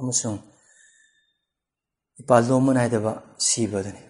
[2.20, 3.12] ꯏꯄꯥ ꯂꯣꯝꯕ ꯅꯥꯏꯗꯕ
[3.46, 4.02] ꯁꯤꯕꯗꯨꯅꯤ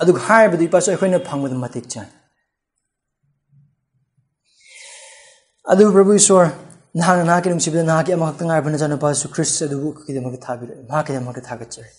[0.00, 2.08] ꯑꯗꯨꯒ ꯍꯥꯏꯔꯤꯕꯗꯨ ꯏꯄꯥꯁꯨ ꯑꯩꯈꯣꯏꯅ ꯐꯪꯕꯗ ꯃꯇꯤꯛ ꯆꯥꯏ
[5.70, 6.50] ꯑꯗꯨꯕꯨ ꯄ꯭ꯔꯚꯨ ꯏꯁꯣꯔ
[6.98, 11.90] ꯅꯍꯥꯛꯅ ꯅꯍꯥꯛꯀꯤ ꯅꯨꯡꯁꯤꯕꯗ ꯅꯍꯥꯛꯀꯤ ꯑꯃꯈꯛꯇ ꯉꯥꯏꯔꯕ ꯅꯆꯥꯅꯨꯄꯥꯁꯨ ꯈ꯭ꯔꯤꯁ ꯑꯗꯨꯕꯨ ꯑꯩꯈꯣꯏꯒꯤꯗꯃꯛꯇ ꯊꯥꯕꯤꯔꯛꯏ ꯃꯍꯥꯛꯀꯤꯗꯃꯛꯇ ꯊꯥꯒꯠꯆꯔꯤ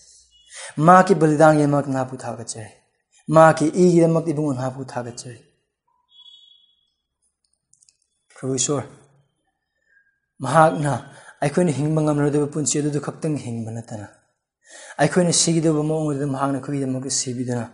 [0.86, 2.72] ꯃꯍꯥꯛꯀꯤ ꯕꯂꯤꯗꯥꯟꯒꯤꯗꯃꯛꯇ ꯅꯍꯥꯛꯄꯨ ꯊꯥꯒꯠꯆꯔꯤ
[3.34, 5.40] ꯃꯍꯥꯛꯀꯤ ꯏꯒꯤꯗꯃꯛꯇ ꯏꯕꯨꯡꯉꯣ ꯅꯍꯥꯛꯄꯨ ꯊꯥꯒꯠꯆꯔꯤ
[11.41, 14.07] ꯑꯩꯈꯣꯏꯅ ꯍꯤꯡꯕ ꯉꯝꯂꯣꯏꯗꯕ ꯄꯨꯟꯁꯤ ꯑꯗꯨꯗ ꯈꯛꯇꯪ ꯍꯤꯡꯕ ꯅꯠꯇꯅ
[15.01, 17.65] ꯑꯩꯈꯣꯏꯅ ꯁꯤꯒꯗꯕ ꯃꯑꯣꯡꯗꯨꯗ ꯃꯍꯥꯛꯅ ꯑꯩꯈꯣꯏꯒꯤꯗꯃꯛꯇ ꯁꯤꯕꯤꯗꯨꯅ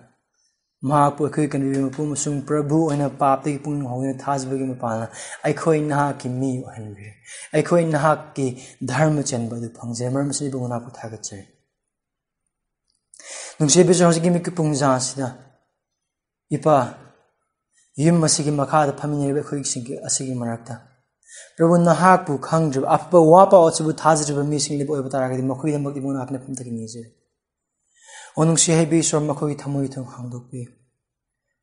[0.89, 5.07] ꯃꯍꯥꯛꯄꯨ ꯑꯩꯈꯣꯏ ꯀꯟꯕꯤꯕ ꯃꯄꯨ ꯑꯃꯁꯨꯡ ꯄ꯭ꯔꯚꯨ ꯑꯣꯏꯅ ꯄꯥꯞꯇꯒꯤ ꯄꯨꯛꯅꯤꯡ ꯍꯧꯅ ꯊꯥꯖꯕꯒꯤ ꯃꯄꯥꯟꯅ
[5.49, 7.14] ꯑꯩꯈꯣꯏ ꯅꯍꯥꯛꯀꯤ ꯃꯤ ꯑꯣꯏꯍꯟꯕꯤꯔꯦ
[7.53, 8.47] ꯑꯩꯈꯣꯏ ꯅꯍꯥꯛꯀꯤ
[8.91, 11.45] ꯙꯔꯃ ꯆꯦꯟꯕ ꯑꯗꯨ ꯐꯪꯖꯩ ꯃꯔꯝ ꯑꯁꯤꯕꯨ ꯅꯍꯥꯛꯄꯨ ꯊꯥꯒꯠꯆꯔꯤ
[13.59, 15.28] ꯅꯨꯡꯁꯤꯕꯤꯁꯨ ꯍꯧꯖꯤꯛꯀꯤ ꯃꯤꯀꯨꯞ ꯄꯨꯡꯖꯥꯁꯤꯗ
[16.57, 16.76] ꯏꯄꯥ
[18.05, 20.74] ꯌꯨꯝ ꯑꯁꯤꯒꯤ ꯃꯈꯥꯗ ꯐꯝꯃꯤꯟꯅꯔꯤꯕ ꯑꯩꯈꯣꯏꯁꯤꯡꯒꯤ ꯑꯁꯤꯒꯤ ꯃꯔꯛꯇ
[21.57, 27.01] 그리고 나하고 강주 아빠 와빠 어찌부 다즈르 미싱립 오이바다라게 먹고이 먹기 뭐나 학네 품다긴 이제
[28.36, 30.67] 오늘 시해비 서 먹고이 담모이 통 강독비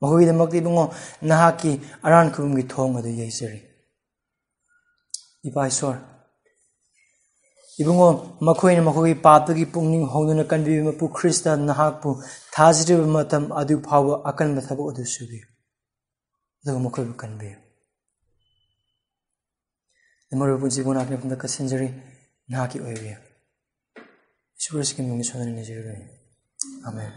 [0.01, 0.91] 먹고이 먹기 뭐
[1.21, 3.63] 나하기 아란 그분기 통어도 예서리
[5.43, 6.19] 이바이서
[7.81, 12.21] 이봉어 먹고이 먹고이 바쁘기 뿡닝 홍도는 간비면 부 크리스다 나하고
[12.53, 15.41] 다즈르 마탐 아두 파워 아칸 마타보 어디수비
[16.65, 17.68] 그리고 먹고이 간비요
[20.31, 21.93] the moral wounds will not be from the Kassandri
[22.49, 23.19] Naki area.
[24.57, 25.23] Sure, it's going to be
[26.87, 27.13] Amen.